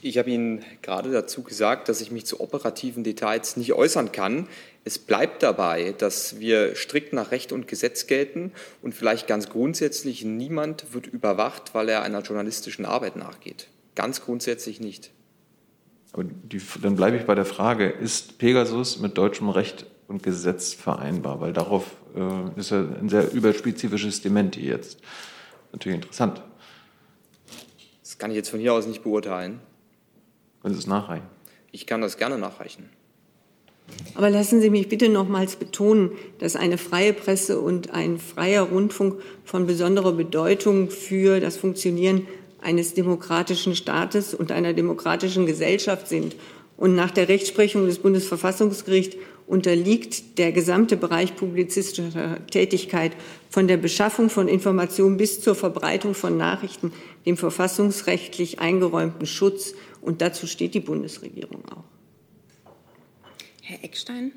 Ich 0.00 0.16
habe 0.16 0.30
Ihnen 0.30 0.64
gerade 0.80 1.10
dazu 1.10 1.42
gesagt, 1.42 1.88
dass 1.88 2.00
ich 2.00 2.12
mich 2.12 2.24
zu 2.24 2.40
operativen 2.40 3.02
Details 3.02 3.56
nicht 3.56 3.72
äußern 3.72 4.12
kann. 4.12 4.46
Es 4.84 4.98
bleibt 4.98 5.42
dabei, 5.42 5.92
dass 5.98 6.38
wir 6.38 6.76
strikt 6.76 7.12
nach 7.12 7.32
Recht 7.32 7.50
und 7.50 7.66
Gesetz 7.66 8.06
gelten 8.06 8.52
und 8.80 8.94
vielleicht 8.94 9.26
ganz 9.26 9.48
grundsätzlich 9.48 10.24
niemand 10.24 10.94
wird 10.94 11.08
überwacht, 11.08 11.74
weil 11.74 11.88
er 11.88 12.02
einer 12.02 12.20
journalistischen 12.20 12.86
Arbeit 12.86 13.16
nachgeht. 13.16 13.68
Ganz 13.96 14.22
grundsätzlich 14.22 14.78
nicht. 14.78 15.10
Aber 16.12 16.24
die, 16.24 16.60
dann 16.80 16.94
bleibe 16.94 17.16
ich 17.16 17.24
bei 17.24 17.34
der 17.34 17.44
Frage, 17.44 17.88
ist 17.88 18.38
Pegasus 18.38 19.00
mit 19.00 19.18
deutschem 19.18 19.48
Recht 19.48 19.86
und 20.06 20.22
Gesetz 20.22 20.74
vereinbar? 20.74 21.40
Weil 21.40 21.52
darauf 21.52 21.96
äh, 22.14 22.58
ist 22.58 22.70
ja 22.70 22.78
ein 22.78 23.08
sehr 23.08 23.32
überspezifisches 23.32 24.22
Dementi 24.22 24.60
jetzt. 24.60 25.00
Natürlich 25.72 25.96
interessant. 25.96 26.40
Das 28.02 28.16
kann 28.16 28.30
ich 28.30 28.36
jetzt 28.36 28.48
von 28.48 28.60
hier 28.60 28.72
aus 28.72 28.86
nicht 28.86 29.02
beurteilen. 29.02 29.60
Können 30.62 30.74
Sie 30.74 30.80
es 30.80 30.86
nachreichen? 30.86 31.26
Ich 31.72 31.86
kann 31.86 32.00
das 32.00 32.16
gerne 32.16 32.38
nachreichen. 32.38 32.88
Aber 34.14 34.30
lassen 34.30 34.60
Sie 34.60 34.70
mich 34.70 34.88
bitte 34.88 35.08
nochmals 35.08 35.56
betonen, 35.56 36.12
dass 36.38 36.56
eine 36.56 36.78
freie 36.78 37.12
Presse 37.12 37.60
und 37.60 37.94
ein 37.94 38.18
freier 38.18 38.62
Rundfunk 38.62 39.20
von 39.44 39.66
besonderer 39.66 40.12
Bedeutung 40.12 40.90
für 40.90 41.40
das 41.40 41.56
Funktionieren 41.56 42.26
eines 42.60 42.94
demokratischen 42.94 43.76
Staates 43.76 44.34
und 44.34 44.52
einer 44.52 44.72
demokratischen 44.72 45.46
Gesellschaft 45.46 46.08
sind. 46.08 46.36
Und 46.76 46.94
nach 46.94 47.10
der 47.10 47.28
Rechtsprechung 47.28 47.86
des 47.86 47.98
Bundesverfassungsgerichts 47.98 49.16
unterliegt 49.48 50.38
der 50.38 50.52
gesamte 50.52 50.96
Bereich 50.96 51.34
publizistischer 51.34 52.38
Tätigkeit 52.50 53.12
von 53.48 53.66
der 53.66 53.78
Beschaffung 53.78 54.28
von 54.28 54.46
Informationen 54.46 55.16
bis 55.16 55.40
zur 55.40 55.54
Verbreitung 55.54 56.14
von 56.14 56.36
Nachrichten 56.36 56.92
dem 57.24 57.36
verfassungsrechtlich 57.36 58.60
eingeräumten 58.60 59.26
Schutz. 59.26 59.74
Und 60.00 60.20
dazu 60.20 60.46
steht 60.46 60.74
die 60.74 60.80
Bundesregierung 60.80 61.62
auch. 61.66 61.84
Herr 63.62 63.84
Eckstein. 63.84 64.32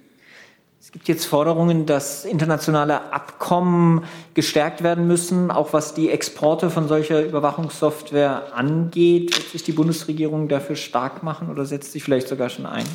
Es 0.81 0.91
gibt 0.91 1.07
jetzt 1.07 1.25
Forderungen, 1.25 1.85
dass 1.85 2.25
internationale 2.25 3.13
Abkommen 3.13 4.03
gestärkt 4.33 4.81
werden 4.81 5.07
müssen, 5.07 5.51
auch 5.51 5.73
was 5.73 5.93
die 5.93 6.09
Exporte 6.09 6.71
von 6.71 6.87
solcher 6.87 7.23
Überwachungssoftware 7.23 8.53
angeht. 8.55 9.37
Wird 9.37 9.49
sich 9.49 9.63
die 9.63 9.73
Bundesregierung 9.73 10.47
dafür 10.47 10.75
stark 10.75 11.21
machen 11.21 11.49
oder 11.49 11.65
setzt 11.65 11.91
sich 11.91 12.03
vielleicht 12.03 12.27
sogar 12.27 12.49
schon 12.49 12.65
ein? 12.65 12.85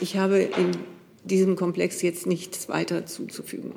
Ich 0.00 0.18
habe 0.18 0.38
in 0.38 0.72
diesem 1.24 1.56
Komplex 1.56 2.02
jetzt 2.02 2.26
nichts 2.26 2.68
weiter 2.68 3.06
zuzufügen. 3.06 3.74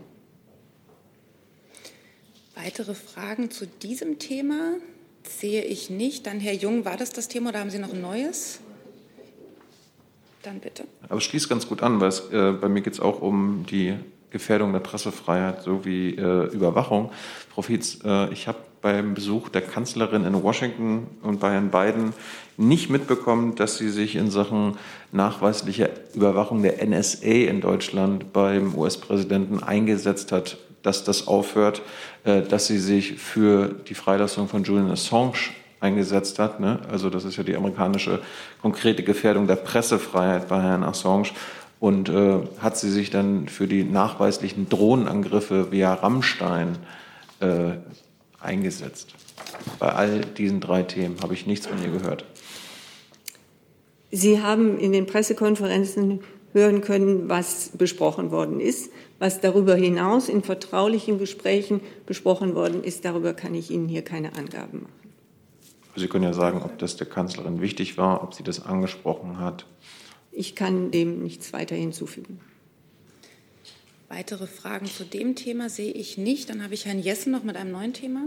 Weitere 2.55 2.95
Fragen 2.95 3.49
zu 3.49 3.65
diesem 3.65 4.19
Thema 4.19 4.73
sehe 5.27 5.63
ich 5.63 5.89
nicht. 5.89 6.27
Dann 6.27 6.39
Herr 6.39 6.53
Jung, 6.53 6.85
war 6.85 6.97
das 6.97 7.11
das 7.11 7.27
Thema 7.27 7.49
oder 7.49 7.59
haben 7.59 7.69
Sie 7.69 7.79
noch 7.79 7.93
ein 7.93 8.01
neues? 8.01 8.59
Dann 10.43 10.59
bitte. 10.59 10.85
Aber 11.09 11.17
es 11.17 11.23
schließt 11.23 11.49
ganz 11.49 11.67
gut 11.67 11.81
an, 11.81 11.99
weil 11.99 12.09
es, 12.09 12.29
äh, 12.31 12.51
bei 12.51 12.69
mir 12.69 12.81
geht 12.81 12.93
es 12.93 12.99
auch 12.99 13.21
um 13.21 13.65
die 13.69 13.95
Gefährdung 14.29 14.73
der 14.73 14.79
Pressefreiheit 14.79 15.63
sowie 15.63 16.15
äh, 16.15 16.53
Überwachung. 16.53 17.11
Frau 17.53 17.61
Fietz, 17.61 17.99
äh, 18.03 18.31
ich 18.31 18.47
habe 18.47 18.59
beim 18.81 19.15
Besuch 19.15 19.49
der 19.49 19.61
Kanzlerin 19.61 20.25
in 20.25 20.43
Washington 20.43 21.07
und 21.23 21.39
bei 21.39 21.53
Herrn 21.53 21.71
Biden 21.71 22.13
nicht 22.55 22.91
mitbekommen, 22.91 23.55
dass 23.55 23.79
sie 23.79 23.89
sich 23.89 24.15
in 24.15 24.29
Sachen 24.29 24.77
nachweislicher 25.11 25.89
Überwachung 26.13 26.61
der 26.61 26.85
NSA 26.85 27.25
in 27.25 27.61
Deutschland 27.61 28.31
beim 28.31 28.75
US-Präsidenten 28.75 29.63
eingesetzt 29.63 30.31
hat, 30.31 30.57
dass 30.83 31.03
das 31.03 31.27
aufhört, 31.27 31.81
dass 32.25 32.67
sie 32.67 32.79
sich 32.79 33.13
für 33.13 33.67
die 33.67 33.93
Freilassung 33.93 34.47
von 34.47 34.63
Julian 34.63 34.89
Assange 34.89 35.51
eingesetzt 35.79 36.39
hat. 36.39 36.59
Ne? 36.59 36.79
Also 36.89 37.09
das 37.09 37.23
ist 37.23 37.37
ja 37.37 37.43
die 37.43 37.55
amerikanische 37.55 38.21
konkrete 38.61 39.03
Gefährdung 39.03 39.47
der 39.47 39.57
Pressefreiheit 39.57 40.47
bei 40.47 40.61
Herrn 40.61 40.83
Assange. 40.83 41.29
Und 41.79 42.09
äh, 42.09 42.39
hat 42.59 42.77
sie 42.77 42.89
sich 42.89 43.09
dann 43.11 43.47
für 43.47 43.67
die 43.67 43.83
nachweislichen 43.83 44.69
Drohnenangriffe 44.69 45.71
via 45.71 45.93
Rammstein 45.93 46.77
äh, 47.41 47.73
eingesetzt. 48.39 49.13
Bei 49.77 49.89
all 49.89 50.21
diesen 50.21 50.61
drei 50.61 50.83
Themen 50.83 51.17
habe 51.21 51.33
ich 51.33 51.45
nichts 51.45 51.67
von 51.67 51.81
ihr 51.83 51.91
gehört. 51.91 52.25
Sie 54.11 54.41
haben 54.41 54.79
in 54.79 54.93
den 54.93 55.05
Pressekonferenzen 55.05 56.21
hören 56.53 56.81
können, 56.81 57.27
was 57.27 57.71
besprochen 57.77 58.31
worden 58.31 58.61
ist. 58.61 58.89
Was 59.19 59.39
darüber 59.39 59.75
hinaus 59.75 60.27
in 60.27 60.43
vertraulichen 60.43 61.19
Gesprächen 61.19 61.81
besprochen 62.05 62.53
worden 62.53 62.83
ist, 62.83 63.05
darüber 63.05 63.33
kann 63.33 63.55
ich 63.55 63.71
Ihnen 63.71 63.87
hier 63.87 64.01
keine 64.01 64.35
Angaben 64.35 64.83
machen. 64.83 65.05
Sie 65.95 66.07
können 66.07 66.25
ja 66.25 66.33
sagen, 66.33 66.61
ob 66.61 66.77
das 66.77 66.97
der 66.97 67.07
Kanzlerin 67.07 67.61
wichtig 67.61 67.97
war, 67.97 68.21
ob 68.21 68.33
sie 68.33 68.43
das 68.43 68.65
angesprochen 68.65 69.39
hat. 69.39 69.65
Ich 70.31 70.55
kann 70.55 70.91
dem 70.91 71.23
nichts 71.23 71.53
weiter 71.53 71.75
hinzufügen. 71.75 72.41
Weitere 74.09 74.45
Fragen 74.45 74.85
zu 74.87 75.05
dem 75.05 75.35
Thema 75.35 75.69
sehe 75.69 75.93
ich 75.93 76.17
nicht. 76.17 76.49
Dann 76.49 76.63
habe 76.63 76.73
ich 76.73 76.85
Herrn 76.85 76.99
Jessen 76.99 77.31
noch 77.31 77.43
mit 77.43 77.55
einem 77.55 77.71
neuen 77.71 77.93
Thema. 77.93 78.25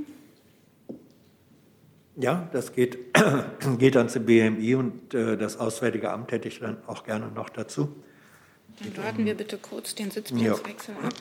Ja, 2.17 2.49
das 2.53 2.73
geht, 2.73 2.99
geht 3.79 3.97
ans 3.97 4.19
BMI 4.19 4.75
und 4.75 5.15
äh, 5.15 5.37
das 5.37 5.59
Auswärtige 5.59 6.11
Amt 6.11 6.33
hätte 6.33 6.49
ich 6.49 6.59
dann 6.59 6.79
auch 6.87 7.05
gerne 7.05 7.31
noch 7.31 7.49
dazu. 7.51 7.95
Dann 8.81 9.05
warten 9.05 9.25
wir 9.25 9.35
bitte 9.35 9.59
kurz 9.59 9.95
den 9.95 10.11
Sitzplatzwechsel 10.11 10.95
ja. 11.01 11.09
ab. 11.09 11.15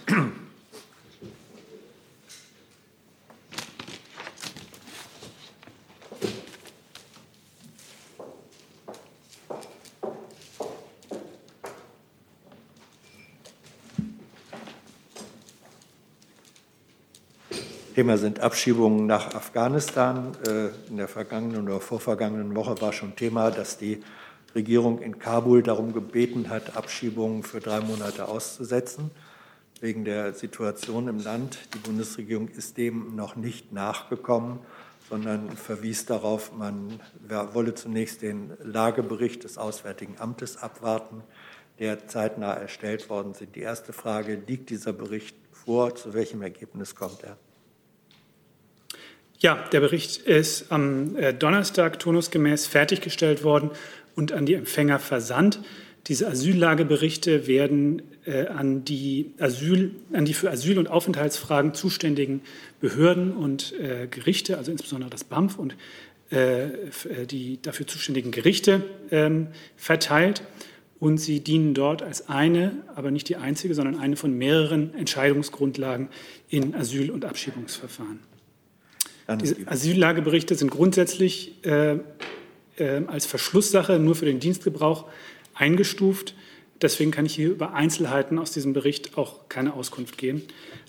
Thema 17.98 18.20
sind 18.20 18.42
Abschiebungen 18.42 19.08
nach 19.08 19.34
Afghanistan. 19.34 20.38
Äh, 20.46 20.68
in 20.88 20.98
der 20.98 21.08
vergangenen 21.08 21.68
oder 21.68 21.80
vorvergangenen 21.80 22.56
Woche 22.56 22.80
war 22.80 22.94
schon 22.94 23.16
Thema, 23.16 23.50
dass 23.50 23.80
die 23.80 24.04
Regierung 24.58 25.02
in 25.02 25.20
Kabul 25.20 25.62
darum 25.62 25.94
gebeten 25.94 26.50
hat, 26.50 26.76
Abschiebungen 26.76 27.44
für 27.44 27.60
drei 27.60 27.80
Monate 27.80 28.28
auszusetzen, 28.28 29.12
wegen 29.80 30.04
der 30.04 30.34
Situation 30.34 31.08
im 31.08 31.20
Land. 31.20 31.60
Die 31.76 31.78
Bundesregierung 31.78 32.50
ist 32.50 32.78
dem 32.78 33.16
noch 33.16 33.36
nicht 33.36 33.72
nachgekommen. 33.72 34.60
sondern 35.10 35.56
verwies 35.56 36.06
darauf, 36.06 36.52
man 36.52 37.00
wolle 37.54 37.74
zunächst 37.76 38.22
den 38.22 38.52
Lagebericht 38.62 39.46
des 39.46 39.58
Auswärtigen 39.58 40.16
Amtes 40.20 40.58
abwarten, 40.58 41.24
der 41.80 42.08
zeitnah 42.08 42.54
erstellt 42.54 43.10
worden 43.10 43.34
sind. 43.34 43.56
Die 43.56 43.62
erste 43.62 43.94
Frage, 43.94 44.42
liegt 44.48 44.70
dieser 44.70 44.92
Bericht 44.92 45.38
vor? 45.54 45.96
Zu 45.96 46.14
welchem 46.14 46.42
Ergebnis 46.42 46.94
kommt 46.96 47.24
er? 47.24 47.38
Ja, 49.40 49.64
der 49.72 49.82
Bericht 49.82 50.18
ist 50.18 50.72
am 50.72 51.16
äh, 51.16 51.32
Donnerstag 51.32 52.00
turnusgemäß 52.00 52.66
fertiggestellt 52.66 53.44
worden 53.44 53.70
und 54.18 54.34
an 54.34 54.46
die 54.46 54.56
Empfänger 54.56 55.00
versandt. 55.00 55.62
Diese 56.08 56.28
Asyllageberichte 56.28 57.48
werden 57.48 58.02
äh, 58.26 58.48
an, 58.48 58.84
die 58.84 59.32
Asyl, 59.40 59.92
an 60.12 60.26
die 60.26 60.34
für 60.34 60.50
Asyl- 60.50 60.80
und 60.80 60.88
Aufenthaltsfragen 60.88 61.74
zuständigen 61.74 62.42
Behörden 62.82 63.32
und 63.32 63.74
äh, 63.80 64.08
Gerichte, 64.08 64.58
also 64.58 64.72
insbesondere 64.72 65.10
das 65.10 65.24
BAMF 65.24 65.58
und 65.60 65.76
äh, 66.32 66.66
äh, 66.66 66.72
die 67.30 67.62
dafür 67.62 67.88
zuständigen 67.88 68.32
Gerichte 68.32 68.84
ähm, 69.12 69.48
verteilt. 69.76 70.44
Und 71.00 71.20
sie 71.20 71.42
dienen 71.42 71.76
dort 71.76 72.02
als 72.02 72.28
eine, 72.28 72.72
aber 72.96 73.12
nicht 73.12 73.30
die 73.30 73.36
einzige, 73.36 73.76
sondern 73.76 74.00
eine 74.00 74.16
von 74.16 74.36
mehreren 74.36 74.96
Entscheidungsgrundlagen 74.96 76.10
in 76.50 76.74
Asyl- 76.74 77.12
und 77.12 77.24
Abschiebungsverfahren. 77.24 78.20
Diese 79.42 79.58
Asyllageberichte 79.68 80.56
sind 80.56 80.72
grundsätzlich 80.72 81.64
äh, 81.66 81.98
als 82.80 83.26
Verschlusssache 83.26 84.00
nur 84.00 84.16
für 84.16 84.26
den 84.26 84.40
Dienstgebrauch 84.40 85.06
eingestuft. 85.54 86.36
Deswegen 86.82 87.12
kann 87.12 87.26
ich 87.26 87.34
hier 87.34 87.50
über 87.50 87.74
Einzelheiten 87.74 88.38
aus 88.38 88.52
diesem 88.52 88.74
Bericht 88.74 89.18
auch 89.18 89.50
keine 89.50 89.74
Auskunft 89.74 90.18
geben. 90.18 90.44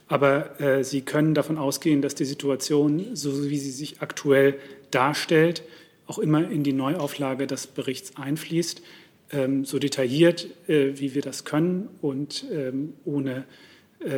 Aber 0.06 0.60
äh, 0.60 0.84
Sie 0.84 1.02
können 1.02 1.34
davon 1.34 1.58
ausgehen, 1.58 2.02
dass 2.02 2.14
die 2.14 2.24
Situation, 2.24 3.14
so 3.14 3.48
wie 3.48 3.58
sie 3.58 3.70
sich 3.70 4.00
aktuell 4.00 4.58
darstellt, 4.90 5.62
auch 6.06 6.18
immer 6.18 6.50
in 6.50 6.62
die 6.62 6.72
Neuauflage 6.72 7.46
des 7.46 7.66
Berichts 7.66 8.16
einfließt, 8.16 8.82
ähm, 9.32 9.64
so 9.64 9.78
detailliert, 9.78 10.48
äh, 10.66 10.98
wie 10.98 11.14
wir 11.14 11.22
das 11.22 11.44
können 11.44 11.88
und 12.00 12.46
ähm, 12.50 12.94
ohne 13.04 13.44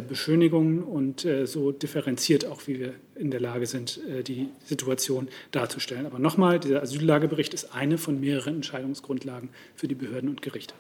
Beschönigungen 0.03 0.83
und 0.83 1.25
äh, 1.25 1.47
so 1.47 1.73
differenziert 1.73 2.45
auch, 2.45 2.67
wie 2.67 2.79
wir 2.79 2.95
in 3.15 3.31
der 3.31 3.41
Lage 3.41 3.67
sind, 3.67 3.99
äh, 4.09 4.23
die 4.23 4.51
Situation 4.65 5.29
darzustellen. 5.53 6.05
Aber 6.05 6.19
nochmal, 6.19 6.61
dieser 6.61 6.83
Asyllagebericht 6.83 7.55
ist 7.55 7.75
eine 7.75 7.97
von 7.97 8.21
mehreren 8.21 8.57
Entscheidungsgrundlagen 8.57 9.49
für 9.75 9.89
die 9.89 9.95
Behörden 9.95 10.29
und 10.29 10.43
Gerichte. 10.43 10.75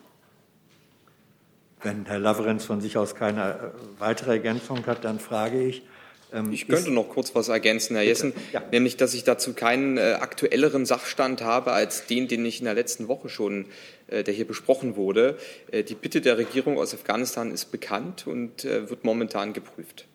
Wenn 1.83 2.05
Herr 2.05 2.19
Laverenz 2.19 2.67
von 2.67 2.83
sich 2.83 2.99
aus 2.99 3.15
keine 3.15 3.73
weitere 3.99 4.33
Ergänzung 4.33 4.85
hat, 4.87 5.03
dann 5.05 5.19
frage 5.19 5.63
ich, 5.63 5.83
ich 6.53 6.69
könnte 6.69 6.91
noch 6.91 7.09
kurz 7.09 7.35
was 7.35 7.49
ergänzen, 7.49 7.97
Herr 7.97 8.05
Jessen, 8.05 8.33
ja. 8.53 8.63
nämlich, 8.71 8.97
dass 8.97 9.15
ich 9.15 9.25
dazu 9.25 9.53
keinen 9.53 9.97
äh, 9.97 10.19
aktuelleren 10.21 10.87
Sachstand 10.87 11.43
habe 11.43 11.73
als 11.73 12.07
den, 12.07 12.29
den 12.29 12.45
ich 12.45 12.61
in 12.61 12.67
der 12.67 12.75
letzten 12.75 13.09
Woche 13.09 13.29
schon, 13.29 13.67
äh, 14.07 14.23
der 14.23 14.33
hier 14.33 14.47
besprochen 14.47 14.97
wurde. 14.97 15.39
Äh, 15.71 15.83
die 15.83 15.95
Bitte 15.95 16.21
der 16.21 16.39
Regierung 16.39 16.79
aus 16.79 16.95
Afghanistan 16.95 17.51
ist 17.51 17.73
bekannt 17.73 18.27
und 18.27 18.65
äh, 18.65 18.89
wird 18.89 19.05
momentan 19.05 19.53
geprüft. 19.53 20.07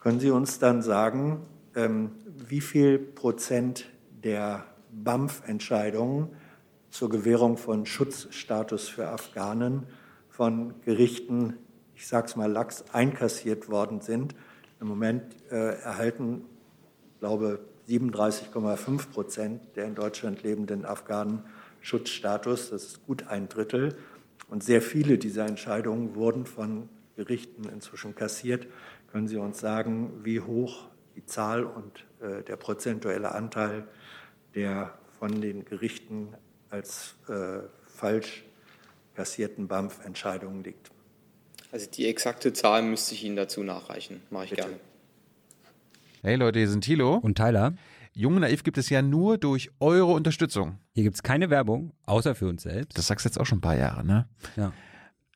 Können 0.00 0.18
Sie 0.18 0.30
uns 0.30 0.58
dann 0.58 0.82
sagen, 0.82 1.46
ähm, 1.76 2.12
wie 2.48 2.60
viel 2.60 2.98
Prozent 2.98 3.86
der 4.24 4.66
BAMF-Entscheidungen 4.90 6.30
zur 6.90 7.08
Gewährung 7.08 7.56
von 7.56 7.86
Schutzstatus 7.86 8.88
für 8.88 9.08
Afghanen 9.08 9.86
von 10.28 10.74
Gerichten, 10.84 11.58
ich 11.94 12.06
sage 12.06 12.26
es 12.26 12.36
mal 12.36 12.50
lax, 12.50 12.84
einkassiert 12.92 13.68
worden 13.68 14.00
sind? 14.00 14.34
Im 14.82 14.88
Moment 14.88 15.36
äh, 15.52 15.80
erhalten, 15.80 16.44
glaube 17.20 17.60
37,5 17.88 19.10
Prozent 19.12 19.76
der 19.76 19.84
in 19.84 19.94
Deutschland 19.94 20.42
lebenden 20.42 20.84
Afghanen 20.84 21.44
Schutzstatus. 21.80 22.70
Das 22.70 22.82
ist 22.82 23.06
gut 23.06 23.28
ein 23.28 23.48
Drittel. 23.48 23.96
Und 24.48 24.64
sehr 24.64 24.82
viele 24.82 25.18
dieser 25.18 25.46
Entscheidungen 25.46 26.16
wurden 26.16 26.46
von 26.46 26.88
Gerichten 27.14 27.68
inzwischen 27.68 28.16
kassiert. 28.16 28.66
Können 29.12 29.28
Sie 29.28 29.36
uns 29.36 29.60
sagen, 29.60 30.24
wie 30.24 30.40
hoch 30.40 30.88
die 31.14 31.26
Zahl 31.26 31.62
und 31.62 32.04
äh, 32.20 32.42
der 32.42 32.56
prozentuelle 32.56 33.32
Anteil 33.36 33.86
der 34.56 34.98
von 35.16 35.40
den 35.40 35.64
Gerichten 35.64 36.34
als 36.70 37.14
äh, 37.28 37.60
falsch 37.86 38.44
kassierten 39.14 39.68
BAMF-Entscheidungen 39.68 40.64
liegt? 40.64 40.91
Also 41.72 41.90
die 41.90 42.06
exakte 42.06 42.52
Zahl 42.52 42.82
müsste 42.82 43.14
ich 43.14 43.24
Ihnen 43.24 43.34
dazu 43.34 43.62
nachreichen. 43.62 44.20
Mache 44.30 44.44
ich 44.44 44.50
Bitte. 44.50 44.62
gerne. 44.62 44.76
Hey 46.22 46.36
Leute, 46.36 46.58
hier 46.58 46.68
sind 46.68 46.84
Thilo. 46.84 47.16
Und 47.16 47.36
Tyler. 47.36 47.74
Jung 48.12 48.34
und 48.34 48.42
Naiv 48.42 48.62
gibt 48.62 48.76
es 48.76 48.90
ja 48.90 49.00
nur 49.00 49.38
durch 49.38 49.70
eure 49.80 50.12
Unterstützung. 50.12 50.78
Hier 50.92 51.02
gibt 51.02 51.16
es 51.16 51.22
keine 51.22 51.48
Werbung, 51.48 51.94
außer 52.04 52.34
für 52.34 52.46
uns 52.46 52.62
selbst. 52.62 52.98
Das 52.98 53.06
sagst 53.06 53.24
du 53.24 53.30
jetzt 53.30 53.40
auch 53.40 53.46
schon 53.46 53.58
ein 53.58 53.62
paar 53.62 53.76
Jahre, 53.76 54.04
ne? 54.04 54.28
Ja. 54.54 54.72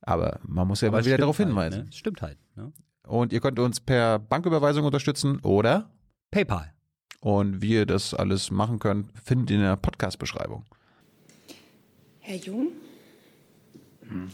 Aber 0.02 0.38
man 0.42 0.68
muss 0.68 0.82
ja 0.82 0.88
Aber 0.88 0.98
mal 0.98 1.06
wieder 1.06 1.16
darauf 1.16 1.38
halt, 1.38 1.48
hinweisen. 1.48 1.84
Ne? 1.86 1.92
Stimmt 1.92 2.20
halt. 2.20 2.36
Ne? 2.54 2.70
Und 3.04 3.32
ihr 3.32 3.40
könnt 3.40 3.58
uns 3.58 3.80
per 3.80 4.18
Banküberweisung 4.18 4.84
unterstützen 4.84 5.40
oder 5.40 5.90
PayPal. 6.30 6.74
Und 7.20 7.62
wie 7.62 7.72
ihr 7.72 7.86
das 7.86 8.12
alles 8.12 8.50
machen 8.50 8.78
könnt, 8.78 9.10
findet 9.18 9.50
ihr 9.50 9.56
in 9.56 9.62
der 9.62 9.76
Podcast-Beschreibung. 9.76 10.66
Herr 12.20 12.36
Jung? 12.36 12.68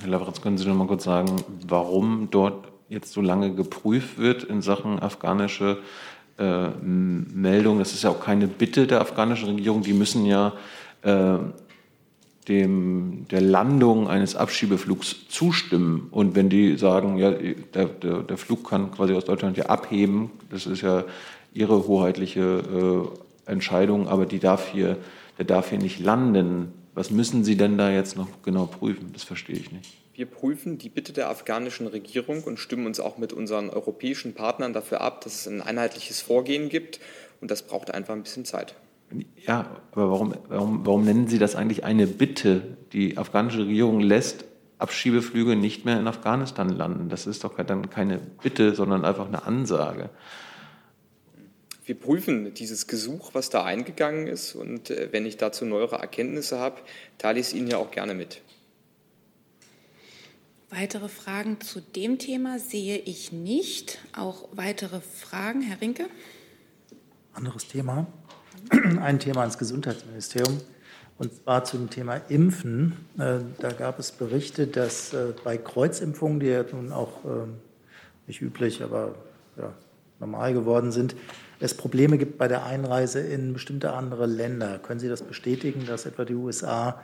Herr 0.00 0.08
Lavratz, 0.08 0.40
können 0.40 0.58
Sie 0.58 0.66
noch 0.66 0.74
mal 0.74 0.86
kurz 0.86 1.04
sagen, 1.04 1.42
warum 1.66 2.28
dort 2.30 2.68
jetzt 2.88 3.12
so 3.12 3.20
lange 3.20 3.54
geprüft 3.54 4.18
wird 4.18 4.44
in 4.44 4.60
Sachen 4.60 4.98
afghanische 4.98 5.78
äh, 6.38 6.68
Meldung? 6.68 7.78
Das 7.78 7.94
ist 7.94 8.02
ja 8.02 8.10
auch 8.10 8.20
keine 8.20 8.48
Bitte 8.48 8.86
der 8.86 9.00
afghanischen 9.00 9.48
Regierung. 9.48 9.82
Die 9.82 9.94
müssen 9.94 10.26
ja 10.26 10.52
äh, 11.02 11.38
dem, 12.48 13.26
der 13.30 13.40
Landung 13.40 14.08
eines 14.08 14.36
Abschiebeflugs 14.36 15.28
zustimmen. 15.28 16.08
Und 16.10 16.34
wenn 16.34 16.50
die 16.50 16.76
sagen, 16.76 17.16
ja, 17.16 17.30
der, 17.30 17.86
der, 17.86 18.22
der 18.22 18.36
Flug 18.36 18.68
kann 18.68 18.90
quasi 18.90 19.14
aus 19.14 19.24
Deutschland 19.24 19.56
ja 19.56 19.66
abheben, 19.66 20.30
das 20.50 20.66
ist 20.66 20.82
ja 20.82 21.04
ihre 21.54 21.86
hoheitliche 21.86 23.08
äh, 23.46 23.50
Entscheidung, 23.50 24.08
aber 24.08 24.26
die 24.26 24.38
darf 24.38 24.68
hier, 24.68 24.98
der 25.38 25.44
darf 25.46 25.70
hier 25.70 25.78
nicht 25.78 25.98
landen 26.00 26.72
was 26.94 27.10
müssen 27.10 27.44
Sie 27.44 27.56
denn 27.56 27.78
da 27.78 27.90
jetzt 27.90 28.16
noch 28.16 28.28
genau 28.42 28.66
prüfen? 28.66 29.10
Das 29.12 29.24
verstehe 29.24 29.56
ich 29.56 29.72
nicht. 29.72 29.96
Wir 30.14 30.26
prüfen 30.26 30.76
die 30.78 30.90
Bitte 30.90 31.12
der 31.12 31.30
afghanischen 31.30 31.86
Regierung 31.86 32.44
und 32.44 32.58
stimmen 32.58 32.86
uns 32.86 33.00
auch 33.00 33.16
mit 33.16 33.32
unseren 33.32 33.70
europäischen 33.70 34.34
Partnern 34.34 34.72
dafür 34.72 35.00
ab, 35.00 35.22
dass 35.22 35.34
es 35.34 35.48
ein 35.48 35.62
einheitliches 35.62 36.20
Vorgehen 36.20 36.68
gibt. 36.68 37.00
Und 37.40 37.50
das 37.50 37.62
braucht 37.62 37.90
einfach 37.90 38.14
ein 38.14 38.22
bisschen 38.22 38.44
Zeit. 38.44 38.74
Ja, 39.36 39.76
aber 39.92 40.10
warum, 40.10 40.34
warum, 40.48 40.86
warum 40.86 41.04
nennen 41.04 41.28
Sie 41.28 41.38
das 41.38 41.56
eigentlich 41.56 41.84
eine 41.84 42.06
Bitte? 42.06 42.76
Die 42.92 43.16
afghanische 43.16 43.60
Regierung 43.60 44.00
lässt 44.00 44.44
Abschiebeflüge 44.78 45.56
nicht 45.56 45.84
mehr 45.84 45.98
in 45.98 46.06
Afghanistan 46.06 46.68
landen. 46.68 47.08
Das 47.08 47.26
ist 47.26 47.44
doch 47.44 47.56
dann 47.56 47.88
keine 47.88 48.18
Bitte, 48.42 48.74
sondern 48.74 49.04
einfach 49.04 49.26
eine 49.26 49.44
Ansage 49.44 50.10
wir 51.84 51.98
prüfen 51.98 52.54
dieses 52.54 52.86
Gesuch, 52.86 53.34
was 53.34 53.50
da 53.50 53.64
eingegangen 53.64 54.26
ist. 54.26 54.54
Und 54.54 54.90
äh, 54.90 55.08
wenn 55.10 55.26
ich 55.26 55.36
dazu 55.36 55.64
neuere 55.64 55.96
Erkenntnisse 55.96 56.58
habe, 56.58 56.80
teile 57.18 57.40
ich 57.40 57.46
es 57.46 57.52
Ihnen 57.52 57.68
ja 57.68 57.78
auch 57.78 57.90
gerne 57.90 58.14
mit. 58.14 58.42
Weitere 60.70 61.08
Fragen 61.08 61.60
zu 61.60 61.80
dem 61.80 62.18
Thema 62.18 62.58
sehe 62.58 62.98
ich 62.98 63.32
nicht. 63.32 63.98
Auch 64.16 64.48
weitere 64.52 65.00
Fragen, 65.00 65.60
Herr 65.60 65.80
Rinke? 65.80 66.06
Anderes 67.34 67.68
Thema. 67.68 68.06
Ein 69.00 69.18
Thema 69.18 69.40
ans 69.40 69.58
Gesundheitsministerium. 69.58 70.60
Und 71.18 71.34
zwar 71.34 71.64
zum 71.64 71.90
Thema 71.90 72.16
Impfen. 72.28 72.96
Äh, 73.18 73.40
da 73.58 73.72
gab 73.72 73.98
es 73.98 74.12
Berichte, 74.12 74.66
dass 74.66 75.12
äh, 75.12 75.34
bei 75.44 75.58
Kreuzimpfungen, 75.58 76.40
die 76.40 76.46
ja 76.46 76.64
nun 76.72 76.90
auch 76.92 77.24
ähm, 77.24 77.54
nicht 78.26 78.40
üblich, 78.40 78.82
aber 78.82 79.14
ja, 79.58 79.74
normal 80.20 80.54
geworden 80.54 80.90
sind, 80.90 81.14
es 81.62 81.74
Probleme 81.74 82.18
gibt 82.18 82.38
bei 82.38 82.48
der 82.48 82.66
Einreise 82.66 83.20
in 83.20 83.52
bestimmte 83.52 83.92
andere 83.92 84.26
Länder. 84.26 84.80
Können 84.80 84.98
Sie 84.98 85.08
das 85.08 85.22
bestätigen, 85.22 85.86
dass 85.86 86.06
etwa 86.06 86.24
die 86.24 86.34
USA 86.34 87.00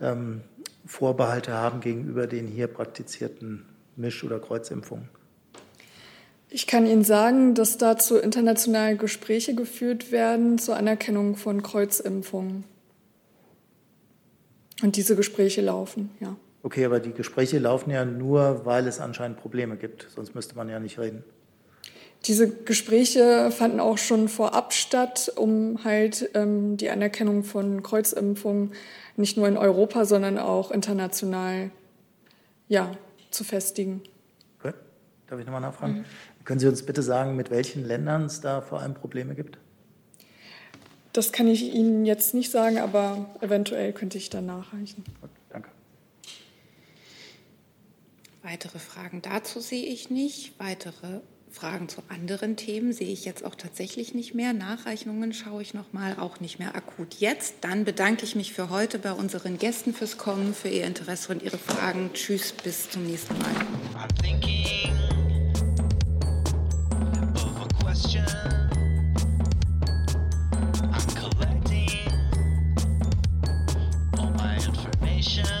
ähm, 0.00 0.42
Vorbehalte 0.86 1.52
haben 1.52 1.80
gegenüber 1.80 2.28
den 2.28 2.46
hier 2.46 2.68
praktizierten 2.68 3.66
Misch- 3.96 4.22
oder 4.22 4.38
Kreuzimpfungen? 4.38 5.08
Ich 6.48 6.68
kann 6.68 6.86
Ihnen 6.86 7.02
sagen, 7.02 7.56
dass 7.56 7.78
dazu 7.78 8.16
internationale 8.16 8.96
Gespräche 8.96 9.56
geführt 9.56 10.12
werden 10.12 10.58
zur 10.58 10.76
Anerkennung 10.76 11.34
von 11.34 11.60
Kreuzimpfungen. 11.60 12.62
Und 14.82 14.94
diese 14.94 15.16
Gespräche 15.16 15.62
laufen, 15.62 16.10
ja. 16.20 16.36
Okay, 16.62 16.84
aber 16.84 17.00
die 17.00 17.12
Gespräche 17.12 17.58
laufen 17.58 17.90
ja 17.90 18.04
nur, 18.04 18.64
weil 18.64 18.86
es 18.86 19.00
anscheinend 19.00 19.38
Probleme 19.38 19.76
gibt. 19.76 20.06
Sonst 20.14 20.36
müsste 20.36 20.54
man 20.54 20.68
ja 20.68 20.78
nicht 20.78 20.98
reden. 21.00 21.24
Diese 22.26 22.50
Gespräche 22.50 23.50
fanden 23.50 23.80
auch 23.80 23.96
schon 23.96 24.28
vorab 24.28 24.74
statt, 24.74 25.32
um 25.36 25.84
halt 25.84 26.30
ähm, 26.34 26.76
die 26.76 26.90
Anerkennung 26.90 27.44
von 27.44 27.82
Kreuzimpfungen 27.82 28.72
nicht 29.16 29.36
nur 29.36 29.48
in 29.48 29.56
Europa, 29.56 30.04
sondern 30.04 30.38
auch 30.38 30.70
international 30.70 31.70
ja, 32.68 32.96
zu 33.30 33.42
festigen. 33.42 34.02
Okay. 34.58 34.74
Darf 35.28 35.40
ich 35.40 35.46
nochmal 35.46 35.62
nachfragen? 35.62 35.98
Mhm. 35.98 36.04
Können 36.44 36.60
Sie 36.60 36.68
uns 36.68 36.84
bitte 36.84 37.02
sagen, 37.02 37.36
mit 37.36 37.50
welchen 37.50 37.84
Ländern 37.86 38.26
es 38.26 38.40
da 38.40 38.60
vor 38.60 38.80
allem 38.80 38.94
Probleme 38.94 39.34
gibt? 39.34 39.58
Das 41.12 41.32
kann 41.32 41.48
ich 41.48 41.74
Ihnen 41.74 42.04
jetzt 42.04 42.34
nicht 42.34 42.50
sagen, 42.50 42.78
aber 42.78 43.26
eventuell 43.40 43.92
könnte 43.92 44.18
ich 44.18 44.30
dann 44.30 44.46
nachreichen. 44.46 45.04
Danke. 45.48 45.70
Weitere 48.42 48.78
Fragen 48.78 49.20
dazu 49.22 49.60
sehe 49.60 49.86
ich 49.86 50.10
nicht. 50.10 50.58
Weitere 50.58 51.20
Fragen 51.50 51.88
zu 51.88 52.02
anderen 52.08 52.56
Themen 52.56 52.92
sehe 52.92 53.12
ich 53.12 53.24
jetzt 53.24 53.44
auch 53.44 53.54
tatsächlich 53.54 54.14
nicht 54.14 54.34
mehr. 54.34 54.52
Nachreichungen 54.52 55.32
schaue 55.32 55.62
ich 55.62 55.74
nochmal, 55.74 56.16
auch 56.18 56.40
nicht 56.40 56.58
mehr 56.58 56.74
akut 56.74 57.14
jetzt. 57.14 57.54
Dann 57.62 57.84
bedanke 57.84 58.24
ich 58.24 58.36
mich 58.36 58.52
für 58.52 58.70
heute 58.70 58.98
bei 58.98 59.12
unseren 59.12 59.58
Gästen 59.58 59.92
fürs 59.92 60.16
Kommen, 60.18 60.54
für 60.54 60.68
Ihr 60.68 60.84
Interesse 60.84 61.32
und 61.32 61.42
Ihre 61.42 61.58
Fragen. 61.58 62.10
Tschüss, 62.14 62.52
bis 62.52 62.90
zum 62.90 63.04
nächsten 63.04 63.36
Mal. 63.38 63.50
nation. 75.20 75.59